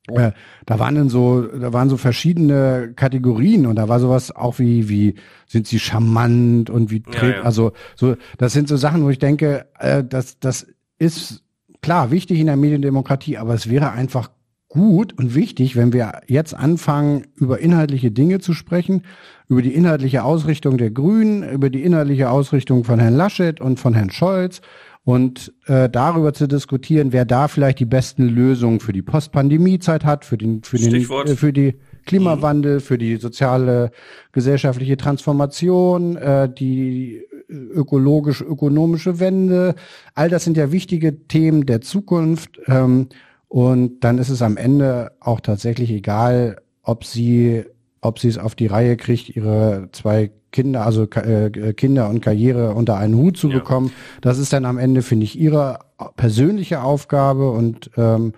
äh, 0.07 0.31
da 0.65 0.79
waren 0.79 0.95
dann 0.95 1.09
so, 1.09 1.43
da 1.43 1.73
waren 1.73 1.89
so 1.89 1.97
verschiedene 1.97 2.93
Kategorien 2.95 3.65
und 3.67 3.75
da 3.75 3.87
war 3.87 3.99
sowas 3.99 4.35
auch 4.35 4.59
wie, 4.59 4.89
wie 4.89 5.15
sind 5.47 5.67
sie 5.67 5.79
charmant 5.79 6.69
und 6.69 6.89
wie 6.89 7.03
ja, 7.13 7.27
ja. 7.27 7.41
also 7.41 7.73
so, 7.95 8.15
das 8.37 8.53
sind 8.53 8.67
so 8.67 8.77
Sachen, 8.77 9.03
wo 9.03 9.09
ich 9.09 9.19
denke, 9.19 9.67
äh, 9.79 10.03
das, 10.03 10.39
das 10.39 10.67
ist 10.97 11.43
klar 11.81 12.11
wichtig 12.11 12.39
in 12.39 12.47
der 12.47 12.57
Mediendemokratie, 12.57 13.37
aber 13.37 13.53
es 13.53 13.69
wäre 13.69 13.91
einfach 13.91 14.31
gut 14.71 15.17
und 15.17 15.35
wichtig, 15.35 15.75
wenn 15.75 15.91
wir 15.91 16.21
jetzt 16.27 16.55
anfangen, 16.55 17.27
über 17.35 17.59
inhaltliche 17.59 18.09
Dinge 18.09 18.39
zu 18.39 18.53
sprechen, 18.53 19.03
über 19.49 19.61
die 19.61 19.73
inhaltliche 19.73 20.23
Ausrichtung 20.23 20.77
der 20.77 20.91
Grünen, 20.91 21.47
über 21.47 21.69
die 21.69 21.83
inhaltliche 21.83 22.29
Ausrichtung 22.29 22.85
von 22.85 22.99
Herrn 22.99 23.15
Laschet 23.15 23.59
und 23.59 23.79
von 23.79 23.93
Herrn 23.93 24.11
Scholz 24.11 24.61
und 25.03 25.53
äh, 25.65 25.89
darüber 25.89 26.33
zu 26.33 26.47
diskutieren, 26.47 27.11
wer 27.11 27.25
da 27.25 27.47
vielleicht 27.47 27.79
die 27.79 27.85
besten 27.85 28.27
Lösungen 28.27 28.79
für 28.79 28.93
die 28.93 29.01
Postpandemie-Zeit 29.01 30.05
hat, 30.05 30.25
für 30.25 30.37
den, 30.37 30.63
für 30.63 30.77
den, 30.77 30.93
äh, 30.93 31.35
für 31.35 31.51
die 31.51 31.75
Klimawandel, 32.05 32.75
mhm. 32.75 32.81
für 32.81 32.97
die 32.97 33.15
soziale, 33.17 33.91
gesellschaftliche 34.31 34.97
Transformation, 34.97 36.17
äh, 36.17 36.49
die 36.53 37.23
ökologisch-ökonomische 37.49 39.19
Wende. 39.19 39.75
All 40.15 40.29
das 40.29 40.43
sind 40.43 40.55
ja 40.57 40.71
wichtige 40.71 41.27
Themen 41.27 41.65
der 41.65 41.81
Zukunft. 41.81 42.59
Ähm, 42.67 43.07
und 43.47 44.01
dann 44.01 44.17
ist 44.17 44.29
es 44.29 44.41
am 44.41 44.55
Ende 44.55 45.11
auch 45.19 45.41
tatsächlich 45.41 45.91
egal, 45.91 46.61
ob 46.83 47.03
sie, 47.03 47.65
ob 47.99 48.19
sie 48.19 48.29
es 48.29 48.37
auf 48.37 48.55
die 48.55 48.67
Reihe 48.67 48.95
kriegt, 48.97 49.35
ihre 49.35 49.89
zwei 49.91 50.31
Kinder, 50.51 50.85
also 50.85 51.03
äh, 51.03 51.73
Kinder 51.73 52.09
und 52.09 52.21
Karriere 52.21 52.73
unter 52.73 52.97
einen 52.97 53.15
Hut 53.15 53.37
zu 53.37 53.49
ja. 53.49 53.59
bekommen. 53.59 53.91
Das 54.21 54.37
ist 54.37 54.53
dann 54.53 54.65
am 54.65 54.77
Ende, 54.77 55.01
finde 55.01 55.25
ich, 55.25 55.39
ihre 55.39 55.79
persönliche 56.15 56.81
Aufgabe 56.81 57.51
und, 57.51 57.91
ähm, 57.97 58.33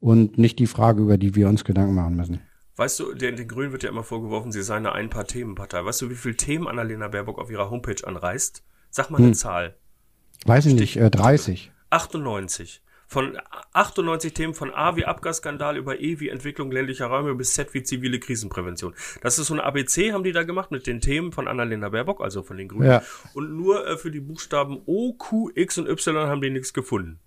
und 0.00 0.38
nicht 0.38 0.58
die 0.58 0.66
Frage, 0.66 1.02
über 1.02 1.18
die 1.18 1.34
wir 1.34 1.48
uns 1.48 1.64
Gedanken 1.64 1.94
machen 1.94 2.16
müssen. 2.16 2.40
Weißt 2.76 2.98
du, 3.00 3.14
den, 3.14 3.36
den 3.36 3.48
Grünen 3.48 3.72
wird 3.72 3.82
ja 3.82 3.90
immer 3.90 4.02
vorgeworfen, 4.02 4.50
sie 4.50 4.62
seien 4.62 4.86
eine 4.86 4.92
Ein-Paar-Themen-Partei. 4.92 5.84
Weißt 5.84 6.00
du, 6.02 6.10
wie 6.10 6.14
viele 6.14 6.36
Themen 6.36 6.66
Annalena 6.66 7.08
Baerbock 7.08 7.38
auf 7.38 7.50
ihrer 7.50 7.70
Homepage 7.70 8.02
anreißt? 8.04 8.64
Sag 8.90 9.10
mal 9.10 9.18
eine 9.18 9.28
hm. 9.28 9.34
Zahl. 9.34 9.76
Weiß 10.46 10.66
ich 10.66 10.74
nicht, 10.74 10.96
äh, 10.96 11.10
30. 11.10 11.70
98. 11.90 12.82
Von 13.12 13.38
98 13.74 14.32
Themen 14.32 14.54
von 14.54 14.72
A 14.72 14.96
wie 14.96 15.04
Abgasskandal 15.04 15.76
über 15.76 16.00
E 16.00 16.18
wie 16.18 16.30
Entwicklung 16.30 16.70
ländlicher 16.70 17.08
Räume 17.08 17.34
bis 17.34 17.52
Z 17.52 17.74
wie 17.74 17.82
zivile 17.82 18.18
Krisenprävention. 18.18 18.94
Das 19.20 19.38
ist 19.38 19.48
so 19.48 19.54
ein 19.54 19.60
ABC, 19.60 20.14
haben 20.14 20.24
die 20.24 20.32
da 20.32 20.44
gemacht 20.44 20.70
mit 20.70 20.86
den 20.86 21.02
Themen 21.02 21.30
von 21.30 21.46
Annalena 21.46 21.90
Baerbock, 21.90 22.22
also 22.22 22.42
von 22.42 22.56
den 22.56 22.68
Grünen. 22.68 22.88
Ja. 22.88 23.02
Und 23.34 23.54
nur 23.54 23.86
äh, 23.86 23.98
für 23.98 24.10
die 24.10 24.20
Buchstaben 24.20 24.80
O, 24.86 25.12
Q, 25.12 25.50
X 25.54 25.76
und 25.76 25.90
Y 25.90 26.26
haben 26.26 26.40
die 26.40 26.48
nichts 26.48 26.72
gefunden. 26.72 27.20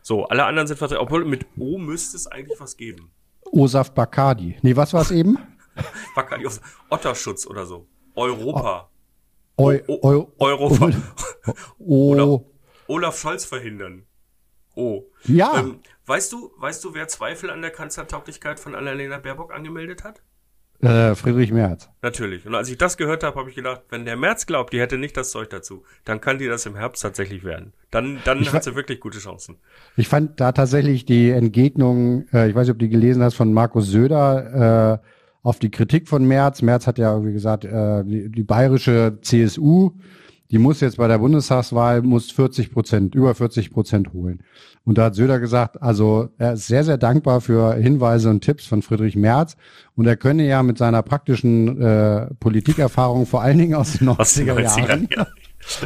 So, 0.00 0.26
alle 0.26 0.44
anderen 0.44 0.68
sind 0.68 0.76
vertreten. 0.76 1.02
Obwohl 1.02 1.24
mit 1.24 1.44
O 1.58 1.76
müsste 1.76 2.16
es 2.16 2.28
eigentlich 2.28 2.60
was 2.60 2.76
geben. 2.76 3.10
Osaf 3.50 3.90
Bacardi. 3.90 4.58
Nee, 4.62 4.76
was 4.76 4.92
war 4.92 5.02
es 5.02 5.10
eben? 5.10 5.38
Bacardi, 6.14 6.46
Otterschutz 6.88 7.48
oder 7.48 7.66
so. 7.66 7.88
Europa. 8.14 8.90
O, 9.56 9.72
o, 9.72 9.98
o, 10.02 10.32
Europa. 10.38 10.92
Oder 11.80 12.44
Olaf 12.86 13.18
Scholz 13.18 13.44
verhindern. 13.44 14.06
Oh. 14.74 15.04
Ja. 15.24 15.58
Ähm, 15.58 15.80
weißt 16.06 16.32
du, 16.32 16.52
weißt 16.56 16.82
du, 16.84 16.94
wer 16.94 17.08
Zweifel 17.08 17.50
an 17.50 17.62
der 17.62 17.70
Kanzlertauglichkeit 17.70 18.58
von 18.58 18.74
Annalena 18.74 19.18
Baerbock 19.18 19.52
angemeldet 19.52 20.04
hat? 20.04 20.22
Äh, 20.82 21.14
Friedrich 21.14 21.52
Merz. 21.52 21.88
Natürlich. 22.02 22.44
Und 22.44 22.56
als 22.56 22.68
ich 22.68 22.76
das 22.76 22.96
gehört 22.96 23.22
habe, 23.22 23.38
habe 23.38 23.48
ich 23.48 23.54
gedacht, 23.54 23.82
wenn 23.90 24.04
der 24.04 24.16
Merz 24.16 24.46
glaubt, 24.46 24.72
die 24.72 24.80
hätte 24.80 24.98
nicht 24.98 25.16
das 25.16 25.30
Zeug 25.30 25.48
dazu, 25.50 25.84
dann 26.04 26.20
kann 26.20 26.38
die 26.38 26.48
das 26.48 26.66
im 26.66 26.74
Herbst 26.74 27.02
tatsächlich 27.02 27.44
werden. 27.44 27.72
Dann, 27.92 28.18
dann 28.24 28.40
ich 28.40 28.52
hat 28.52 28.64
sie 28.64 28.74
wirklich 28.74 28.98
gute 28.98 29.20
Chancen. 29.20 29.58
Ich 29.96 30.08
fand 30.08 30.40
da 30.40 30.50
tatsächlich 30.50 31.04
die 31.04 31.30
Entgegnung, 31.30 32.26
äh, 32.32 32.48
ich 32.48 32.56
weiß 32.56 32.66
nicht, 32.66 32.72
ob 32.72 32.80
du 32.80 32.86
die 32.86 32.90
gelesen 32.90 33.22
hast, 33.22 33.34
von 33.34 33.52
Markus 33.52 33.86
Söder 33.86 35.00
äh, 35.00 35.06
auf 35.44 35.60
die 35.60 35.70
Kritik 35.70 36.08
von 36.08 36.24
Merz. 36.24 36.62
Merz 36.62 36.88
hat 36.88 36.98
ja 36.98 37.12
irgendwie 37.12 37.32
gesagt, 37.32 37.64
äh, 37.64 38.02
die, 38.02 38.28
die 38.28 38.42
bayerische 38.42 39.18
CSU 39.22 39.92
die 40.52 40.58
muss 40.58 40.80
jetzt 40.80 40.98
bei 40.98 41.08
der 41.08 41.18
Bundestagswahl 41.18 42.02
muss 42.02 42.30
40 42.30 42.70
Prozent, 42.70 43.14
über 43.14 43.34
40 43.34 43.72
Prozent 43.72 44.12
holen. 44.12 44.44
Und 44.84 44.98
da 44.98 45.04
hat 45.04 45.14
Söder 45.14 45.40
gesagt, 45.40 45.80
also 45.80 46.28
er 46.36 46.54
ist 46.54 46.66
sehr, 46.66 46.84
sehr 46.84 46.98
dankbar 46.98 47.40
für 47.40 47.74
Hinweise 47.74 48.28
und 48.28 48.42
Tipps 48.42 48.66
von 48.66 48.82
Friedrich 48.82 49.16
Merz. 49.16 49.56
Und 49.96 50.06
er 50.06 50.16
könne 50.16 50.46
ja 50.46 50.62
mit 50.62 50.76
seiner 50.76 51.02
praktischen 51.02 51.80
äh, 51.80 52.26
Politikerfahrung, 52.38 53.26
vor 53.26 53.40
allen 53.40 53.58
Dingen 53.58 53.74
aus 53.74 53.94
den 53.94 54.10
90er, 54.10 54.60
Jahren, 54.60 55.08
ja. 55.16 55.26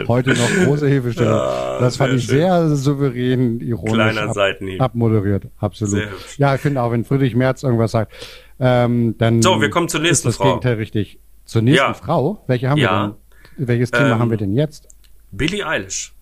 Heute 0.09 0.31
noch 0.31 0.65
große 0.65 0.89
Hilfestellung. 0.89 1.35
Ja, 1.35 1.79
das 1.81 1.99
fand 1.99 2.15
ich 2.15 2.25
schön. 2.25 2.39
sehr 2.39 2.75
souverän, 2.75 3.61
ironisch 3.61 4.15
Kleiner 4.15 4.31
ab, 4.31 4.91
abmoderiert. 4.91 5.49
Absolut. 5.59 6.09
Ja, 6.39 6.55
ich 6.55 6.63
finde 6.63 6.83
auch, 6.83 6.91
wenn 6.91 7.05
Friedrich 7.05 7.37
Merz 7.37 7.63
irgendwas 7.63 7.91
sagt, 7.91 8.13
ähm, 8.59 9.17
dann 9.19 9.43
so, 9.43 9.61
wir 9.61 9.69
kommen 9.69 9.89
zur 9.89 10.01
nächsten 10.01 10.29
ist 10.29 10.35
das 10.35 10.37
Frau. 10.37 10.55
Gegenteil 10.55 10.77
richtig. 10.77 11.21
Zur 11.45 11.61
nächsten 11.61 11.87
ja. 11.87 11.95
Frau? 11.95 12.43
Welche 12.47 12.71
haben 12.71 12.79
ja. 12.79 12.91
wir 12.91 13.09
denn? 13.09 13.26
Welches 13.57 13.91
Thema 13.91 14.13
ähm, 14.13 14.19
haben 14.19 14.31
wir 14.31 14.37
denn 14.37 14.55
jetzt? 14.55 14.89
Billie 15.33 15.67
Eilish. 15.67 16.15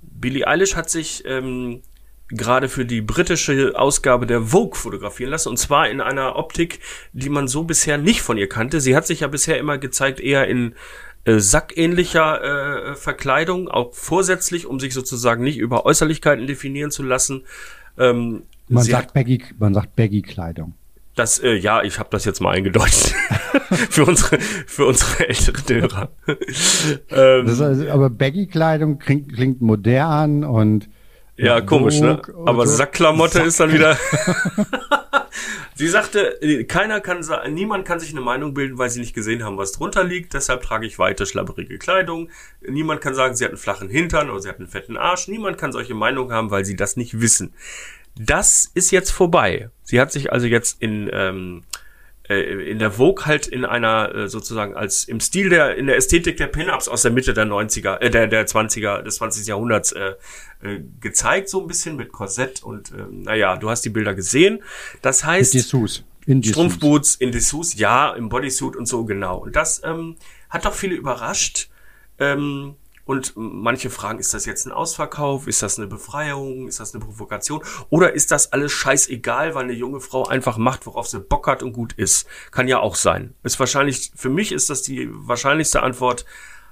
Billie 0.00 0.46
Eilish 0.46 0.76
hat 0.76 0.90
sich 0.90 1.24
ähm, 1.26 1.82
gerade 2.28 2.68
für 2.68 2.84
die 2.84 3.00
britische 3.00 3.72
Ausgabe 3.76 4.26
der 4.26 4.42
Vogue 4.42 4.76
fotografieren 4.76 5.30
lassen. 5.30 5.48
Und 5.48 5.56
zwar 5.56 5.88
in 5.88 6.00
einer 6.00 6.36
Optik, 6.36 6.80
die 7.12 7.28
man 7.28 7.48
so 7.48 7.64
bisher 7.64 7.98
nicht 7.98 8.20
von 8.20 8.36
ihr 8.36 8.48
kannte. 8.48 8.80
Sie 8.80 8.94
hat 8.94 9.06
sich 9.06 9.20
ja 9.20 9.28
bisher 9.28 9.58
immer 9.58 9.78
gezeigt, 9.78 10.20
eher 10.20 10.46
in 10.46 10.74
äh, 11.24 11.38
sackähnlicher 11.38 12.90
äh, 12.90 12.94
Verkleidung, 12.94 13.68
auch 13.68 13.94
vorsätzlich, 13.94 14.66
um 14.66 14.78
sich 14.78 14.94
sozusagen 14.94 15.42
nicht 15.42 15.58
über 15.58 15.86
Äußerlichkeiten 15.86 16.46
definieren 16.46 16.90
zu 16.90 17.02
lassen. 17.02 17.44
Ähm, 17.96 18.42
man, 18.68 18.84
sagt 18.84 19.14
Baggy, 19.14 19.42
man 19.58 19.74
sagt 19.74 19.96
Baggy-Kleidung. 19.96 20.74
Das, 21.18 21.40
äh, 21.40 21.54
ja, 21.54 21.82
ich 21.82 21.98
habe 21.98 22.10
das 22.12 22.24
jetzt 22.24 22.40
mal 22.40 22.54
eingedeutet. 22.54 23.12
für 23.90 24.04
unsere, 24.04 24.38
für 24.38 24.86
unsere 24.86 25.28
älteren 25.28 25.80
Hörer. 25.80 26.10
ähm, 27.10 27.48
also, 27.48 27.90
aber 27.90 28.08
Baggy-Kleidung 28.08 29.00
klingt, 29.00 29.34
klingt 29.34 29.60
modern 29.60 30.44
und 30.44 30.88
ja, 31.36 31.60
komisch, 31.60 32.00
ne? 32.00 32.22
Aber. 32.46 32.66
Sackklamotte 32.66 33.38
Sack. 33.38 33.46
ist 33.46 33.60
dann 33.60 33.72
wieder. 33.72 33.96
sie 35.74 35.88
sagte, 35.88 36.64
keiner 36.68 37.00
kann, 37.00 37.24
niemand 37.50 37.84
kann 37.84 38.00
sich 38.00 38.10
eine 38.10 38.20
Meinung 38.20 38.54
bilden, 38.54 38.78
weil 38.78 38.90
sie 38.90 39.00
nicht 39.00 39.14
gesehen 39.14 39.44
haben, 39.44 39.56
was 39.56 39.72
drunter 39.72 40.04
liegt. 40.04 40.34
Deshalb 40.34 40.62
trage 40.62 40.86
ich 40.86 40.98
weiter 40.98 41.26
schlabberige 41.26 41.78
Kleidung. 41.78 42.28
Niemand 42.60 43.00
kann 43.00 43.14
sagen, 43.14 43.36
sie 43.36 43.44
hat 43.44 43.52
einen 43.52 43.58
flachen 43.58 43.88
Hintern 43.88 44.30
oder 44.30 44.40
sie 44.40 44.48
hat 44.48 44.58
einen 44.58 44.68
fetten 44.68 44.96
Arsch. 44.96 45.28
Niemand 45.28 45.58
kann 45.58 45.70
solche 45.70 45.94
Meinungen 45.94 46.32
haben, 46.32 46.50
weil 46.50 46.64
sie 46.64 46.76
das 46.76 46.96
nicht 46.96 47.20
wissen. 47.20 47.54
Das 48.18 48.70
ist 48.74 48.90
jetzt 48.90 49.10
vorbei. 49.10 49.70
Sie 49.84 50.00
hat 50.00 50.12
sich 50.12 50.32
also 50.32 50.46
jetzt 50.46 50.82
in 50.82 51.08
ähm, 51.12 51.64
äh, 52.28 52.70
in 52.70 52.78
der 52.78 52.92
Vogue 52.92 53.24
halt 53.24 53.46
in 53.46 53.64
einer 53.64 54.14
äh, 54.14 54.28
sozusagen 54.28 54.74
als 54.76 55.04
im 55.04 55.20
Stil 55.20 55.48
der 55.48 55.76
in 55.76 55.86
der 55.86 55.96
Ästhetik 55.96 56.36
der 56.36 56.48
Pin-ups 56.48 56.88
aus 56.88 57.02
der 57.02 57.10
Mitte 57.10 57.32
der 57.32 57.46
90er 57.46 58.00
äh, 58.00 58.10
der 58.10 58.26
der 58.26 58.46
20er 58.46 59.02
des 59.02 59.16
20. 59.16 59.46
Jahrhunderts 59.46 59.92
äh, 59.92 60.14
äh, 60.62 60.80
gezeigt 61.00 61.48
so 61.48 61.60
ein 61.60 61.66
bisschen 61.66 61.96
mit 61.96 62.12
Korsett 62.12 62.62
und 62.62 62.90
äh, 62.90 63.06
naja, 63.10 63.56
du 63.56 63.70
hast 63.70 63.82
die 63.84 63.90
Bilder 63.90 64.14
gesehen. 64.14 64.62
Das 65.00 65.24
heißt 65.24 65.54
in 65.54 65.60
Dessous. 65.60 66.04
In 66.26 66.42
Strumpfboots 66.42 67.14
in 67.14 67.32
Dessous, 67.32 67.74
ja, 67.76 68.12
im 68.12 68.28
Bodysuit 68.28 68.76
und 68.76 68.86
so 68.86 69.06
genau. 69.06 69.38
Und 69.38 69.56
das 69.56 69.80
ähm, 69.82 70.16
hat 70.50 70.66
doch 70.66 70.74
viele 70.74 70.94
überrascht. 70.94 71.70
Ähm, 72.18 72.74
Und 73.08 73.32
manche 73.36 73.88
fragen, 73.88 74.18
ist 74.18 74.34
das 74.34 74.44
jetzt 74.44 74.66
ein 74.66 74.70
Ausverkauf? 74.70 75.46
Ist 75.46 75.62
das 75.62 75.78
eine 75.78 75.86
Befreiung? 75.86 76.68
Ist 76.68 76.78
das 76.78 76.94
eine 76.94 77.02
Provokation? 77.02 77.62
Oder 77.88 78.12
ist 78.12 78.30
das 78.30 78.52
alles 78.52 78.70
scheißegal, 78.72 79.54
weil 79.54 79.64
eine 79.64 79.72
junge 79.72 80.02
Frau 80.02 80.26
einfach 80.26 80.58
macht, 80.58 80.84
worauf 80.84 81.08
sie 81.08 81.18
Bock 81.18 81.46
hat 81.46 81.62
und 81.62 81.72
gut 81.72 81.94
ist? 81.94 82.28
Kann 82.50 82.68
ja 82.68 82.80
auch 82.80 82.96
sein. 82.96 83.32
Ist 83.44 83.58
wahrscheinlich, 83.58 84.12
für 84.14 84.28
mich 84.28 84.52
ist 84.52 84.68
das 84.68 84.82
die 84.82 85.08
wahrscheinlichste 85.10 85.82
Antwort. 85.82 86.26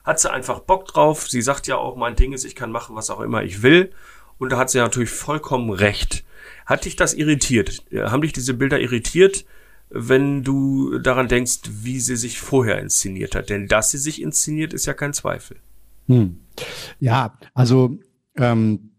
Hat 0.05 0.21
sie 0.21 0.31
einfach 0.31 0.61
Bock 0.61 0.85
drauf? 0.85 1.27
Sie 1.27 1.41
sagt 1.41 1.69
ja 1.69 1.77
auch, 1.79 1.97
mein 1.97 2.17
Ding 2.17 2.35
ist, 2.35 2.45
ich 2.45 2.55
kann 2.55 2.71
machen, 2.71 2.97
was 2.97 3.09
auch 3.09 3.21
immer 3.23 3.43
ich 3.43 3.63
will. 3.63 3.91
Und 4.37 4.53
da 4.53 4.59
hat 4.59 4.69
sie 4.69 4.77
natürlich 4.77 5.09
vollkommen 5.09 5.71
recht. 5.71 6.23
Hat 6.67 6.85
dich 6.85 6.97
das 6.97 7.15
irritiert? 7.15 7.83
Haben 7.95 8.21
dich 8.21 8.35
diese 8.35 8.53
Bilder 8.53 8.79
irritiert? 8.79 9.47
wenn 9.89 10.43
du 10.43 10.99
daran 10.99 11.29
denkst, 11.29 11.61
wie 11.71 12.01
sie 12.01 12.17
sich 12.17 12.41
vorher 12.41 12.81
inszeniert 12.81 13.37
hat. 13.37 13.51
Denn 13.51 13.69
dass 13.69 13.93
sie 13.93 13.99
sich 13.99 14.21
inszeniert, 14.21 14.75
ist 14.75 14.87
ja 14.87 14.95
kein 14.95 15.13
Zweifel. 15.13 15.59
Hm. 16.07 16.41
Ja, 17.01 17.35
also 17.55 17.99
ähm, 18.37 18.91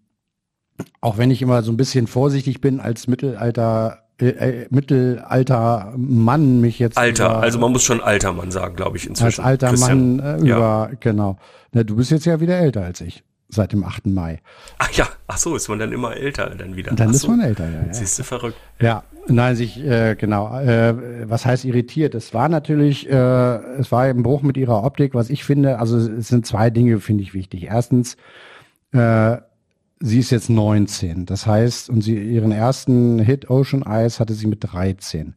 auch 1.02 1.18
wenn 1.18 1.32
ich 1.32 1.42
immer 1.42 1.64
so 1.64 1.72
ein 1.72 1.78
bisschen 1.78 2.08
vorsichtig 2.08 2.62
bin 2.62 2.80
als 2.80 3.08
Mittelalter 3.08 4.04
äh, 4.20 4.30
äh, 4.30 4.68
Mittelalter 4.72 5.94
Mann 5.96 6.60
mich 6.60 6.80
jetzt 6.80 6.98
Alter, 6.98 7.26
über, 7.26 7.40
also 7.40 7.60
man 7.60 7.72
muss 7.72 7.84
schon 7.84 8.02
alter 8.02 8.34
Mann 8.34 8.52
sagen, 8.52 8.76
glaube 8.76 8.98
ich 8.98 9.08
inzwischen. 9.08 9.26
Als 9.26 9.40
alter 9.40 9.70
Christian. 9.70 10.18
Mann 10.18 10.40
äh, 10.40 10.42
über 10.42 10.90
ja. 10.90 10.92
genau. 11.00 11.38
Na, 11.72 11.84
du 11.84 11.96
bist 11.96 12.12
jetzt 12.12 12.26
ja 12.26 12.40
wieder 12.40 12.58
älter 12.58 12.84
als 12.84 13.02
ich 13.02 13.24
seit 13.50 13.74
dem 13.74 13.84
8. 13.84 14.08
Mai. 14.08 14.42
Ach 14.78 14.92
ja, 14.92 15.08
ach 15.28 15.38
so, 15.38 15.56
ist 15.56 15.70
man 15.70 15.80
dann 15.80 15.92
immer 15.92 16.16
älter 16.16 16.50
dann 16.50 16.76
wieder. 16.76 16.94
Dann 16.94 17.10
ach 17.10 17.14
ist 17.14 17.22
so. 17.22 17.30
man 17.30 17.42
älter, 17.42 17.70
ja. 17.70 17.86
ja. 17.86 17.94
Siehst 17.94 18.20
du 18.20 18.24
verrückt. 18.24 18.58
Ja, 18.82 19.04
nein, 19.28 19.56
sich 19.56 19.84
äh, 19.84 20.16
genau. 20.16 20.60
Äh, 20.60 21.30
was 21.30 21.46
heißt 21.46 21.66
irritiert? 21.66 22.16
Es 22.16 22.34
war 22.34 22.50
natürlich, 22.50 23.10
äh, 23.10 23.58
es 23.80 23.92
war 23.92 24.10
im 24.10 24.24
Bruch 24.24 24.42
mit 24.42 24.58
ihrer 24.58 24.84
Optik, 24.84 25.14
was 25.14 25.30
ich 25.30 25.44
finde. 25.44 25.80
Also 25.80 25.98
es 25.98 26.28
sind 26.28 26.46
zwei 26.46 26.70
Dinge, 26.70 27.00
finde 27.00 27.24
ich 27.24 27.34
wichtig. 27.34 27.66
Erstens, 27.66 28.18
äh, 28.92 29.38
sie 30.00 30.20
ist 30.20 30.32
jetzt 30.32 30.50
19. 30.50 31.26
Das 31.26 31.46
heißt, 31.46 31.90
und 31.90 32.02
sie 32.02 32.18
ihren 32.18 32.52
ersten 32.52 33.20
Hit 33.20 33.50
Ocean 33.50 33.84
Eyes 33.84 34.20
hatte 34.20 34.34
sie 34.34 34.48
mit 34.48 34.60
13. 34.62 35.36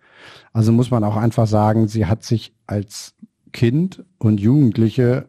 Also 0.52 0.72
muss 0.72 0.90
man 0.90 1.04
auch 1.04 1.16
einfach 1.16 1.46
sagen, 1.46 1.88
sie 1.88 2.06
hat 2.06 2.22
sich 2.22 2.54
als 2.66 3.14
Kind 3.52 4.04
und 4.18 4.40
Jugendliche 4.40 5.28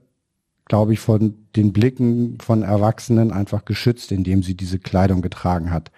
glaube 0.71 0.93
ich, 0.93 1.01
von 1.01 1.33
den 1.57 1.73
Blicken 1.73 2.37
von 2.39 2.63
Erwachsenen 2.63 3.33
einfach 3.33 3.65
geschützt, 3.65 4.13
indem 4.13 4.41
sie 4.41 4.55
diese 4.55 4.79
Kleidung 4.79 5.21
getragen 5.21 5.69
hat. 5.69 5.91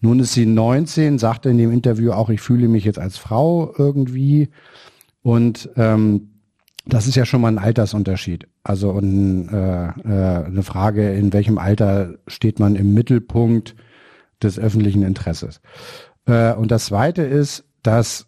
Nun 0.00 0.18
ist 0.18 0.32
sie 0.32 0.44
19, 0.44 1.20
sagte 1.20 1.50
in 1.50 1.56
dem 1.56 1.70
Interview 1.70 2.10
auch, 2.10 2.28
ich 2.28 2.40
fühle 2.40 2.66
mich 2.66 2.84
jetzt 2.84 2.98
als 2.98 3.16
Frau 3.16 3.72
irgendwie. 3.78 4.48
Und 5.22 5.70
ähm, 5.76 6.40
das 6.84 7.06
ist 7.06 7.14
ja 7.14 7.26
schon 7.26 7.40
mal 7.40 7.52
ein 7.52 7.60
Altersunterschied. 7.60 8.48
Also 8.64 8.90
und, 8.90 9.50
äh, 9.52 9.86
äh, 9.86 10.46
eine 10.46 10.64
Frage, 10.64 11.12
in 11.12 11.32
welchem 11.32 11.56
Alter 11.56 12.14
steht 12.26 12.58
man 12.58 12.74
im 12.74 12.94
Mittelpunkt 12.94 13.76
des 14.42 14.58
öffentlichen 14.58 15.04
Interesses. 15.04 15.60
Äh, 16.26 16.54
und 16.54 16.72
das 16.72 16.86
Zweite 16.86 17.22
ist, 17.22 17.66
dass 17.84 18.26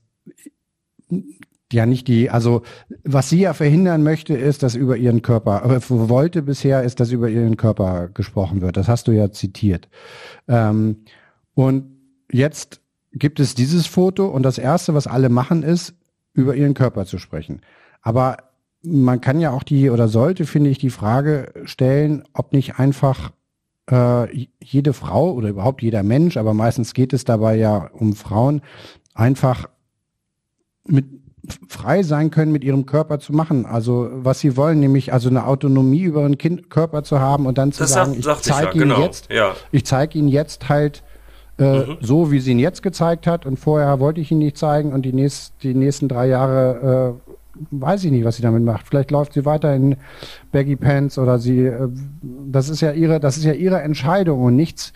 ja 1.72 1.86
nicht 1.86 2.08
die, 2.08 2.30
also 2.30 2.62
was 3.04 3.28
sie 3.28 3.40
ja 3.40 3.54
verhindern 3.54 4.02
möchte, 4.02 4.34
ist, 4.34 4.62
dass 4.62 4.74
über 4.74 4.96
ihren 4.96 5.22
Körper, 5.22 5.64
äh, 5.64 5.80
wollte 5.88 6.42
bisher, 6.42 6.82
ist, 6.82 7.00
dass 7.00 7.10
über 7.12 7.28
ihren 7.28 7.56
Körper 7.56 8.08
gesprochen 8.08 8.60
wird. 8.60 8.76
Das 8.76 8.88
hast 8.88 9.08
du 9.08 9.12
ja 9.12 9.30
zitiert. 9.30 9.88
Ähm, 10.48 11.04
und 11.54 11.96
jetzt 12.30 12.80
gibt 13.12 13.40
es 13.40 13.54
dieses 13.54 13.86
Foto 13.86 14.26
und 14.26 14.42
das 14.42 14.58
erste, 14.58 14.94
was 14.94 15.06
alle 15.06 15.28
machen, 15.28 15.62
ist, 15.62 15.94
über 16.32 16.54
ihren 16.54 16.74
Körper 16.74 17.06
zu 17.06 17.18
sprechen. 17.18 17.60
Aber 18.02 18.36
man 18.82 19.20
kann 19.20 19.40
ja 19.40 19.50
auch 19.50 19.62
die 19.62 19.90
oder 19.90 20.08
sollte, 20.08 20.46
finde 20.46 20.70
ich, 20.70 20.78
die 20.78 20.90
Frage 20.90 21.52
stellen, 21.64 22.24
ob 22.32 22.52
nicht 22.52 22.78
einfach 22.78 23.32
äh, 23.90 24.46
jede 24.62 24.92
Frau 24.92 25.32
oder 25.32 25.48
überhaupt 25.48 25.82
jeder 25.82 26.02
Mensch, 26.02 26.36
aber 26.36 26.54
meistens 26.54 26.94
geht 26.94 27.12
es 27.12 27.24
dabei 27.24 27.56
ja 27.56 27.90
um 27.92 28.14
Frauen, 28.14 28.62
einfach 29.14 29.68
mit 30.86 31.06
frei 31.68 32.02
sein 32.02 32.30
können, 32.30 32.52
mit 32.52 32.64
ihrem 32.64 32.86
Körper 32.86 33.18
zu 33.18 33.32
machen. 33.32 33.66
Also 33.66 34.10
was 34.12 34.40
sie 34.40 34.56
wollen, 34.56 34.80
nämlich 34.80 35.12
also 35.12 35.28
eine 35.28 35.46
Autonomie 35.46 36.02
über 36.02 36.20
ihren 36.20 36.38
kind 36.38 36.70
Körper 36.70 37.02
zu 37.02 37.20
haben 37.20 37.46
und 37.46 37.58
dann 37.58 37.72
zu 37.72 37.80
das 37.80 37.92
sagen, 37.92 38.20
sagt, 38.20 38.46
ich 38.46 38.52
zeige 38.52 38.66
ja, 38.66 38.72
ihnen 38.74 38.90
genau. 38.90 39.02
jetzt, 39.02 39.30
ja. 39.32 39.54
ich 39.72 39.84
zeige 39.84 40.18
ihnen 40.18 40.28
jetzt 40.28 40.68
halt 40.68 41.02
äh, 41.60 41.80
Mhm. 41.80 41.98
so, 42.00 42.32
wie 42.32 42.40
sie 42.40 42.52
ihn 42.52 42.58
jetzt 42.58 42.82
gezeigt 42.82 43.26
hat 43.26 43.44
und 43.44 43.58
vorher 43.58 44.00
wollte 44.00 44.20
ich 44.20 44.30
ihn 44.30 44.38
nicht 44.38 44.56
zeigen 44.56 44.92
und 44.92 45.02
die, 45.02 45.12
nächst, 45.12 45.54
die 45.62 45.74
nächsten 45.74 46.08
drei 46.08 46.26
Jahre 46.26 47.18
äh, 47.26 47.32
weiß 47.70 48.04
ich 48.04 48.10
nicht, 48.10 48.24
was 48.24 48.36
sie 48.36 48.42
damit 48.42 48.62
macht. 48.62 48.86
Vielleicht 48.88 49.10
läuft 49.10 49.34
sie 49.34 49.44
weiter 49.44 49.74
in 49.74 49.96
Baggy 50.52 50.76
Pants 50.76 51.18
oder 51.18 51.38
sie, 51.38 51.66
äh, 51.66 51.88
das 52.22 52.68
ist 52.68 52.80
ja 52.80 52.92
ihre, 52.92 53.20
das 53.20 53.36
ist 53.36 53.44
ja 53.44 53.52
ihre 53.52 53.82
Entscheidung 53.82 54.42
und 54.42 54.56
nichts, 54.56 54.92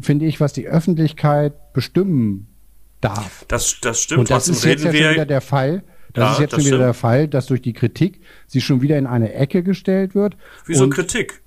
finde 0.00 0.24
ich, 0.24 0.40
was 0.40 0.52
die 0.52 0.66
Öffentlichkeit 0.66 1.72
bestimmen 1.72 2.47
darf. 3.00 3.44
Das, 3.48 3.78
das 3.80 4.02
stimmt. 4.02 4.20
Und 4.20 4.30
das 4.30 4.48
ist 4.48 4.64
jetzt 4.64 4.84
ja 4.84 4.92
schon 4.92 5.00
wieder 5.12 5.26
der 5.26 5.40
Fall. 5.40 5.82
Das 6.14 6.22
Ja, 6.24 6.32
ist 6.32 6.40
jetzt 6.40 6.52
das 6.52 6.60
schon 6.60 6.66
wieder 6.66 6.76
stimmt. 6.76 6.86
der 6.86 6.94
Fall, 6.94 7.28
dass 7.28 7.46
durch 7.46 7.62
die 7.62 7.72
Kritik 7.74 8.20
sie 8.46 8.60
schon 8.60 8.80
wieder 8.82 8.98
in 8.98 9.06
eine 9.06 9.32
Ecke 9.34 9.62
gestellt 9.62 10.14
wird. 10.14 10.36
Wieso 10.66 10.84
und, 10.84 10.90
Kritik? 10.90 11.42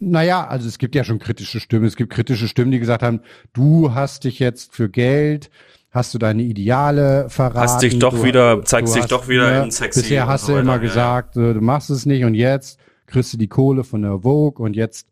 Naja, 0.00 0.46
also 0.46 0.68
es 0.68 0.78
gibt 0.78 0.94
ja 0.94 1.04
schon 1.04 1.18
kritische 1.18 1.60
Stimmen. 1.60 1.86
Es 1.86 1.96
gibt 1.96 2.12
kritische 2.12 2.48
Stimmen, 2.48 2.72
die 2.72 2.80
gesagt 2.80 3.02
haben, 3.02 3.20
du 3.52 3.94
hast 3.94 4.24
dich 4.24 4.38
jetzt 4.40 4.74
für 4.74 4.88
Geld, 4.90 5.50
hast 5.92 6.12
du 6.12 6.18
deine 6.18 6.42
Ideale 6.42 7.26
verraten. 7.30 7.60
Hast 7.60 7.82
dich 7.82 7.98
doch 8.00 8.12
du, 8.14 8.24
wieder- 8.24 8.62
zeigst 8.64 8.96
dich 8.96 9.06
doch 9.06 9.28
wieder 9.28 9.62
in 9.64 9.70
sexy 9.70 10.00
Bisher 10.00 10.26
hast 10.26 10.46
so 10.46 10.54
du 10.54 10.58
immer 10.58 10.72
weiter, 10.72 10.82
ja, 10.82 10.88
gesagt, 10.88 11.36
äh, 11.36 11.54
du 11.54 11.60
machst 11.60 11.88
es 11.90 12.04
nicht 12.04 12.24
und 12.24 12.34
jetzt 12.34 12.78
kriegst 13.06 13.32
du 13.32 13.36
die 13.38 13.46
Kohle 13.48 13.84
von 13.84 14.02
der 14.02 14.18
Vogue 14.22 14.62
und 14.64 14.74
jetzt 14.74 15.06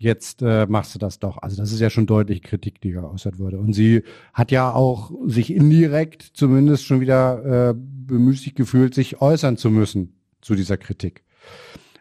jetzt 0.00 0.40
äh, 0.40 0.66
machst 0.66 0.94
du 0.94 0.98
das 0.98 1.18
doch. 1.18 1.38
Also 1.38 1.56
das 1.56 1.72
ist 1.72 1.80
ja 1.80 1.90
schon 1.90 2.06
deutlich 2.06 2.42
Kritik, 2.42 2.80
die 2.80 2.90
geäußert 2.90 3.38
wurde. 3.38 3.58
Und 3.58 3.74
sie 3.74 4.02
hat 4.32 4.50
ja 4.50 4.72
auch 4.72 5.12
sich 5.26 5.52
indirekt 5.52 6.22
zumindest 6.22 6.86
schon 6.86 7.00
wieder 7.00 7.70
äh, 7.70 7.74
bemüßigt 7.76 8.56
gefühlt, 8.56 8.94
sich 8.94 9.20
äußern 9.20 9.58
zu 9.58 9.70
müssen 9.70 10.14
zu 10.40 10.54
dieser 10.54 10.78
Kritik. 10.78 11.22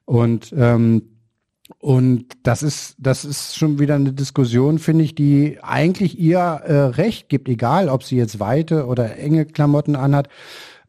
Und 0.05 0.53
ähm, 0.57 1.03
und 1.77 2.25
das 2.41 2.63
ist 2.63 2.95
das 2.97 3.25
ist 3.25 3.57
schon 3.57 3.79
wieder 3.79 3.95
eine 3.95 4.13
Diskussion, 4.13 4.79
finde 4.79 5.03
ich, 5.03 5.13
die 5.13 5.59
eigentlich 5.61 6.17
ihr 6.17 6.39
äh, 6.39 6.73
Recht 6.73 7.27
gibt, 7.27 7.49
egal 7.49 7.89
ob 7.89 8.03
sie 8.03 8.15
jetzt 8.15 8.39
weite 8.39 8.87
oder 8.87 9.17
enge 9.17 9.45
Klamotten 9.45 9.95
anhat. 9.97 10.29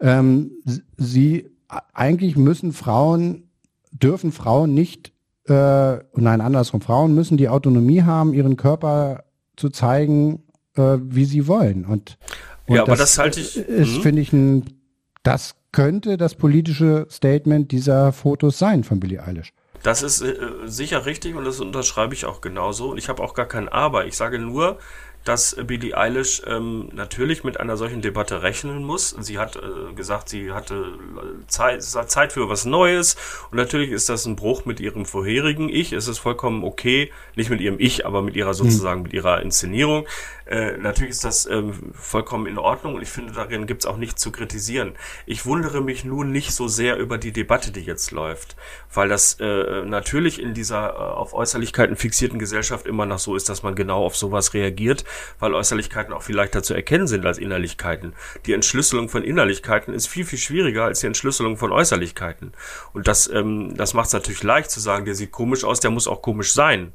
Ähm, 0.01 0.53
sie 0.97 1.51
eigentlich 1.93 2.37
müssen 2.37 2.73
Frauen 2.73 3.51
dürfen 3.93 4.31
Frauen 4.31 4.75
nicht 4.75 5.13
äh, 5.49 5.99
nein 6.15 6.41
andersrum 6.41 6.81
Frauen 6.81 7.15
müssen 7.15 7.37
die 7.37 7.49
Autonomie 7.49 8.03
haben, 8.03 8.33
ihren 8.35 8.57
Körper 8.57 9.25
zu 9.57 9.71
zeigen, 9.71 10.43
äh, 10.77 10.99
wie 11.03 11.25
sie 11.25 11.47
wollen. 11.47 11.85
Und, 11.85 12.19
und 12.67 12.77
Ja, 12.77 12.83
aber 12.83 12.97
das 12.97 13.19
halte 13.19 13.41
ich- 13.41 13.57
ist 13.57 13.97
mhm. 13.99 14.03
finde 14.03 14.23
ich 14.23 14.33
ein 14.33 14.65
das 15.23 15.57
könnte 15.73 16.17
das 16.17 16.35
politische 16.35 17.07
Statement 17.11 17.71
dieser 17.73 18.13
Fotos 18.13 18.59
sein 18.59 18.85
von 18.85 19.01
Billie 19.01 19.23
Eilish. 19.23 19.53
Das 19.83 20.03
ist 20.03 20.21
äh, 20.21 20.35
sicher 20.67 21.07
richtig 21.07 21.35
und 21.35 21.45
das 21.45 21.61
unterschreibe 21.61 22.15
ich 22.15 22.27
auch 22.27 22.41
genauso. 22.41 22.91
Und 22.91 22.99
ich 22.99 23.09
habe 23.09 23.23
auch 23.23 23.35
gar 23.35 23.47
kein 23.47 23.69
Aber. 23.69 24.07
Ich 24.07 24.17
sage 24.17 24.39
nur, 24.39 24.79
dass 25.25 25.57
Billie 25.67 25.97
Eilish 25.97 26.43
ähm, 26.47 26.89
natürlich 26.93 27.45
mit 27.45 27.61
einer 27.61 27.77
solchen 27.77 28.01
Debatte 28.01 28.43
rechnen 28.43 28.83
muss. 28.83 29.11
Sie 29.21 29.39
hat 29.39 29.57
äh, 29.57 29.93
gesagt, 29.95 30.29
sie 30.29 30.53
hatte 30.53 30.75
äh, 30.75 31.47
Zeit, 31.47 31.83
Zeit 31.83 32.33
für 32.33 32.49
was 32.49 32.65
Neues. 32.65 33.17
Und 33.51 33.59
natürlich 33.59 33.91
ist 33.91 34.09
das 34.09 34.25
ein 34.25 34.37
Bruch 34.37 34.65
mit 34.65 34.81
ihrem 34.81 35.05
vorherigen 35.05 35.69
Ich. 35.69 35.93
Es 35.93 36.09
ist 36.09 36.19
vollkommen 36.19 36.65
okay, 36.65 37.13
nicht 37.37 37.51
mit 37.51 37.61
ihrem 37.61 37.79
Ich, 37.79 38.07
aber 38.07 38.23
mit 38.23 38.35
ihrer 38.35 38.55
sozusagen, 38.55 39.03
mit 39.03 39.13
ihrer 39.13 39.43
Inszenierung. 39.43 40.07
Äh, 40.51 40.79
natürlich 40.79 41.11
ist 41.11 41.25
das 41.25 41.47
ähm, 41.47 41.93
vollkommen 41.93 42.47
in 42.47 42.59
Ordnung 42.59 42.97
und 42.97 43.03
ich 43.03 43.09
finde, 43.09 43.33
darin 43.33 43.69
gibt 43.69 43.83
es 43.83 43.87
auch 43.87 43.97
nichts 43.97 44.21
zu 44.21 44.33
kritisieren. 44.33 44.95
Ich 45.25 45.47
wundere 45.47 45.81
mich 45.81 46.05
nur 46.05 46.25
nicht 46.25 46.53
so 46.53 46.67
sehr 46.67 46.97
über 46.97 47.19
die 47.19 47.31
Debatte, 47.31 47.71
die 47.71 47.83
jetzt 47.83 48.11
läuft, 48.11 48.57
weil 48.93 49.09
das 49.09 49.37
äh, 49.39 49.85
natürlich 49.85 50.43
in 50.43 50.53
dieser 50.53 50.91
äh, 50.91 50.97
auf 50.97 51.35
Äußerlichkeiten 51.35 51.95
fixierten 51.95 52.41
Gesellschaft 52.41 52.87
immer 52.87 53.07
noch 53.07 53.21
so 53.21 53.37
ist, 53.37 53.49
dass 53.49 53.63
man 53.63 53.77
genau 53.77 54.05
auf 54.05 54.17
sowas 54.17 54.53
reagiert, 54.53 55.05
weil 55.39 55.55
Äußerlichkeiten 55.55 56.13
auch 56.13 56.23
viel 56.23 56.37
leichter 56.37 56.63
zu 56.63 56.75
erkennen 56.75 57.07
sind 57.07 57.27
als 57.27 57.39
Innerlichkeiten. 57.39 58.15
Die 58.47 58.53
Entschlüsselung 58.53 59.09
von 59.09 59.23
Innerlichkeiten 59.23 59.95
ist 59.95 60.07
viel, 60.07 60.25
viel 60.25 60.39
schwieriger 60.39 60.85
als 60.85 61.01
die 61.01 61.07
Entschlüsselung 61.07 61.57
von 61.57 61.73
Äußerlichkeiten. 61.73 62.53
Und 62.93 63.09
das, 63.09 63.29
ähm, 63.29 63.77
das 63.77 63.95
macht 63.95 64.09
es 64.09 64.13
natürlich 64.13 64.43
leicht 64.43 64.71
zu 64.71 64.81
sagen, 64.81 65.05
der 65.05 65.15
sieht 65.15 65.33
komisch 65.33 65.65
aus, 65.65 65.81
der 65.81 65.91
muss 65.91 66.09
auch 66.09 66.23
komisch 66.23 66.53
sein. 66.53 66.93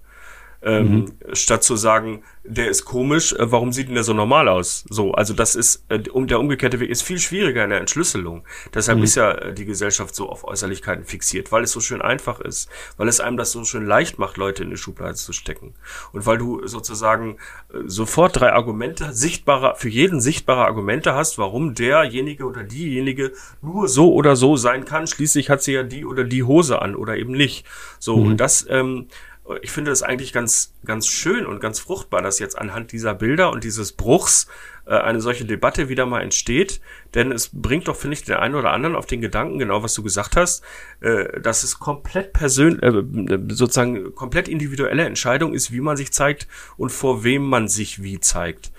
Ähm, 0.66 0.96
mhm. 0.96 1.14
statt 1.34 1.64
zu 1.64 1.76
sagen, 1.76 2.24
der 2.44 2.70
ist 2.70 2.86
komisch, 2.86 3.34
äh, 3.34 3.52
warum 3.52 3.72
sieht 3.72 3.88
denn 3.88 3.94
der 3.94 4.04
so 4.04 4.14
normal 4.14 4.48
aus? 4.48 4.84
So, 4.90 5.14
also 5.14 5.34
das 5.34 5.56
ist, 5.56 5.86
äh, 5.90 6.02
um, 6.10 6.28
der 6.28 6.40
umgekehrte 6.40 6.80
Weg 6.80 6.90
ist 6.90 7.04
viel 7.04 7.20
schwieriger 7.20 7.64
in 7.64 7.70
der 7.70 7.80
Entschlüsselung. 7.80 8.44
Deshalb 8.74 8.98
mhm. 8.98 9.04
ist 9.04 9.16
ja 9.16 9.32
äh, 9.32 9.54
die 9.54 9.66
Gesellschaft 9.66 10.16
so 10.16 10.28
auf 10.28 10.44
Äußerlichkeiten 10.44 11.06
fixiert, 11.06 11.52
weil 11.52 11.64
es 11.64 11.72
so 11.72 11.80
schön 11.80 12.02
einfach 12.02 12.40
ist, 12.40 12.70
weil 12.98 13.08
es 13.08 13.20
einem 13.20 13.38
das 13.38 13.52
so 13.52 13.64
schön 13.64 13.86
leicht 13.86 14.18
macht, 14.18 14.38
Leute 14.38 14.64
in 14.64 14.72
die 14.72 14.78
Schublade 14.78 15.16
zu 15.16 15.34
stecken. 15.34 15.76
Und 16.12 16.26
weil 16.26 16.40
du 16.40 16.66
sozusagen 16.68 17.38
sofort 17.86 18.40
drei 18.40 18.54
Argumente, 18.54 19.14
sichtbare, 19.14 19.76
für 19.78 19.90
jeden 19.90 20.20
sichtbare 20.20 20.66
Argumente 20.66 21.14
hast, 21.14 21.38
warum 21.38 21.76
derjenige 21.76 22.46
oder 22.46 22.64
diejenige 22.64 23.34
nur 23.62 23.88
so 23.88 24.14
oder 24.14 24.36
so 24.36 24.56
sein 24.56 24.86
kann. 24.86 25.08
Schließlich 25.08 25.50
hat 25.50 25.62
sie 25.62 25.74
ja 25.74 25.84
die 25.84 26.06
oder 26.06 26.24
die 26.24 26.44
Hose 26.44 26.82
an 26.82 26.96
oder 26.96 27.18
eben 27.18 27.34
nicht. 27.34 27.66
So, 28.00 28.18
mhm. 28.18 28.28
und 28.28 28.38
das, 28.38 28.66
ähm, 28.70 29.08
ich 29.62 29.72
finde 29.72 29.92
das 29.92 30.02
eigentlich 30.02 30.34
ganz, 30.34 30.74
ganz 30.86 31.08
schön 31.08 31.46
und 31.46 31.60
ganz 31.60 31.80
fruchtbar, 31.80 32.22
dass 32.22 32.40
jetzt 32.40 32.58
anhand 32.58 32.92
dieser 32.92 33.14
Bilder 33.14 33.52
und 33.52 33.64
dieses 33.64 33.92
Bruchs 33.92 34.48
äh, 34.86 34.96
eine 34.96 35.22
solche 35.22 35.46
Debatte 35.46 35.88
wieder 35.88 36.06
mal 36.06 36.22
entsteht. 36.22 36.82
Denn 37.14 37.32
es 37.32 37.50
bringt 37.54 37.88
doch, 37.88 37.96
finde 37.96 38.16
ich, 38.16 38.24
den 38.24 38.36
einen 38.36 38.56
oder 38.56 38.72
anderen 38.72 38.96
auf 38.96 39.06
den 39.06 39.22
Gedanken, 39.22 39.60
genau 39.60 39.84
was 39.84 39.94
du 39.94 40.02
gesagt 40.02 40.36
hast, 40.36 40.64
äh, 41.02 41.40
dass 41.40 41.64
es 41.64 41.80
komplett 41.80 42.34
persönlich, 42.34 42.82
äh, 42.82 43.04
sozusagen 43.50 44.16
komplett 44.16 44.48
individuelle 44.48 45.06
Entscheidung 45.06 45.54
ist, 45.54 45.72
wie 45.72 45.82
man 45.82 45.96
sich 45.96 46.12
zeigt 46.12 46.48
und 46.78 46.90
vor 46.90 47.24
wem 47.24 47.44
man 47.44 47.68
sich 47.68 48.02
wie 48.02 48.20
zeigt. 48.20 48.72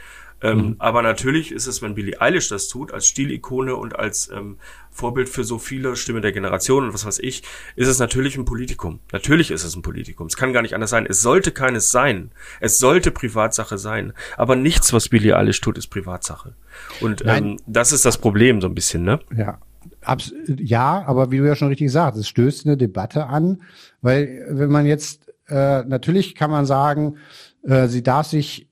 Ähm, 0.43 0.59
mhm. 0.59 0.77
Aber 0.79 1.03
natürlich 1.03 1.51
ist 1.51 1.67
es, 1.67 1.81
wenn 1.81 1.95
Billie 1.95 2.21
Eilish 2.21 2.49
das 2.49 2.69
tut, 2.69 2.93
als 2.93 3.07
Stilikone 3.07 3.75
und 3.75 3.99
als 3.99 4.31
ähm, 4.31 4.59
Vorbild 4.91 5.29
für 5.29 5.45
so 5.45 5.59
viele 5.59 5.97
Stimme 5.97 6.21
der 6.21 6.33
Generation 6.33 6.85
und 6.85 6.95
was 6.95 7.07
weiß 7.07 7.19
ich, 7.21 7.43
ist 7.75 7.89
es 7.89 7.99
natürlich 7.99 8.37
ein 8.37 8.45
Politikum. 8.45 9.01
Natürlich 9.13 9.51
ist 9.51 9.65
es 9.65 9.75
ein 9.77 9.83
Politikum. 9.83 10.27
Es 10.27 10.37
kann 10.37 10.53
gar 10.53 10.63
nicht 10.63 10.75
anders 10.75 10.91
sein. 10.91 11.07
Es 11.07 11.23
sollte 11.23 11.53
keines 11.53 11.91
sein. 11.91 12.31
Es 12.61 12.79
sollte 12.79 13.11
Privatsache 13.11 13.79
sein. 13.79 14.13
Aber 14.37 14.57
nichts, 14.57 14.93
was 14.93 15.09
Billie 15.09 15.37
Eilish 15.37 15.61
tut, 15.61 15.79
ist 15.79 15.89
Privatsache. 15.89 16.55
Und 17.01 17.25
ähm, 17.25 17.59
das 17.67 17.93
ist 17.93 18.05
das 18.05 18.19
Problem 18.19 18.61
so 18.61 18.69
ein 18.69 18.75
bisschen, 18.75 19.05
ne? 19.05 19.21
Ja. 19.35 19.59
Abs 20.03 20.33
ja, 20.47 21.05
aber 21.07 21.31
wie 21.31 21.39
du 21.39 21.47
ja 21.47 21.57
schon 21.57 21.69
richtig 21.69 21.91
sagst, 21.91 22.21
es 22.21 22.29
stößt 22.29 22.67
eine 22.67 22.77
Debatte 22.77 23.27
an, 23.27 23.63
weil 24.03 24.47
wenn 24.51 24.71
man 24.71 24.87
jetzt 24.87 25.33
äh, 25.49 25.83
natürlich 25.85 26.35
kann 26.35 26.51
man 26.51 26.67
sagen, 26.67 27.17
äh, 27.63 27.89
sie 27.89 28.03
darf 28.03 28.27
sich 28.27 28.69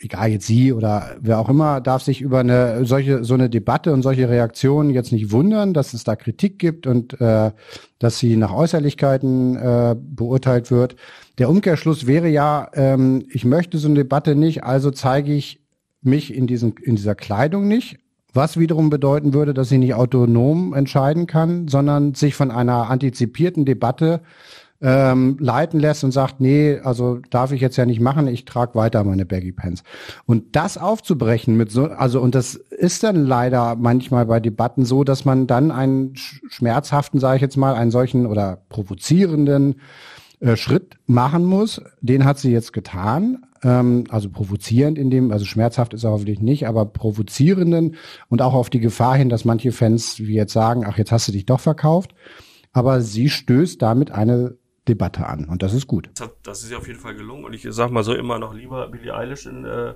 egal 0.00 0.30
jetzt 0.30 0.46
sie 0.46 0.72
oder 0.72 1.16
wer 1.20 1.38
auch 1.38 1.48
immer, 1.48 1.80
darf 1.80 2.02
sich 2.02 2.20
über 2.20 2.40
eine 2.40 2.84
solche 2.84 3.24
so 3.24 3.34
eine 3.34 3.48
Debatte 3.48 3.92
und 3.92 4.02
solche 4.02 4.28
Reaktionen 4.28 4.90
jetzt 4.90 5.12
nicht 5.12 5.30
wundern, 5.30 5.74
dass 5.74 5.94
es 5.94 6.04
da 6.04 6.16
Kritik 6.16 6.58
gibt 6.58 6.86
und 6.86 7.20
äh, 7.20 7.52
dass 7.98 8.18
sie 8.18 8.36
nach 8.36 8.52
Äußerlichkeiten 8.52 9.56
äh, 9.56 9.96
beurteilt 9.98 10.70
wird. 10.70 10.96
Der 11.38 11.48
Umkehrschluss 11.48 12.06
wäre 12.06 12.28
ja, 12.28 12.68
ähm, 12.74 13.24
ich 13.30 13.44
möchte 13.44 13.78
so 13.78 13.88
eine 13.88 13.96
Debatte 13.96 14.34
nicht, 14.34 14.64
also 14.64 14.90
zeige 14.90 15.32
ich 15.32 15.60
mich 16.02 16.34
in 16.34 16.46
diesem 16.46 16.74
in 16.82 16.96
dieser 16.96 17.14
Kleidung 17.14 17.68
nicht, 17.68 17.98
was 18.32 18.58
wiederum 18.58 18.90
bedeuten 18.90 19.32
würde, 19.32 19.54
dass 19.54 19.68
sie 19.68 19.78
nicht 19.78 19.94
autonom 19.94 20.74
entscheiden 20.74 21.26
kann, 21.26 21.68
sondern 21.68 22.14
sich 22.14 22.34
von 22.34 22.50
einer 22.50 22.90
antizipierten 22.90 23.64
Debatte 23.64 24.20
ähm, 24.84 25.38
leiten 25.40 25.80
lässt 25.80 26.04
und 26.04 26.12
sagt, 26.12 26.42
nee, 26.42 26.78
also 26.84 27.18
darf 27.30 27.52
ich 27.52 27.62
jetzt 27.62 27.78
ja 27.78 27.86
nicht 27.86 28.00
machen, 28.00 28.28
ich 28.28 28.44
trage 28.44 28.74
weiter 28.74 29.02
meine 29.02 29.24
Baggy 29.24 29.50
Pants. 29.50 29.82
Und 30.26 30.54
das 30.56 30.76
aufzubrechen 30.76 31.56
mit 31.56 31.72
so, 31.72 31.86
also 31.86 32.20
und 32.20 32.34
das 32.34 32.54
ist 32.54 33.02
dann 33.02 33.24
leider 33.24 33.76
manchmal 33.76 34.26
bei 34.26 34.40
Debatten 34.40 34.84
so, 34.84 35.02
dass 35.02 35.24
man 35.24 35.46
dann 35.46 35.70
einen 35.70 36.12
schmerzhaften, 36.16 37.18
sage 37.18 37.36
ich 37.36 37.42
jetzt 37.42 37.56
mal, 37.56 37.74
einen 37.74 37.90
solchen 37.90 38.26
oder 38.26 38.58
provozierenden 38.68 39.76
äh, 40.40 40.54
Schritt 40.54 40.98
machen 41.06 41.46
muss. 41.46 41.80
Den 42.02 42.26
hat 42.26 42.38
sie 42.38 42.52
jetzt 42.52 42.74
getan. 42.74 43.46
Ähm, 43.62 44.04
also 44.10 44.28
provozierend 44.28 44.98
in 44.98 45.08
dem, 45.08 45.32
also 45.32 45.46
schmerzhaft 45.46 45.94
ist 45.94 46.04
er 46.04 46.10
hoffentlich 46.10 46.40
nicht, 46.40 46.68
aber 46.68 46.84
provozierenden 46.84 47.94
und 48.28 48.42
auch 48.42 48.52
auf 48.52 48.68
die 48.68 48.80
Gefahr 48.80 49.16
hin, 49.16 49.30
dass 49.30 49.46
manche 49.46 49.72
Fans 49.72 50.18
wie 50.18 50.34
jetzt 50.34 50.52
sagen, 50.52 50.84
ach, 50.86 50.98
jetzt 50.98 51.10
hast 51.10 51.26
du 51.26 51.32
dich 51.32 51.46
doch 51.46 51.60
verkauft. 51.60 52.14
Aber 52.74 53.00
sie 53.00 53.30
stößt 53.30 53.80
damit 53.80 54.10
eine 54.10 54.58
Debatte 54.88 55.26
an 55.26 55.46
und 55.46 55.62
das 55.62 55.72
ist 55.72 55.86
gut. 55.86 56.10
Das, 56.14 56.26
hat, 56.26 56.34
das 56.42 56.62
ist 56.62 56.70
ja 56.70 56.78
auf 56.78 56.86
jeden 56.86 57.00
Fall 57.00 57.14
gelungen 57.14 57.44
und 57.44 57.52
ich 57.54 57.66
sag 57.70 57.90
mal 57.90 58.04
so 58.04 58.14
immer 58.14 58.38
noch 58.38 58.54
lieber 58.54 58.88
Billie 58.88 59.14
Eilish 59.14 59.46
in, 59.46 59.64
äh, 59.64 59.94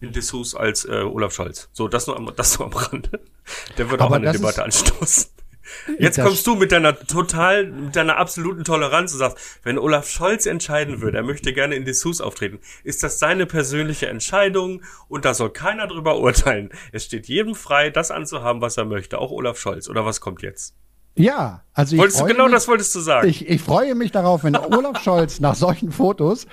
in 0.00 0.12
Dessous 0.12 0.54
als 0.54 0.84
äh, 0.84 1.02
Olaf 1.02 1.32
Scholz. 1.32 1.68
So, 1.72 1.88
das 1.88 2.06
nur, 2.06 2.16
am, 2.16 2.30
das 2.34 2.58
nur 2.58 2.68
am 2.68 2.74
Rande. 2.74 3.20
Der 3.78 3.90
wird 3.90 4.00
Aber 4.00 4.10
auch 4.10 4.16
eine 4.16 4.32
Debatte 4.32 4.64
anstoßen. 4.64 5.30
Jetzt 5.98 6.20
kommst 6.20 6.46
du 6.46 6.56
mit 6.56 6.72
deiner 6.72 6.98
total, 6.98 7.66
mit 7.66 7.96
deiner 7.96 8.16
absoluten 8.16 8.64
Toleranz 8.64 9.12
und 9.12 9.18
sagst, 9.18 9.60
wenn 9.62 9.78
Olaf 9.78 10.08
Scholz 10.08 10.46
entscheiden 10.46 11.00
würde, 11.00 11.18
er 11.18 11.22
möchte 11.22 11.52
gerne 11.52 11.74
in 11.74 11.84
Dessous 11.84 12.20
auftreten, 12.20 12.58
ist 12.82 13.02
das 13.02 13.18
seine 13.18 13.46
persönliche 13.46 14.08
Entscheidung 14.08 14.82
und 15.08 15.24
da 15.24 15.32
soll 15.32 15.50
keiner 15.50 15.86
drüber 15.86 16.18
urteilen. 16.18 16.70
Es 16.92 17.04
steht 17.04 17.28
jedem 17.28 17.54
frei, 17.54 17.90
das 17.90 18.10
anzuhaben, 18.10 18.60
was 18.60 18.76
er 18.76 18.84
möchte, 18.84 19.18
auch 19.18 19.30
Olaf 19.30 19.58
Scholz. 19.58 19.88
Oder 19.88 20.04
was 20.04 20.20
kommt 20.20 20.42
jetzt? 20.42 20.74
Ja, 21.16 21.62
also 21.72 21.94
ich 21.94 22.00
wolltest 22.00 22.20
du 22.20 22.24
genau 22.24 22.44
mich, 22.44 22.54
das 22.54 22.68
wolltest 22.68 22.94
du 22.94 23.00
sagen. 23.00 23.28
Ich, 23.28 23.48
ich 23.48 23.62
freue 23.62 23.94
mich 23.94 24.10
darauf, 24.10 24.44
wenn 24.44 24.56
Olaf 24.56 25.00
Scholz 25.02 25.40
nach 25.40 25.54
solchen 25.54 25.92
Fotos 25.92 26.46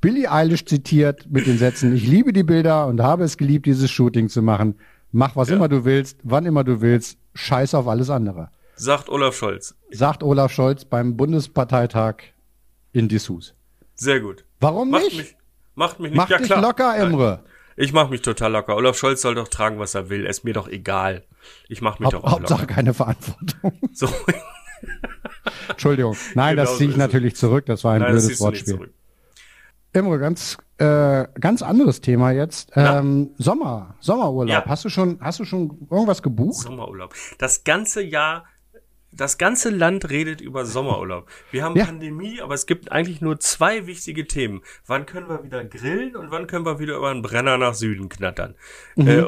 Billie 0.00 0.30
Eilish 0.30 0.64
zitiert 0.64 1.26
mit 1.30 1.46
den 1.46 1.58
Sätzen: 1.58 1.94
Ich 1.94 2.06
liebe 2.06 2.32
die 2.32 2.42
Bilder 2.42 2.86
und 2.86 3.00
habe 3.00 3.24
es 3.24 3.36
geliebt, 3.36 3.66
dieses 3.66 3.90
Shooting 3.90 4.28
zu 4.28 4.42
machen. 4.42 4.76
Mach 5.12 5.36
was 5.36 5.48
ja. 5.48 5.56
immer 5.56 5.68
du 5.68 5.84
willst, 5.84 6.18
wann 6.24 6.46
immer 6.46 6.64
du 6.64 6.80
willst. 6.80 7.18
Scheiß 7.34 7.74
auf 7.74 7.86
alles 7.86 8.10
andere. 8.10 8.50
Sagt 8.74 9.08
Olaf 9.08 9.34
Scholz. 9.34 9.74
Sagt 9.90 10.22
Olaf 10.22 10.52
Scholz 10.52 10.84
beim 10.84 11.16
Bundesparteitag 11.16 12.16
in 12.92 13.08
Dessous. 13.08 13.54
Sehr 13.94 14.20
gut. 14.20 14.44
Warum 14.60 14.90
macht 14.90 15.04
nicht? 15.04 15.16
Mich, 15.16 15.36
macht 15.74 16.00
mich 16.00 16.10
nicht. 16.10 16.16
Mach 16.16 16.28
ja, 16.28 16.38
dich 16.38 16.46
klar. 16.46 16.60
locker, 16.60 16.96
Emre. 16.96 17.44
Ich 17.80 17.92
mach 17.92 18.10
mich 18.10 18.22
total 18.22 18.52
locker. 18.52 18.74
Olaf 18.74 18.98
Scholz 18.98 19.22
soll 19.22 19.36
doch 19.36 19.46
tragen, 19.46 19.78
was 19.78 19.94
er 19.94 20.10
will. 20.10 20.26
Ist 20.26 20.44
mir 20.44 20.52
doch 20.52 20.66
egal. 20.68 21.22
Ich 21.68 21.80
mach 21.80 22.00
mich 22.00 22.06
Haupt, 22.06 22.14
doch 22.14 22.24
auch 22.24 22.32
Hauptsache 22.32 22.62
locker. 22.62 22.74
keine 22.74 22.92
Verantwortung. 22.92 23.72
So. 23.92 24.08
Entschuldigung. 25.68 26.16
Nein, 26.34 26.56
genau 26.56 26.68
das 26.68 26.78
ziehe 26.78 26.90
ich 26.90 26.96
so 26.96 27.00
natürlich 27.00 27.36
zurück. 27.36 27.66
Das 27.66 27.84
war 27.84 27.94
ein 27.94 28.00
Nein, 28.00 28.12
blödes 28.12 28.40
Wortspiel. 28.40 28.92
Imre, 29.92 30.18
ganz 30.18 30.58
äh, 30.78 31.26
ganz 31.40 31.62
anderes 31.62 32.00
Thema 32.00 32.32
jetzt. 32.32 32.72
Ähm, 32.74 33.30
Sommer, 33.38 33.94
Sommerurlaub. 34.00 34.64
Ja. 34.64 34.70
Hast 34.70 34.84
du 34.84 34.88
schon, 34.88 35.18
hast 35.20 35.40
du 35.40 35.44
schon 35.44 35.88
irgendwas 35.90 36.22
gebucht? 36.22 36.62
Sommerurlaub. 36.62 37.14
Das 37.38 37.64
ganze 37.64 38.02
Jahr, 38.02 38.44
das 39.10 39.38
ganze 39.38 39.70
Land 39.70 40.10
redet 40.10 40.40
über 40.40 40.66
Sommerurlaub. 40.66 41.28
Wir 41.50 41.64
haben 41.64 41.76
ja. 41.76 41.86
Pandemie, 41.86 42.40
aber 42.40 42.54
es 42.54 42.66
gibt 42.66 42.92
eigentlich 42.92 43.20
nur 43.20 43.40
zwei 43.40 43.86
wichtige 43.86 44.26
Themen. 44.26 44.62
Wann 44.86 45.06
können 45.06 45.28
wir 45.28 45.44
wieder 45.44 45.64
grillen 45.64 46.14
und 46.14 46.30
wann 46.30 46.46
können 46.46 46.66
wir 46.66 46.78
wieder 46.78 46.96
über 46.96 47.10
einen 47.10 47.22
Brenner 47.22 47.58
nach 47.58 47.74
Süden 47.74 48.08
knattern? 48.08 48.54
Mhm. 48.96 49.08
Äh, 49.08 49.24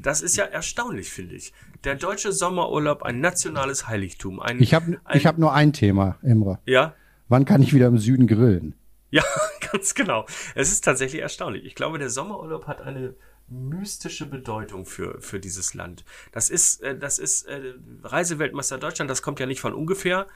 das 0.00 0.22
ist 0.22 0.36
ja 0.36 0.44
erstaunlich, 0.44 1.10
finde 1.10 1.34
ich 1.34 1.52
der 1.84 1.94
deutsche 1.94 2.32
Sommerurlaub 2.32 3.02
ein 3.02 3.20
nationales 3.20 3.88
Heiligtum. 3.88 4.40
Ein, 4.40 4.60
ich 4.60 4.74
habe 4.74 4.98
ich 5.12 5.26
hab 5.26 5.38
nur 5.38 5.52
ein 5.52 5.72
Thema, 5.72 6.16
Emre. 6.22 6.58
Ja? 6.66 6.94
Wann 7.28 7.44
kann 7.44 7.62
ich 7.62 7.74
wieder 7.74 7.86
im 7.86 7.98
Süden 7.98 8.26
grillen? 8.26 8.74
Ja, 9.10 9.22
ganz 9.72 9.94
genau. 9.94 10.26
Es 10.54 10.72
ist 10.72 10.84
tatsächlich 10.84 11.22
erstaunlich. 11.22 11.64
Ich 11.64 11.74
glaube, 11.74 11.98
der 11.98 12.10
Sommerurlaub 12.10 12.66
hat 12.66 12.80
eine 12.80 13.14
mystische 13.48 14.26
Bedeutung 14.26 14.86
für, 14.86 15.20
für 15.20 15.40
dieses 15.40 15.74
Land. 15.74 16.04
Das 16.32 16.50
ist, 16.50 16.82
äh, 16.82 16.96
das 16.96 17.18
ist 17.18 17.46
äh, 17.46 17.74
Reiseweltmeister 18.02 18.78
Deutschland, 18.78 19.10
das 19.10 19.22
kommt 19.22 19.40
ja 19.40 19.46
nicht 19.46 19.60
von 19.60 19.74
ungefähr. 19.74 20.26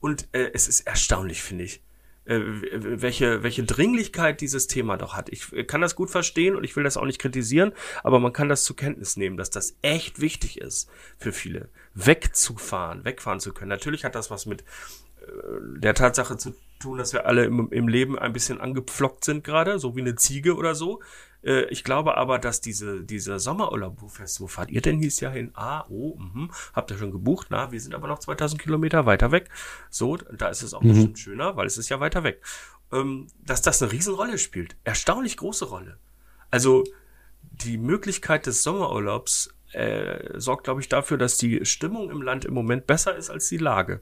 Und 0.00 0.28
äh, 0.32 0.50
es 0.54 0.66
ist 0.68 0.80
erstaunlich, 0.86 1.42
finde 1.42 1.64
ich 1.64 1.82
äh, 2.30 2.40
welche, 2.40 3.42
welche 3.42 3.64
Dringlichkeit 3.64 4.40
dieses 4.40 4.66
Thema 4.66 4.96
doch 4.96 5.14
hat. 5.14 5.28
Ich 5.30 5.50
kann 5.66 5.80
das 5.80 5.96
gut 5.96 6.10
verstehen 6.10 6.54
und 6.54 6.64
ich 6.64 6.76
will 6.76 6.84
das 6.84 6.96
auch 6.96 7.04
nicht 7.04 7.18
kritisieren, 7.18 7.72
aber 8.02 8.20
man 8.20 8.32
kann 8.32 8.48
das 8.48 8.64
zur 8.64 8.76
Kenntnis 8.76 9.16
nehmen, 9.16 9.36
dass 9.36 9.50
das 9.50 9.76
echt 9.82 10.20
wichtig 10.20 10.60
ist 10.60 10.88
für 11.18 11.32
viele, 11.32 11.68
wegzufahren, 11.94 13.04
wegfahren 13.04 13.40
zu 13.40 13.52
können. 13.52 13.70
Natürlich 13.70 14.04
hat 14.04 14.14
das 14.14 14.30
was 14.30 14.46
mit 14.46 14.62
äh, 14.62 15.24
der 15.78 15.94
Tatsache 15.94 16.36
zu 16.36 16.54
tun, 16.78 16.98
dass 16.98 17.12
wir 17.12 17.26
alle 17.26 17.44
im, 17.44 17.70
im 17.72 17.88
Leben 17.88 18.18
ein 18.18 18.32
bisschen 18.32 18.60
angepflockt 18.60 19.24
sind 19.24 19.42
gerade, 19.44 19.78
so 19.78 19.96
wie 19.96 20.00
eine 20.00 20.14
Ziege 20.14 20.54
oder 20.56 20.74
so. 20.74 21.00
Äh, 21.42 21.64
ich 21.66 21.84
glaube 21.84 22.16
aber, 22.16 22.38
dass 22.38 22.60
diese, 22.60 23.02
diese 23.02 23.38
Sommerurlaub, 23.38 24.00
wo, 24.00 24.08
fährst, 24.08 24.40
wo 24.40 24.46
fahrt 24.46 24.70
ihr 24.70 24.80
denn 24.80 24.98
hieß 24.98 25.20
ja 25.20 25.30
hin? 25.30 25.50
Ah, 25.54 25.84
oh, 25.88 26.16
mh, 26.18 26.48
habt 26.72 26.90
ihr 26.90 26.98
schon 26.98 27.10
gebucht? 27.10 27.48
Na, 27.50 27.72
wir 27.72 27.80
sind 27.80 27.94
aber 27.94 28.08
noch 28.08 28.18
2000 28.18 28.60
Kilometer 28.60 29.06
weiter 29.06 29.32
weg. 29.32 29.48
So, 29.88 30.16
da 30.16 30.48
ist 30.48 30.62
es 30.62 30.74
auch 30.74 30.82
mhm. 30.82 30.88
bestimmt 30.88 31.18
schöner, 31.18 31.56
weil 31.56 31.66
es 31.66 31.78
ist 31.78 31.88
ja 31.88 32.00
weiter 32.00 32.24
weg. 32.24 32.42
Ähm, 32.92 33.28
dass 33.44 33.62
das 33.62 33.82
eine 33.82 33.92
Riesenrolle 33.92 34.38
spielt. 34.38 34.76
Erstaunlich 34.84 35.36
große 35.36 35.66
Rolle. 35.66 35.98
Also, 36.50 36.84
die 37.42 37.78
Möglichkeit 37.78 38.46
des 38.46 38.62
Sommerurlaubs 38.62 39.54
äh, 39.72 40.38
sorgt, 40.38 40.64
glaube 40.64 40.80
ich, 40.80 40.88
dafür, 40.88 41.16
dass 41.16 41.38
die 41.38 41.64
Stimmung 41.64 42.10
im 42.10 42.22
Land 42.22 42.44
im 42.44 42.54
Moment 42.54 42.86
besser 42.86 43.16
ist 43.16 43.30
als 43.30 43.48
die 43.48 43.58
Lage. 43.58 44.00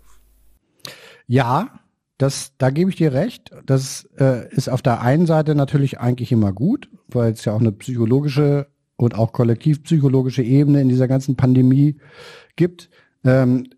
Ja, 1.26 1.80
das, 2.16 2.56
da 2.58 2.70
gebe 2.70 2.90
ich 2.90 2.96
dir 2.96 3.12
recht. 3.12 3.50
Das 3.64 4.08
äh, 4.18 4.52
ist 4.52 4.68
auf 4.68 4.82
der 4.82 5.02
einen 5.02 5.26
Seite 5.26 5.54
natürlich 5.54 6.00
eigentlich 6.00 6.32
immer 6.32 6.52
gut, 6.52 6.88
weil 7.08 7.32
es 7.32 7.44
ja 7.44 7.52
auch 7.52 7.60
eine 7.60 7.72
psychologische 7.72 8.66
und 8.96 9.14
auch 9.14 9.32
kollektivpsychologische 9.32 10.42
Ebene 10.42 10.80
in 10.80 10.88
dieser 10.88 11.08
ganzen 11.08 11.36
Pandemie 11.36 11.96
gibt. 12.56 12.90
Ähm, 13.24 13.68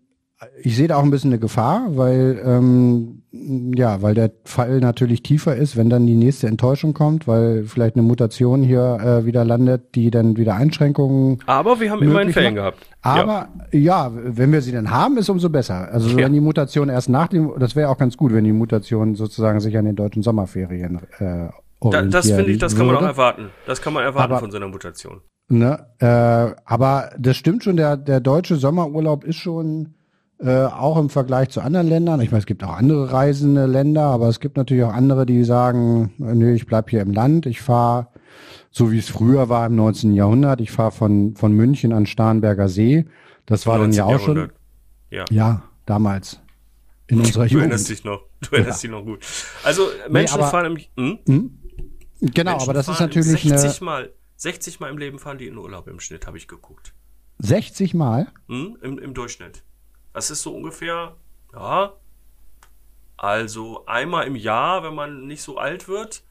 ich 0.63 0.75
sehe 0.75 0.87
da 0.87 0.97
auch 0.97 1.03
ein 1.03 1.11
bisschen 1.11 1.31
eine 1.31 1.39
Gefahr, 1.39 1.85
weil 1.89 2.41
ähm, 2.43 3.21
Ja, 3.31 4.01
weil 4.01 4.13
der 4.13 4.31
Fall 4.43 4.79
natürlich 4.79 5.21
tiefer 5.23 5.55
ist, 5.55 5.77
wenn 5.77 5.89
dann 5.89 6.05
die 6.07 6.15
nächste 6.15 6.47
Enttäuschung 6.47 6.93
kommt, 6.93 7.27
weil 7.27 7.63
vielleicht 7.63 7.95
eine 7.95 8.03
Mutation 8.03 8.63
hier 8.63 8.97
äh, 8.99 9.25
wieder 9.25 9.45
landet, 9.45 9.95
die 9.95 10.11
dann 10.11 10.35
wieder 10.35 10.55
Einschränkungen. 10.55 11.37
Aber 11.45 11.79
wir 11.79 11.91
haben 11.91 12.01
immerhin 12.01 12.33
Ferien 12.33 12.55
gehabt. 12.55 12.79
Aber 13.01 13.47
ja. 13.71 13.79
ja. 13.79 14.11
wenn 14.13 14.51
wir 14.51 14.61
sie 14.61 14.71
dann 14.71 14.89
haben, 14.89 15.17
ist 15.17 15.29
umso 15.29 15.49
besser. 15.49 15.89
Also 15.91 16.09
ja. 16.09 16.25
wenn 16.25 16.33
die 16.33 16.41
Mutation 16.41 16.89
erst 16.89 17.07
nach 17.07 17.27
dem, 17.27 17.53
das 17.57 17.75
wäre 17.75 17.89
auch 17.89 17.97
ganz 17.97 18.17
gut, 18.17 18.33
wenn 18.33 18.43
die 18.43 18.51
Mutation 18.51 19.15
sozusagen 19.15 19.59
sich 19.59 19.77
an 19.77 19.85
den 19.85 19.95
deutschen 19.95 20.23
Sommerferien 20.23 20.99
äh, 21.19 21.49
da, 21.89 22.01
Das 22.03 22.27
finde 22.29 22.51
ich, 22.51 22.59
das 22.59 22.75
kann 22.75 22.85
man 22.85 22.97
auch 22.97 23.01
erwarten. 23.01 23.49
Das 23.65 23.81
kann 23.81 23.93
man 23.93 24.03
erwarten 24.03 24.31
aber, 24.31 24.39
von 24.39 24.51
so 24.51 24.57
einer 24.57 24.67
Mutation. 24.67 25.21
Ne, 25.49 25.85
äh, 25.99 26.55
aber 26.65 27.11
das 27.17 27.35
stimmt 27.37 27.63
schon, 27.63 27.75
der, 27.75 27.97
der 27.97 28.19
deutsche 28.19 28.55
Sommerurlaub 28.55 29.23
ist 29.23 29.37
schon 29.37 29.95
äh, 30.39 30.65
auch 30.65 30.97
im 30.97 31.09
Vergleich 31.09 31.49
zu 31.49 31.61
anderen 31.61 31.87
Ländern. 31.87 32.21
Ich 32.21 32.31
meine, 32.31 32.39
es 32.39 32.45
gibt 32.45 32.63
auch 32.63 32.75
andere 32.75 33.11
reisende 33.11 33.65
Länder, 33.65 34.03
aber 34.03 34.27
es 34.27 34.39
gibt 34.39 34.57
natürlich 34.57 34.83
auch 34.83 34.93
andere, 34.93 35.25
die 35.25 35.43
sagen, 35.43 36.13
nö, 36.17 36.53
ich 36.53 36.65
bleib 36.65 36.89
hier 36.89 37.01
im 37.01 37.13
Land, 37.13 37.45
ich 37.45 37.61
fahre, 37.61 38.07
so 38.71 38.91
wie 38.91 38.97
es 38.99 39.09
früher 39.09 39.49
war 39.49 39.65
im 39.65 39.75
19. 39.75 40.13
Jahrhundert, 40.13 40.61
ich 40.61 40.71
fahre 40.71 40.91
von, 40.91 41.35
von 41.35 41.51
München 41.51 41.93
an 41.93 42.05
Starnberger 42.05 42.69
See. 42.69 43.05
Das 43.45 43.67
war 43.67 43.77
dann 43.77 43.91
ja 43.91 44.05
auch 44.05 44.19
schon. 44.19 44.51
Ja. 45.09 45.25
ja, 45.29 45.63
damals. 45.85 46.39
In 47.07 47.19
unserer 47.19 47.43
Jugend. 47.43 47.53
Du 47.53 47.59
erinnerst 47.59 47.89
dich 47.89 48.03
noch. 48.05 48.21
Du 48.39 48.55
erinnerst 48.55 48.83
ja. 48.83 48.89
dich 48.89 48.97
noch 48.97 49.05
gut. 49.05 49.19
Also 49.63 49.87
Menschen 50.09 50.37
nee, 50.37 50.43
aber, 50.43 50.51
fahren 50.51 50.65
im. 50.65 50.77
Hm? 50.97 51.19
Hm? 51.27 51.57
Genau, 52.21 52.51
Menschen 52.51 52.63
aber 52.63 52.73
das 52.73 52.87
ist 52.87 52.99
natürlich 52.99 53.43
60 53.43 53.81
eine, 53.81 53.85
Mal, 53.85 54.13
60 54.37 54.79
Mal 54.79 54.89
im 54.89 54.97
Leben 54.97 55.19
fahren 55.19 55.37
die 55.37 55.47
in 55.47 55.57
Urlaub 55.57 55.87
im 55.87 55.99
Schnitt, 55.99 56.27
habe 56.27 56.37
ich 56.37 56.47
geguckt. 56.47 56.93
60 57.39 57.93
Mal? 57.95 58.31
Hm? 58.47 58.77
Im, 58.81 58.99
Im 58.99 59.13
Durchschnitt. 59.13 59.63
Das 60.13 60.29
ist 60.29 60.43
so 60.43 60.55
ungefähr, 60.55 61.15
ja, 61.53 61.93
also 63.17 63.85
einmal 63.85 64.27
im 64.27 64.35
Jahr, 64.35 64.83
wenn 64.83 64.95
man 64.95 65.27
nicht 65.27 65.41
so 65.41 65.57
alt 65.57 65.87
wird. 65.87 66.23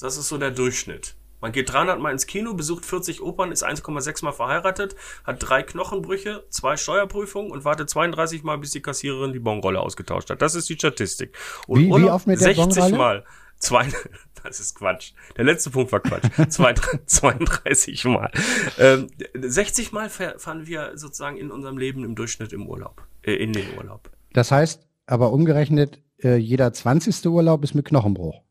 Das 0.00 0.16
ist 0.16 0.28
so 0.28 0.38
der 0.38 0.50
Durchschnitt. 0.50 1.16
Man 1.40 1.52
geht 1.52 1.72
300 1.72 2.00
Mal 2.00 2.12
ins 2.12 2.26
Kino, 2.26 2.54
besucht 2.54 2.84
40 2.86 3.22
Opern, 3.22 3.52
ist 3.52 3.66
1,6 3.66 4.24
Mal 4.24 4.32
verheiratet, 4.32 4.96
hat 5.24 5.36
drei 5.40 5.62
Knochenbrüche, 5.62 6.44
zwei 6.48 6.76
Steuerprüfungen 6.76 7.50
und 7.50 7.64
wartet 7.64 7.90
32 7.90 8.42
Mal, 8.42 8.58
bis 8.58 8.70
die 8.70 8.80
Kassiererin 8.80 9.32
die 9.32 9.38
Bonrolle 9.38 9.80
ausgetauscht 9.80 10.30
hat. 10.30 10.42
Das 10.42 10.54
ist 10.54 10.68
die 10.68 10.74
Statistik. 10.74 11.36
Und 11.66 11.80
wie, 11.80 11.88
wie 11.88 12.10
oft 12.10 12.26
mit 12.26 12.40
der 12.40 12.54
60 12.54 12.74
Bonrolle? 12.74 12.96
Mal. 12.96 13.24
Zwei, 13.58 13.88
das 14.42 14.60
ist 14.60 14.74
Quatsch. 14.74 15.12
Der 15.36 15.44
letzte 15.44 15.70
Punkt 15.70 15.92
war 15.92 16.00
Quatsch. 16.00 16.24
32 17.06 18.04
Mal. 18.04 18.30
Ähm, 18.78 19.08
60 19.34 19.92
Mal 19.92 20.10
fahren 20.10 20.66
wir 20.66 20.92
sozusagen 20.94 21.36
in 21.36 21.50
unserem 21.50 21.78
Leben 21.78 22.04
im 22.04 22.14
Durchschnitt 22.14 22.52
im 22.52 22.66
Urlaub, 22.66 23.02
äh, 23.22 23.34
in 23.34 23.52
den 23.52 23.76
Urlaub. 23.76 24.10
Das 24.32 24.50
heißt, 24.50 24.86
aber 25.06 25.32
umgerechnet, 25.32 26.02
äh, 26.22 26.36
jeder 26.36 26.72
20. 26.72 27.26
Urlaub 27.26 27.64
ist 27.64 27.74
mit 27.74 27.86
Knochenbruch. 27.86 28.42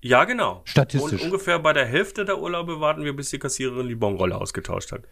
Ja, 0.00 0.24
genau. 0.24 0.62
Statistisch. 0.64 1.22
Und 1.22 1.26
ungefähr 1.26 1.58
bei 1.58 1.72
der 1.72 1.86
Hälfte 1.86 2.24
der 2.24 2.40
Urlaube 2.40 2.80
warten 2.80 3.04
wir, 3.04 3.14
bis 3.14 3.30
die 3.30 3.38
Kassiererin 3.38 3.88
die 3.88 3.96
Bonrolle 3.96 4.36
ausgetauscht 4.36 4.92
hat. 4.92 5.02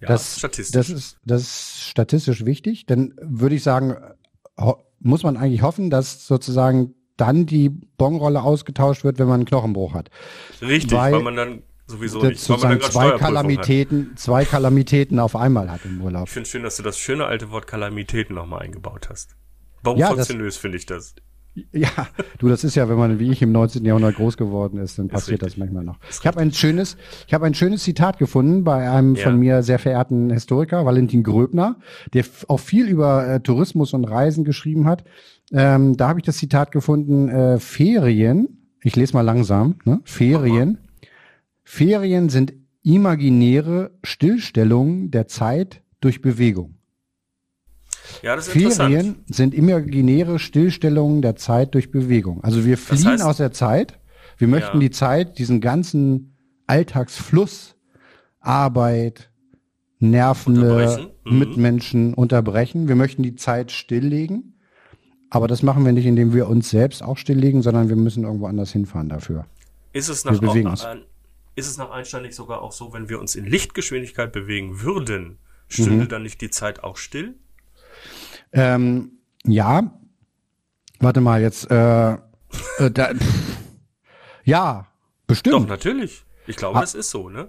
Ja, 0.00 0.08
das, 0.08 0.38
statistisch. 0.38 0.72
Das 0.72 0.90
ist, 0.90 1.18
das 1.24 1.42
ist 1.42 1.80
statistisch 1.82 2.44
wichtig. 2.44 2.86
Dann 2.86 3.14
würde 3.22 3.54
ich 3.54 3.62
sagen, 3.62 3.96
muss 4.98 5.22
man 5.22 5.36
eigentlich 5.36 5.62
hoffen, 5.62 5.90
dass 5.90 6.26
sozusagen 6.26 6.94
dann 7.16 7.46
die 7.46 7.68
Bonrolle 7.68 8.42
ausgetauscht 8.42 9.04
wird, 9.04 9.18
wenn 9.18 9.28
man 9.28 9.40
einen 9.40 9.44
Knochenbruch 9.44 9.94
hat. 9.94 10.10
Richtig, 10.60 10.92
weil, 10.92 11.12
weil 11.12 11.22
man 11.22 11.36
dann 11.36 11.62
sowieso 11.86 12.22
nicht. 12.22 12.40
Sozusagen 12.40 12.80
zwei 12.80 13.12
Kalamitäten, 13.12 14.10
hat. 14.10 14.18
zwei 14.18 14.44
Kalamitäten 14.44 15.20
auf 15.20 15.36
einmal 15.36 15.70
hat 15.70 15.84
im 15.84 16.00
Urlaub. 16.00 16.26
Ich 16.26 16.32
finde 16.32 16.48
schön, 16.48 16.62
dass 16.64 16.76
du 16.76 16.82
das 16.82 16.98
schöne 16.98 17.26
alte 17.26 17.50
Wort 17.50 17.66
Kalamitäten 17.66 18.34
nochmal 18.34 18.62
eingebaut 18.62 19.08
hast. 19.08 19.36
Warum 19.82 19.98
ja, 19.98 20.08
faszinös 20.08 20.56
finde 20.56 20.78
ich 20.78 20.86
das? 20.86 21.14
Ja, 21.72 22.08
du, 22.38 22.48
das 22.48 22.64
ist 22.64 22.76
ja, 22.76 22.88
wenn 22.88 22.96
man 22.96 23.18
wie 23.18 23.30
ich 23.30 23.42
im 23.42 23.52
19. 23.52 23.84
Jahrhundert 23.84 24.14
groß 24.14 24.38
geworden 24.38 24.78
ist, 24.78 24.98
dann 24.98 25.08
passiert 25.08 25.42
das 25.42 25.58
manchmal 25.58 25.84
noch. 25.84 25.98
Ich 26.10 26.26
habe 26.26 26.40
ein 26.40 26.50
schönes, 26.52 26.96
ich 27.26 27.34
habe 27.34 27.44
ein 27.44 27.54
schönes 27.54 27.82
Zitat 27.82 28.18
gefunden 28.18 28.64
bei 28.64 28.90
einem 28.90 29.16
ja. 29.16 29.24
von 29.24 29.38
mir 29.38 29.62
sehr 29.62 29.78
verehrten 29.78 30.30
Historiker, 30.30 30.86
Valentin 30.86 31.22
Gröbner, 31.22 31.76
der 32.14 32.24
auch 32.48 32.60
viel 32.60 32.88
über 32.88 33.26
äh, 33.26 33.40
Tourismus 33.40 33.92
und 33.92 34.04
Reisen 34.04 34.44
geschrieben 34.44 34.86
hat. 34.86 35.04
Ähm, 35.52 35.96
da 35.96 36.08
habe 36.08 36.20
ich 36.20 36.24
das 36.24 36.38
Zitat 36.38 36.72
gefunden, 36.72 37.28
äh, 37.28 37.58
Ferien, 37.58 38.70
ich 38.82 38.96
lese 38.96 39.12
mal 39.12 39.20
langsam, 39.20 39.76
ne? 39.84 40.00
Ferien. 40.04 40.78
Ferien 41.64 42.30
sind 42.30 42.54
imaginäre 42.82 43.92
Stillstellungen 44.02 45.10
der 45.10 45.28
Zeit 45.28 45.82
durch 46.00 46.22
Bewegung. 46.22 46.76
Ja, 48.22 48.38
Ferien 48.40 49.24
sind 49.26 49.54
imaginäre 49.54 50.38
Stillstellungen 50.38 51.22
der 51.22 51.36
Zeit 51.36 51.74
durch 51.74 51.90
Bewegung. 51.90 52.42
Also 52.44 52.64
wir 52.64 52.78
fliehen 52.78 53.04
das 53.04 53.12
heißt, 53.12 53.24
aus 53.24 53.36
der 53.38 53.52
Zeit. 53.52 53.98
Wir 54.38 54.48
möchten 54.48 54.78
ja. 54.78 54.80
die 54.80 54.90
Zeit, 54.90 55.38
diesen 55.38 55.60
ganzen 55.60 56.36
Alltagsfluss, 56.66 57.76
Arbeit, 58.40 59.30
nervende 59.98 61.10
mhm. 61.24 61.38
Mitmenschen 61.38 62.14
unterbrechen. 62.14 62.88
Wir 62.88 62.96
möchten 62.96 63.22
die 63.22 63.36
Zeit 63.36 63.70
stilllegen. 63.70 64.58
Aber 65.30 65.48
das 65.48 65.62
machen 65.62 65.84
wir 65.84 65.92
nicht, 65.92 66.06
indem 66.06 66.34
wir 66.34 66.48
uns 66.48 66.68
selbst 66.68 67.02
auch 67.02 67.16
stilllegen, 67.16 67.62
sondern 67.62 67.88
wir 67.88 67.96
müssen 67.96 68.24
irgendwo 68.24 68.46
anders 68.46 68.72
hinfahren 68.72 69.08
dafür. 69.08 69.46
Ist 69.92 70.08
es 70.08 70.24
nach, 70.24 70.42
auch, 70.42 70.54
nach 70.54 70.96
ist 71.54 71.68
es 71.68 71.76
nach 71.76 71.90
Einstein 71.90 72.22
nicht 72.22 72.34
sogar 72.34 72.62
auch 72.62 72.72
so, 72.72 72.92
wenn 72.92 73.08
wir 73.08 73.20
uns 73.20 73.34
in 73.34 73.46
Lichtgeschwindigkeit 73.46 74.32
bewegen 74.32 74.82
würden, 74.82 75.38
stünde 75.68 76.04
mhm. 76.04 76.08
dann 76.08 76.22
nicht 76.22 76.40
die 76.40 76.50
Zeit 76.50 76.82
auch 76.82 76.96
still? 76.96 77.34
Ähm, 78.52 79.18
ja, 79.44 79.90
warte 81.00 81.20
mal, 81.20 81.40
jetzt, 81.40 81.70
äh, 81.70 82.12
äh 82.12 82.18
da, 82.92 83.12
ja, 84.44 84.86
bestimmt. 85.26 85.54
Doch, 85.54 85.66
natürlich. 85.66 86.24
Ich 86.46 86.56
glaube, 86.56 86.78
ah, 86.78 86.80
das 86.80 86.94
ist 86.94 87.10
so, 87.10 87.28
ne? 87.28 87.48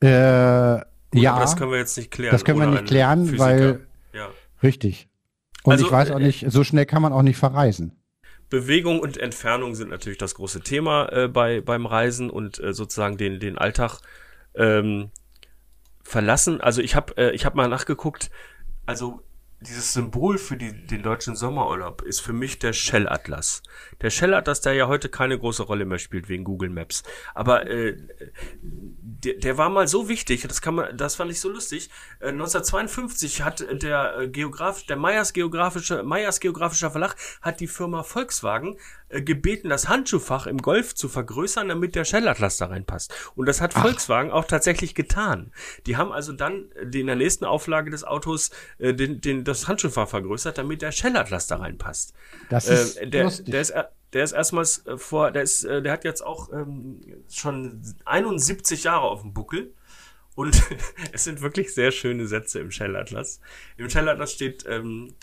Äh, 0.00 0.84
Gut, 1.10 1.22
ja. 1.22 1.38
das 1.38 1.56
können 1.56 1.70
wir 1.70 1.78
jetzt 1.78 1.96
nicht 1.96 2.10
klären. 2.10 2.32
Das 2.32 2.44
können 2.44 2.58
wir 2.58 2.66
nicht 2.66 2.86
klären, 2.86 3.38
weil, 3.38 3.86
ja. 4.12 4.30
richtig. 4.62 5.08
Und 5.62 5.72
also, 5.72 5.86
ich 5.86 5.92
weiß 5.92 6.10
auch 6.10 6.20
äh, 6.20 6.24
nicht, 6.24 6.46
so 6.48 6.64
schnell 6.64 6.86
kann 6.86 7.02
man 7.02 7.12
auch 7.12 7.22
nicht 7.22 7.36
verreisen. 7.36 7.96
Bewegung 8.50 9.00
und 9.00 9.16
Entfernung 9.16 9.74
sind 9.74 9.90
natürlich 9.90 10.18
das 10.18 10.34
große 10.34 10.60
Thema 10.60 11.10
äh, 11.10 11.28
bei, 11.28 11.60
beim 11.60 11.86
Reisen 11.86 12.28
und 12.28 12.62
äh, 12.62 12.74
sozusagen 12.74 13.16
den, 13.16 13.40
den 13.40 13.56
Alltag 13.56 14.00
ähm, 14.54 15.10
verlassen. 16.02 16.60
Also 16.60 16.82
ich 16.82 16.94
habe 16.94 17.16
äh, 17.16 17.30
ich 17.30 17.46
hab 17.46 17.54
mal 17.54 17.68
nachgeguckt, 17.68 18.30
also 18.84 19.22
dieses 19.62 19.92
Symbol 19.92 20.38
für 20.38 20.56
die, 20.56 20.86
den 20.86 21.02
deutschen 21.02 21.36
Sommerurlaub 21.36 22.02
ist 22.02 22.20
für 22.20 22.32
mich 22.32 22.58
der 22.58 22.72
Shell-Atlas. 22.72 23.62
Der 24.00 24.10
Shell-Atlas, 24.10 24.60
der 24.60 24.74
ja 24.74 24.88
heute 24.88 25.08
keine 25.08 25.38
große 25.38 25.62
Rolle 25.62 25.84
mehr 25.84 25.98
spielt 25.98 26.28
wegen 26.28 26.44
Google 26.44 26.70
Maps. 26.70 27.02
Aber 27.34 27.66
äh, 27.68 27.96
der, 28.60 29.34
der 29.34 29.58
war 29.58 29.68
mal 29.68 29.88
so 29.88 30.08
wichtig, 30.08 30.46
das 30.46 30.60
kann 30.60 30.74
man, 30.74 30.96
das 30.96 31.14
fand 31.14 31.30
ich 31.30 31.40
so 31.40 31.48
lustig. 31.48 31.90
Äh, 32.20 32.28
1952 32.28 33.42
hat 33.42 33.64
der 33.82 34.18
äh, 34.18 34.28
Geograf, 34.28 34.84
der 34.84 34.96
Meyers 34.96 35.32
geografische, 35.32 36.02
Meyers 36.02 36.40
geografischer 36.40 36.90
Verlag 36.90 37.16
hat 37.40 37.60
die 37.60 37.68
Firma 37.68 38.02
Volkswagen 38.02 38.76
äh, 39.12 39.22
gebeten, 39.22 39.68
das 39.68 39.88
Handschuhfach 39.88 40.46
im 40.46 40.58
Golf 40.58 40.94
zu 40.94 41.08
vergrößern, 41.08 41.68
damit 41.68 41.94
der 41.94 42.04
Shell-Atlas 42.04 42.56
da 42.56 42.66
reinpasst. 42.66 43.12
Und 43.34 43.46
das 43.46 43.60
hat 43.60 43.72
Ach. 43.76 43.82
Volkswagen 43.82 44.30
auch 44.30 44.46
tatsächlich 44.46 44.94
getan. 44.94 45.52
Die 45.86 45.96
haben 45.96 46.12
also 46.12 46.32
dann 46.32 46.70
äh, 46.72 46.98
in 46.98 47.06
der 47.06 47.16
nächsten 47.16 47.44
Auflage 47.44 47.90
des 47.90 48.04
Autos 48.04 48.50
äh, 48.78 48.94
den, 48.94 49.20
den, 49.20 49.44
das 49.52 49.68
Handschuhfach 49.68 50.08
vergrößert, 50.08 50.58
damit 50.58 50.82
der 50.82 50.92
Shell-Atlas 50.92 51.46
da 51.46 51.56
reinpasst. 51.56 52.14
Das 52.48 52.68
ist 52.68 52.96
äh, 52.96 53.08
der, 53.08 53.24
lustig. 53.24 53.46
Der 53.46 53.60
ist, 53.60 53.74
der 54.12 54.24
ist 54.24 54.32
erstmals 54.32 54.86
äh, 54.86 54.96
vor, 54.96 55.30
der 55.30 55.42
ist, 55.42 55.64
äh, 55.64 55.82
der 55.82 55.92
hat 55.92 56.04
jetzt 56.04 56.22
auch 56.22 56.52
ähm, 56.52 57.00
schon 57.30 57.82
71 58.04 58.84
Jahre 58.84 59.06
auf 59.06 59.22
dem 59.22 59.32
Buckel. 59.32 59.74
Und 60.34 60.62
es 61.12 61.24
sind 61.24 61.40
wirklich 61.42 61.74
sehr 61.74 61.92
schöne 61.92 62.26
Sätze 62.26 62.60
im 62.60 62.70
Shell-Atlas. 62.70 63.40
Im 63.76 63.88
Shell-Atlas 63.88 64.32
steht, 64.32 64.64
ähm, 64.66 65.14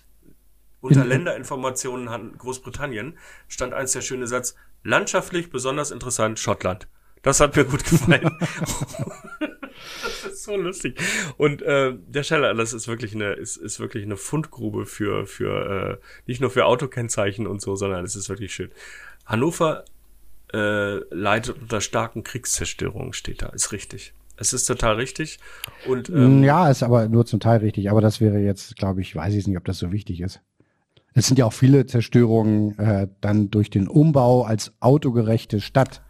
unter 0.82 1.04
Länderinformationen 1.04 2.38
Großbritannien 2.38 3.18
stand 3.48 3.74
eins 3.74 3.92
der 3.92 4.02
schöne 4.02 4.28
Satz, 4.28 4.56
landschaftlich 4.84 5.50
besonders 5.50 5.92
interessant 5.92 6.40
Schottland. 6.40 6.88
Das 7.22 7.40
hat 7.40 7.56
mir 7.56 7.66
gut 7.66 7.84
gefallen. 7.90 8.32
so 10.50 10.58
lustig. 10.58 11.00
Und 11.38 11.62
äh, 11.62 11.94
der 12.08 12.24
Scheller, 12.24 12.54
das 12.54 12.74
ist 12.74 12.88
wirklich 12.88 13.16
eine, 13.16 13.34
ist, 13.34 13.58
ist 13.58 13.80
wirklich 13.80 14.04
eine 14.04 14.18
Fundgrube 14.18 14.86
für, 14.86 15.26
für 15.26 16.00
äh, 16.00 16.06
nicht 16.28 16.42
nur 16.42 16.50
für 16.50 16.66
Autokennzeichen 16.66 17.48
und 17.48 17.62
so, 17.62 17.76
sondern 17.76 18.04
es 18.04 18.16
ist 18.16 18.30
wirklich 18.30 18.54
schön. 18.54 18.72
Hannover 19.26 19.86
äh, 20.54 20.98
leidet 21.14 21.62
unter 21.62 21.82
starken 21.82 22.24
Kriegszerstörungen, 22.24 23.14
steht 23.14 23.42
da. 23.42 23.50
Ist 23.50 23.72
richtig. 23.72 24.14
Es 24.38 24.54
ist 24.54 24.66
total 24.66 24.96
richtig. 24.96 25.40
Und 25.86 26.10
ähm, 26.10 26.44
ja, 26.44 26.70
ist 26.70 26.82
aber 26.82 27.10
nur 27.10 27.26
zum 27.26 27.40
Teil 27.40 27.60
richtig. 27.60 27.92
Aber 27.92 28.02
das 28.02 28.22
wäre 28.22 28.40
jetzt, 28.40 28.78
glaube 28.78 29.02
ich, 29.02 29.16
weiß 29.16 29.34
ich 29.34 29.48
nicht, 29.48 29.58
ob 29.58 29.66
das 29.66 29.80
so 29.80 29.92
wichtig 29.92 30.22
ist. 30.22 30.42
Es 31.14 31.28
sind 31.28 31.38
ja 31.38 31.46
auch 31.46 31.54
viele 31.54 31.86
Zerstörungen 31.86 32.78
äh, 32.80 33.08
dann 33.20 33.52
durch 33.52 33.70
den 33.70 33.88
Umbau 33.88 34.44
als 34.44 34.74
autogerechte 34.80 35.60
Stadt. 35.60 36.02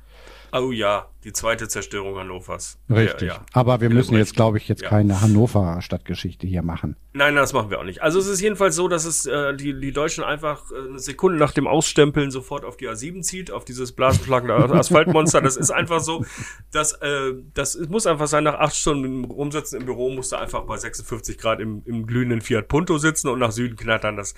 Oh 0.52 0.72
ja, 0.72 1.09
Die 1.26 1.34
zweite 1.34 1.68
Zerstörung 1.68 2.18
Hannovers. 2.18 2.78
Richtig. 2.90 3.28
Ja, 3.28 3.36
ja. 3.36 3.46
Aber 3.52 3.82
wir 3.82 3.90
müssen 3.90 4.16
jetzt, 4.16 4.36
glaube 4.36 4.58
ich, 4.58 4.70
jetzt 4.70 4.84
Ja. 4.84 4.90
keine 4.90 5.20
Hannover 5.20 5.82
Stadtgeschichte 5.82 6.48
hier 6.48 6.62
machen. 6.62 6.96
Nein, 7.12 7.36
das 7.36 7.52
machen 7.52 7.70
wir 7.70 7.80
auch 7.80 7.84
nicht. 7.84 8.02
Also 8.02 8.20
es 8.20 8.28
ist 8.28 8.40
jedenfalls 8.40 8.76
so, 8.76 8.88
dass 8.88 9.04
es 9.04 9.26
äh, 9.26 9.54
die, 9.54 9.78
die 9.78 9.92
Deutschen 9.92 10.24
einfach 10.24 10.64
äh, 10.72 10.88
eine 10.88 11.00
Sekunde 11.00 11.38
nach 11.38 11.52
dem 11.52 11.68
Ausstempeln 11.68 12.32
sofort 12.32 12.64
auf 12.64 12.78
die 12.78 12.88
A7 12.88 13.22
zieht, 13.22 13.52
auf 13.52 13.66
dieses 13.66 13.92
blasenschlagende 13.92 14.54
Asphaltmonster. 14.74 15.42
Das 15.42 15.58
ist 15.58 15.72
einfach 15.72 16.00
so, 16.00 16.24
dass 16.72 16.94
äh, 17.02 17.34
das 17.54 17.76
es 17.76 17.90
muss 17.90 18.08
einfach 18.08 18.28
sein, 18.28 18.46
nach 18.46 18.56
acht 18.60 18.76
Stunden 18.76 19.26
rumsitzen 19.26 19.80
im 19.82 19.86
Büro 19.86 20.10
musst 20.12 20.32
du 20.32 20.38
einfach 20.38 20.62
bei 20.64 20.78
56 20.78 21.38
Grad 21.38 21.60
im, 21.60 21.82
im 21.86 22.08
glühenden 22.08 22.40
Fiat 22.40 22.70
Punto 22.70 22.98
sitzen 22.98 23.28
und 23.28 23.40
nach 23.40 23.52
Süden 23.52 23.76
knattern. 23.76 24.16
Das, 24.16 24.36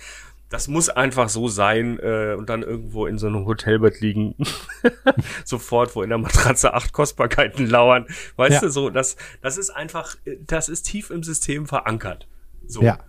das 0.51 0.67
muss 0.67 0.89
einfach 0.89 1.29
so 1.29 1.47
sein 1.47 1.97
äh, 1.99 2.35
und 2.37 2.49
dann 2.49 2.61
irgendwo 2.61 3.07
in 3.07 3.17
so 3.17 3.25
einem 3.27 3.45
Hotelbett 3.47 3.99
liegen. 4.01 4.35
Sofort, 5.45 5.95
wo 5.95 6.03
in 6.03 6.09
der 6.09 6.17
Matratze 6.17 6.73
acht 6.73 6.93
Kostbarkeiten 6.93 7.67
lauern. 7.67 8.05
Weißt 8.35 8.53
Ja. 8.55 8.59
du, 8.61 8.69
so, 8.69 8.89
das, 8.89 9.15
das 9.41 9.57
ist 9.57 9.69
einfach, 9.71 10.15
äh, 10.25 10.37
das 10.45 10.69
ist 10.69 10.83
tief 10.83 11.09
im 11.09 11.23
System 11.23 11.65
verankert. 11.65 12.27
So. 12.67 12.81
Ja. 12.81 12.99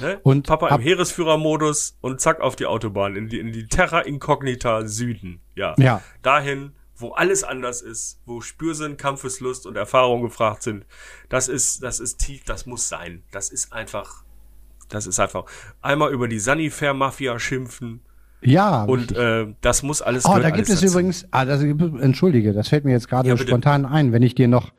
Ne? 0.00 0.18
Und 0.22 0.46
Papa 0.46 0.68
ab- 0.68 0.78
im 0.80 0.82
Heeresführermodus 0.84 1.96
und 2.00 2.20
zack 2.20 2.40
auf 2.40 2.56
die 2.56 2.66
Autobahn, 2.66 3.16
in 3.16 3.28
die, 3.28 3.38
in 3.38 3.52
die 3.52 3.66
Terra 3.66 4.00
Incognita 4.00 4.86
Süden. 4.86 5.40
Ja. 5.54 5.74
Ja. 5.78 6.02
Dahin, 6.22 6.72
wo 6.96 7.12
alles 7.12 7.44
anders 7.44 7.80
ist, 7.82 8.20
wo 8.26 8.40
Spürsinn, 8.40 8.96
Kampfeslust 8.96 9.66
und 9.66 9.76
Erfahrung 9.76 10.22
gefragt 10.22 10.62
sind. 10.62 10.84
Das 11.28 11.48
ist, 11.48 11.82
das 11.82 12.00
ist 12.00 12.18
tief, 12.18 12.44
das 12.44 12.66
muss 12.66 12.88
sein. 12.88 13.22
Das 13.30 13.50
ist 13.50 13.72
einfach, 13.72 14.23
das 14.94 15.06
ist 15.06 15.20
einfach. 15.20 15.44
Einmal 15.82 16.12
über 16.12 16.28
die 16.28 16.38
Sanifair-Mafia 16.38 17.38
schimpfen 17.38 18.00
Ja. 18.42 18.84
und 18.84 19.12
äh, 19.16 19.46
das 19.60 19.82
muss 19.82 20.00
alles 20.02 20.24
Oh, 20.24 20.38
da 20.38 20.50
gibt 20.50 20.68
es 20.68 20.80
dazu. 20.80 20.92
übrigens, 20.92 21.26
ah, 21.30 21.44
das 21.44 21.62
entschuldige, 21.62 22.52
das 22.52 22.68
fällt 22.68 22.84
mir 22.84 22.92
jetzt 22.92 23.08
gerade 23.08 23.28
Ja, 23.28 23.36
spontan 23.36 23.84
ein, 23.86 24.12
wenn 24.12 24.22
ich 24.22 24.34
dir 24.34 24.48
noch 24.48 24.72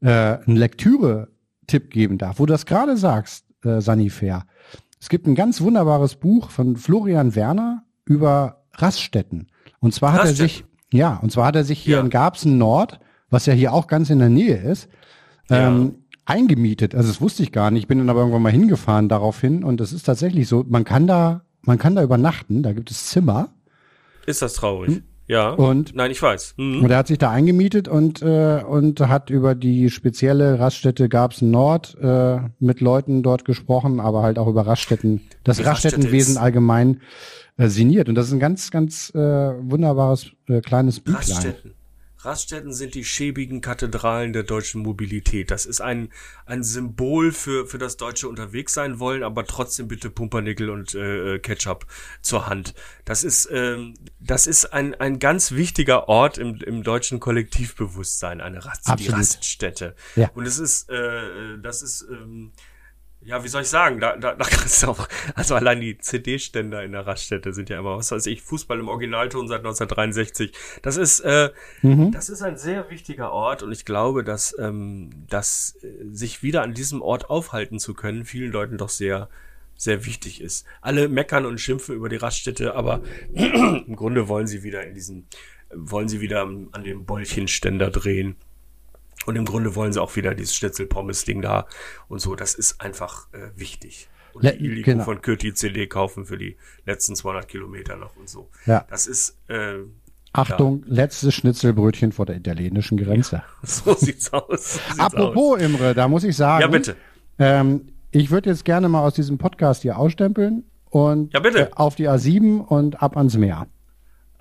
äh, 0.00 0.08
einen 0.08 0.56
Lektüre-Tipp 0.56 1.90
geben 1.90 2.18
darf, 2.18 2.38
wo 2.38 2.46
du 2.46 2.52
das 2.52 2.66
gerade 2.66 2.96
sagst, 2.96 3.44
äh, 3.64 3.80
Sanifair. 3.80 4.44
Es 5.00 5.08
gibt 5.08 5.26
ein 5.26 5.34
ganz 5.34 5.60
wunderbares 5.60 6.16
Buch 6.16 6.50
von 6.50 6.76
Florian 6.76 7.34
Werner 7.34 7.84
über 8.04 8.62
Raststätten. 8.74 9.48
Und 9.80 9.94
zwar 9.94 10.12
hat 10.12 10.24
er 10.24 10.34
sich, 10.34 10.64
ja, 10.92 11.16
und 11.22 11.30
zwar 11.30 11.46
hat 11.46 11.56
er 11.56 11.64
sich 11.64 11.78
hier 11.78 11.96
Ja. 11.96 12.00
in 12.00 12.10
Garbsen 12.10 12.58
Nord, 12.58 12.98
was 13.30 13.46
ja 13.46 13.52
hier 13.52 13.72
auch 13.72 13.86
ganz 13.86 14.10
in 14.10 14.18
der 14.18 14.28
Nähe 14.28 14.56
ist, 14.56 14.88
ähm, 15.50 15.96
eingemietet. 16.28 16.94
Also 16.94 17.08
das 17.08 17.20
wusste 17.20 17.42
ich 17.42 17.52
gar 17.52 17.70
nicht. 17.70 17.82
Ich 17.82 17.88
bin 17.88 17.98
dann 17.98 18.10
aber 18.10 18.20
irgendwann 18.20 18.42
mal 18.42 18.52
hingefahren 18.52 19.08
daraufhin 19.08 19.64
und 19.64 19.80
es 19.80 19.92
ist 19.92 20.04
tatsächlich 20.04 20.48
so, 20.48 20.64
man 20.68 20.84
kann 20.84 21.06
da, 21.06 21.42
man 21.62 21.78
kann 21.78 21.94
da 21.94 22.02
übernachten, 22.02 22.62
da 22.62 22.72
gibt 22.72 22.90
es 22.90 23.06
Zimmer. 23.06 23.50
Ist 24.26 24.42
das 24.42 24.54
traurig? 24.54 25.02
Ja. 25.26 25.56
Hm? 25.56 25.64
Und- 25.64 25.94
Nein, 25.94 26.10
ich 26.10 26.22
weiß. 26.22 26.54
Mhm. 26.56 26.82
Und 26.84 26.90
er 26.90 26.96
hat 26.98 27.06
sich 27.06 27.18
da 27.18 27.30
eingemietet 27.30 27.86
und, 27.88 28.22
äh, 28.22 28.62
und 28.66 28.98
hat 29.00 29.28
über 29.30 29.54
die 29.54 29.90
spezielle 29.90 30.58
Raststätte 30.58 31.08
Garbsen 31.08 31.50
Nord 31.50 31.96
äh, 32.00 32.38
mit 32.60 32.80
Leuten 32.80 33.22
dort 33.22 33.44
gesprochen, 33.44 34.00
aber 34.00 34.22
halt 34.22 34.38
auch 34.38 34.46
über 34.48 34.66
Raststätten, 34.66 35.20
das 35.44 35.58
Raststätte 35.64 35.96
Raststättenwesen 35.96 36.32
ist- 36.34 36.38
allgemein 36.40 37.00
äh, 37.58 37.68
sinniert. 37.68 38.08
Und 38.08 38.14
das 38.14 38.28
ist 38.28 38.32
ein 38.32 38.38
ganz, 38.40 38.70
ganz 38.70 39.10
äh, 39.14 39.18
wunderbares 39.18 40.30
äh, 40.48 40.60
kleines 40.62 41.00
Büchlein. 41.00 41.22
Raststätten. 41.24 41.74
Raststätten 42.20 42.72
sind 42.72 42.94
die 42.94 43.04
schäbigen 43.04 43.60
Kathedralen 43.60 44.32
der 44.32 44.42
deutschen 44.42 44.82
Mobilität. 44.82 45.50
Das 45.50 45.66
ist 45.66 45.80
ein, 45.80 46.10
ein 46.46 46.64
Symbol 46.64 47.32
für, 47.32 47.66
für 47.66 47.78
das 47.78 47.96
deutsche 47.96 48.28
Unterwegssein 48.28 48.98
wollen, 48.98 49.22
aber 49.22 49.46
trotzdem 49.46 49.86
bitte 49.86 50.10
Pumpernickel 50.10 50.70
und 50.70 50.94
äh, 50.94 51.38
Ketchup 51.38 51.86
zur 52.20 52.48
Hand. 52.48 52.74
Das 53.04 53.22
ist, 53.22 53.48
ähm, 53.52 53.94
das 54.18 54.46
ist 54.46 54.66
ein, 54.66 54.94
ein 54.96 55.18
ganz 55.20 55.52
wichtiger 55.52 56.08
Ort 56.08 56.38
im, 56.38 56.56
im 56.56 56.82
deutschen 56.82 57.20
Kollektivbewusstsein, 57.20 58.40
eine 58.40 58.64
Rast, 58.64 58.86
die 58.86 58.92
Absolut. 58.92 59.18
Raststätte. 59.20 59.94
Ja. 60.16 60.30
Und 60.34 60.46
es 60.46 60.58
ist, 60.58 60.90
äh, 60.90 61.58
das 61.62 61.82
ist, 61.82 62.06
ähm, 62.10 62.52
ja, 63.28 63.44
wie 63.44 63.48
soll 63.48 63.60
ich 63.60 63.68
sagen, 63.68 64.00
da, 64.00 64.16
da, 64.16 64.34
da 64.34 64.44
kannst 64.44 64.82
du 64.82 64.88
auch, 64.88 65.06
also 65.34 65.54
allein 65.54 65.82
die 65.82 65.98
CD-Ständer 65.98 66.82
in 66.82 66.92
der 66.92 67.06
Raststätte 67.06 67.52
sind 67.52 67.68
ja 67.68 67.78
immer, 67.78 67.98
was 67.98 68.10
weiß 68.10 68.24
ich, 68.26 68.40
Fußball 68.40 68.78
im 68.80 68.88
Originalton 68.88 69.48
seit 69.48 69.58
1963. 69.58 70.52
Das 70.80 70.96
ist, 70.96 71.20
äh, 71.20 71.50
Mhm. 71.82 72.10
das 72.10 72.30
ist 72.30 72.40
ein 72.40 72.56
sehr 72.56 72.88
wichtiger 72.90 73.30
Ort 73.30 73.62
und 73.62 73.70
ich 73.70 73.84
glaube, 73.84 74.24
dass, 74.24 74.56
ähm, 74.58 75.10
dass 75.28 75.76
äh, 75.82 75.88
sich 76.10 76.42
wieder 76.42 76.62
an 76.62 76.72
diesem 76.72 77.02
Ort 77.02 77.28
aufhalten 77.28 77.78
zu 77.78 77.92
können, 77.92 78.24
vielen 78.24 78.50
Leuten 78.50 78.78
doch 78.78 78.88
sehr, 78.88 79.28
sehr 79.76 80.06
wichtig 80.06 80.40
ist. 80.40 80.66
Alle 80.80 81.08
meckern 81.08 81.44
und 81.44 81.60
schimpfen 81.60 81.94
über 81.94 82.08
die 82.08 82.16
Raststätte, 82.16 82.74
aber 82.74 83.02
im 83.34 83.94
Grunde 83.94 84.28
wollen 84.28 84.46
sie 84.46 84.62
wieder 84.62 84.86
in 84.86 84.94
diesen, 84.94 85.26
wollen 85.74 86.08
sie 86.08 86.22
wieder 86.22 86.42
an 86.42 86.82
dem 86.82 87.04
Bällchenständer 87.04 87.90
drehen. 87.90 88.36
Und 89.28 89.36
im 89.36 89.44
Grunde 89.44 89.74
wollen 89.76 89.92
sie 89.92 90.00
auch 90.00 90.16
wieder 90.16 90.34
dieses 90.34 90.54
Schnitzel-Pommes-Ding 90.54 91.42
da 91.42 91.66
und 92.08 92.18
so. 92.20 92.34
Das 92.34 92.54
ist 92.54 92.80
einfach 92.80 93.26
äh, 93.34 93.50
wichtig. 93.60 94.08
Und 94.32 94.42
Le- 94.44 94.56
die 94.56 94.80
genau. 94.80 95.04
von 95.04 95.20
Kürti 95.20 95.52
CD 95.52 95.86
kaufen 95.86 96.24
für 96.24 96.38
die 96.38 96.56
letzten 96.86 97.14
200 97.14 97.46
Kilometer 97.46 97.96
noch 97.96 98.16
und 98.16 98.26
so. 98.26 98.48
Ja. 98.64 98.86
Das 98.88 99.06
ist, 99.06 99.36
äh, 99.48 99.80
Achtung, 100.32 100.82
letztes 100.86 101.34
Schnitzelbrötchen 101.34 102.12
vor 102.12 102.24
der 102.24 102.36
italienischen 102.36 102.96
Grenze. 102.96 103.42
so 103.62 103.94
sieht's 103.94 104.32
aus. 104.32 104.74
So 104.74 104.80
sieht's 104.80 104.98
Apropos 104.98 105.60
Imre, 105.60 105.94
da 105.94 106.08
muss 106.08 106.24
ich 106.24 106.34
sagen, 106.34 106.62
Ja, 106.62 106.68
bitte. 106.68 106.96
Ähm, 107.38 107.88
ich 108.10 108.30
würde 108.30 108.48
jetzt 108.48 108.64
gerne 108.64 108.88
mal 108.88 109.02
aus 109.02 109.12
diesem 109.12 109.36
Podcast 109.36 109.82
hier 109.82 109.98
ausstempeln 109.98 110.64
und 110.88 111.34
Ja, 111.34 111.40
bitte. 111.40 111.68
äh, 111.68 111.70
auf 111.74 111.96
die 111.96 112.08
A7 112.08 112.60
und 112.60 113.02
ab 113.02 113.18
ans 113.18 113.36
Meer. 113.36 113.66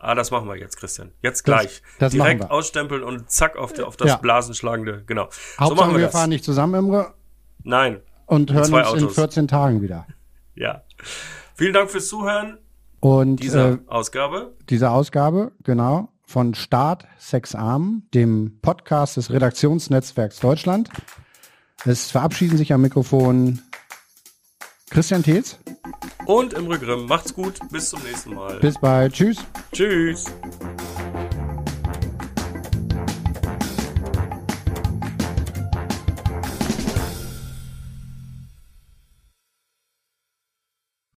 Ah, 0.07 0.15
das 0.15 0.31
machen 0.31 0.47
wir 0.47 0.55
jetzt, 0.55 0.77
Christian. 0.77 1.11
Jetzt 1.21 1.43
gleich. 1.43 1.81
das 1.99 2.13
machen 2.13 2.37
Direkt 2.37 2.49
ausstempeln 2.51 3.03
und 3.03 3.29
zack 3.29 3.57
auf, 3.57 3.73
die, 3.73 3.81
auf 3.83 3.97
das 3.97 4.07
Ja. 4.07 4.15
blasenschlagende. 4.15 5.03
Genau. 5.05 5.27
so 5.29 5.65
Hauptsache, 5.65 5.75
machen 5.75 5.91
wir, 5.95 5.99
wir 5.99 6.05
das. 6.05 6.13
fahren 6.13 6.29
nicht 6.29 6.45
zusammen, 6.45 6.75
Imre, 6.75 7.13
Nein. 7.63 7.99
und 8.25 8.51
hören 8.53 8.73
uns 8.73 8.93
in 8.93 9.03
Autos. 9.03 9.15
14 9.15 9.47
Tagen 9.47 9.81
wieder. 9.81 10.07
Ja. 10.55 10.81
Vielen 11.55 11.73
Dank 11.73 11.91
fürs 11.91 12.07
Zuhören 12.07 12.57
Und 12.99 13.35
dieser 13.43 13.73
äh, 13.73 13.77
Ausgabe. 13.87 14.55
diese 14.69 14.89
Ausgabe, 14.89 15.51
genau, 15.63 16.09
von 16.25 16.55
Start 16.55 17.05
Sex 17.19 17.53
Arm, 17.53 18.03
dem 18.15 18.57
Podcast 18.61 19.17
des 19.17 19.29
Redaktionsnetzwerks 19.29 20.39
Deutschland. 20.39 20.89
Es 21.85 22.09
verabschieden 22.09 22.57
sich 22.57 22.73
am 22.73 22.81
Mikrofon 22.81 23.61
Christian 24.89 25.23
Teetz. 25.23 25.59
Und 26.25 26.53
Imre 26.53 26.79
Grimm. 26.79 27.05
Macht's 27.05 27.33
gut. 27.33 27.59
Bis 27.71 27.89
zum 27.89 28.01
nächsten 28.03 28.33
Mal. 28.33 28.59
Bis 28.59 28.79
bald. 28.79 29.13
Tschüss. 29.13 29.37
Tschüss. 29.71 30.25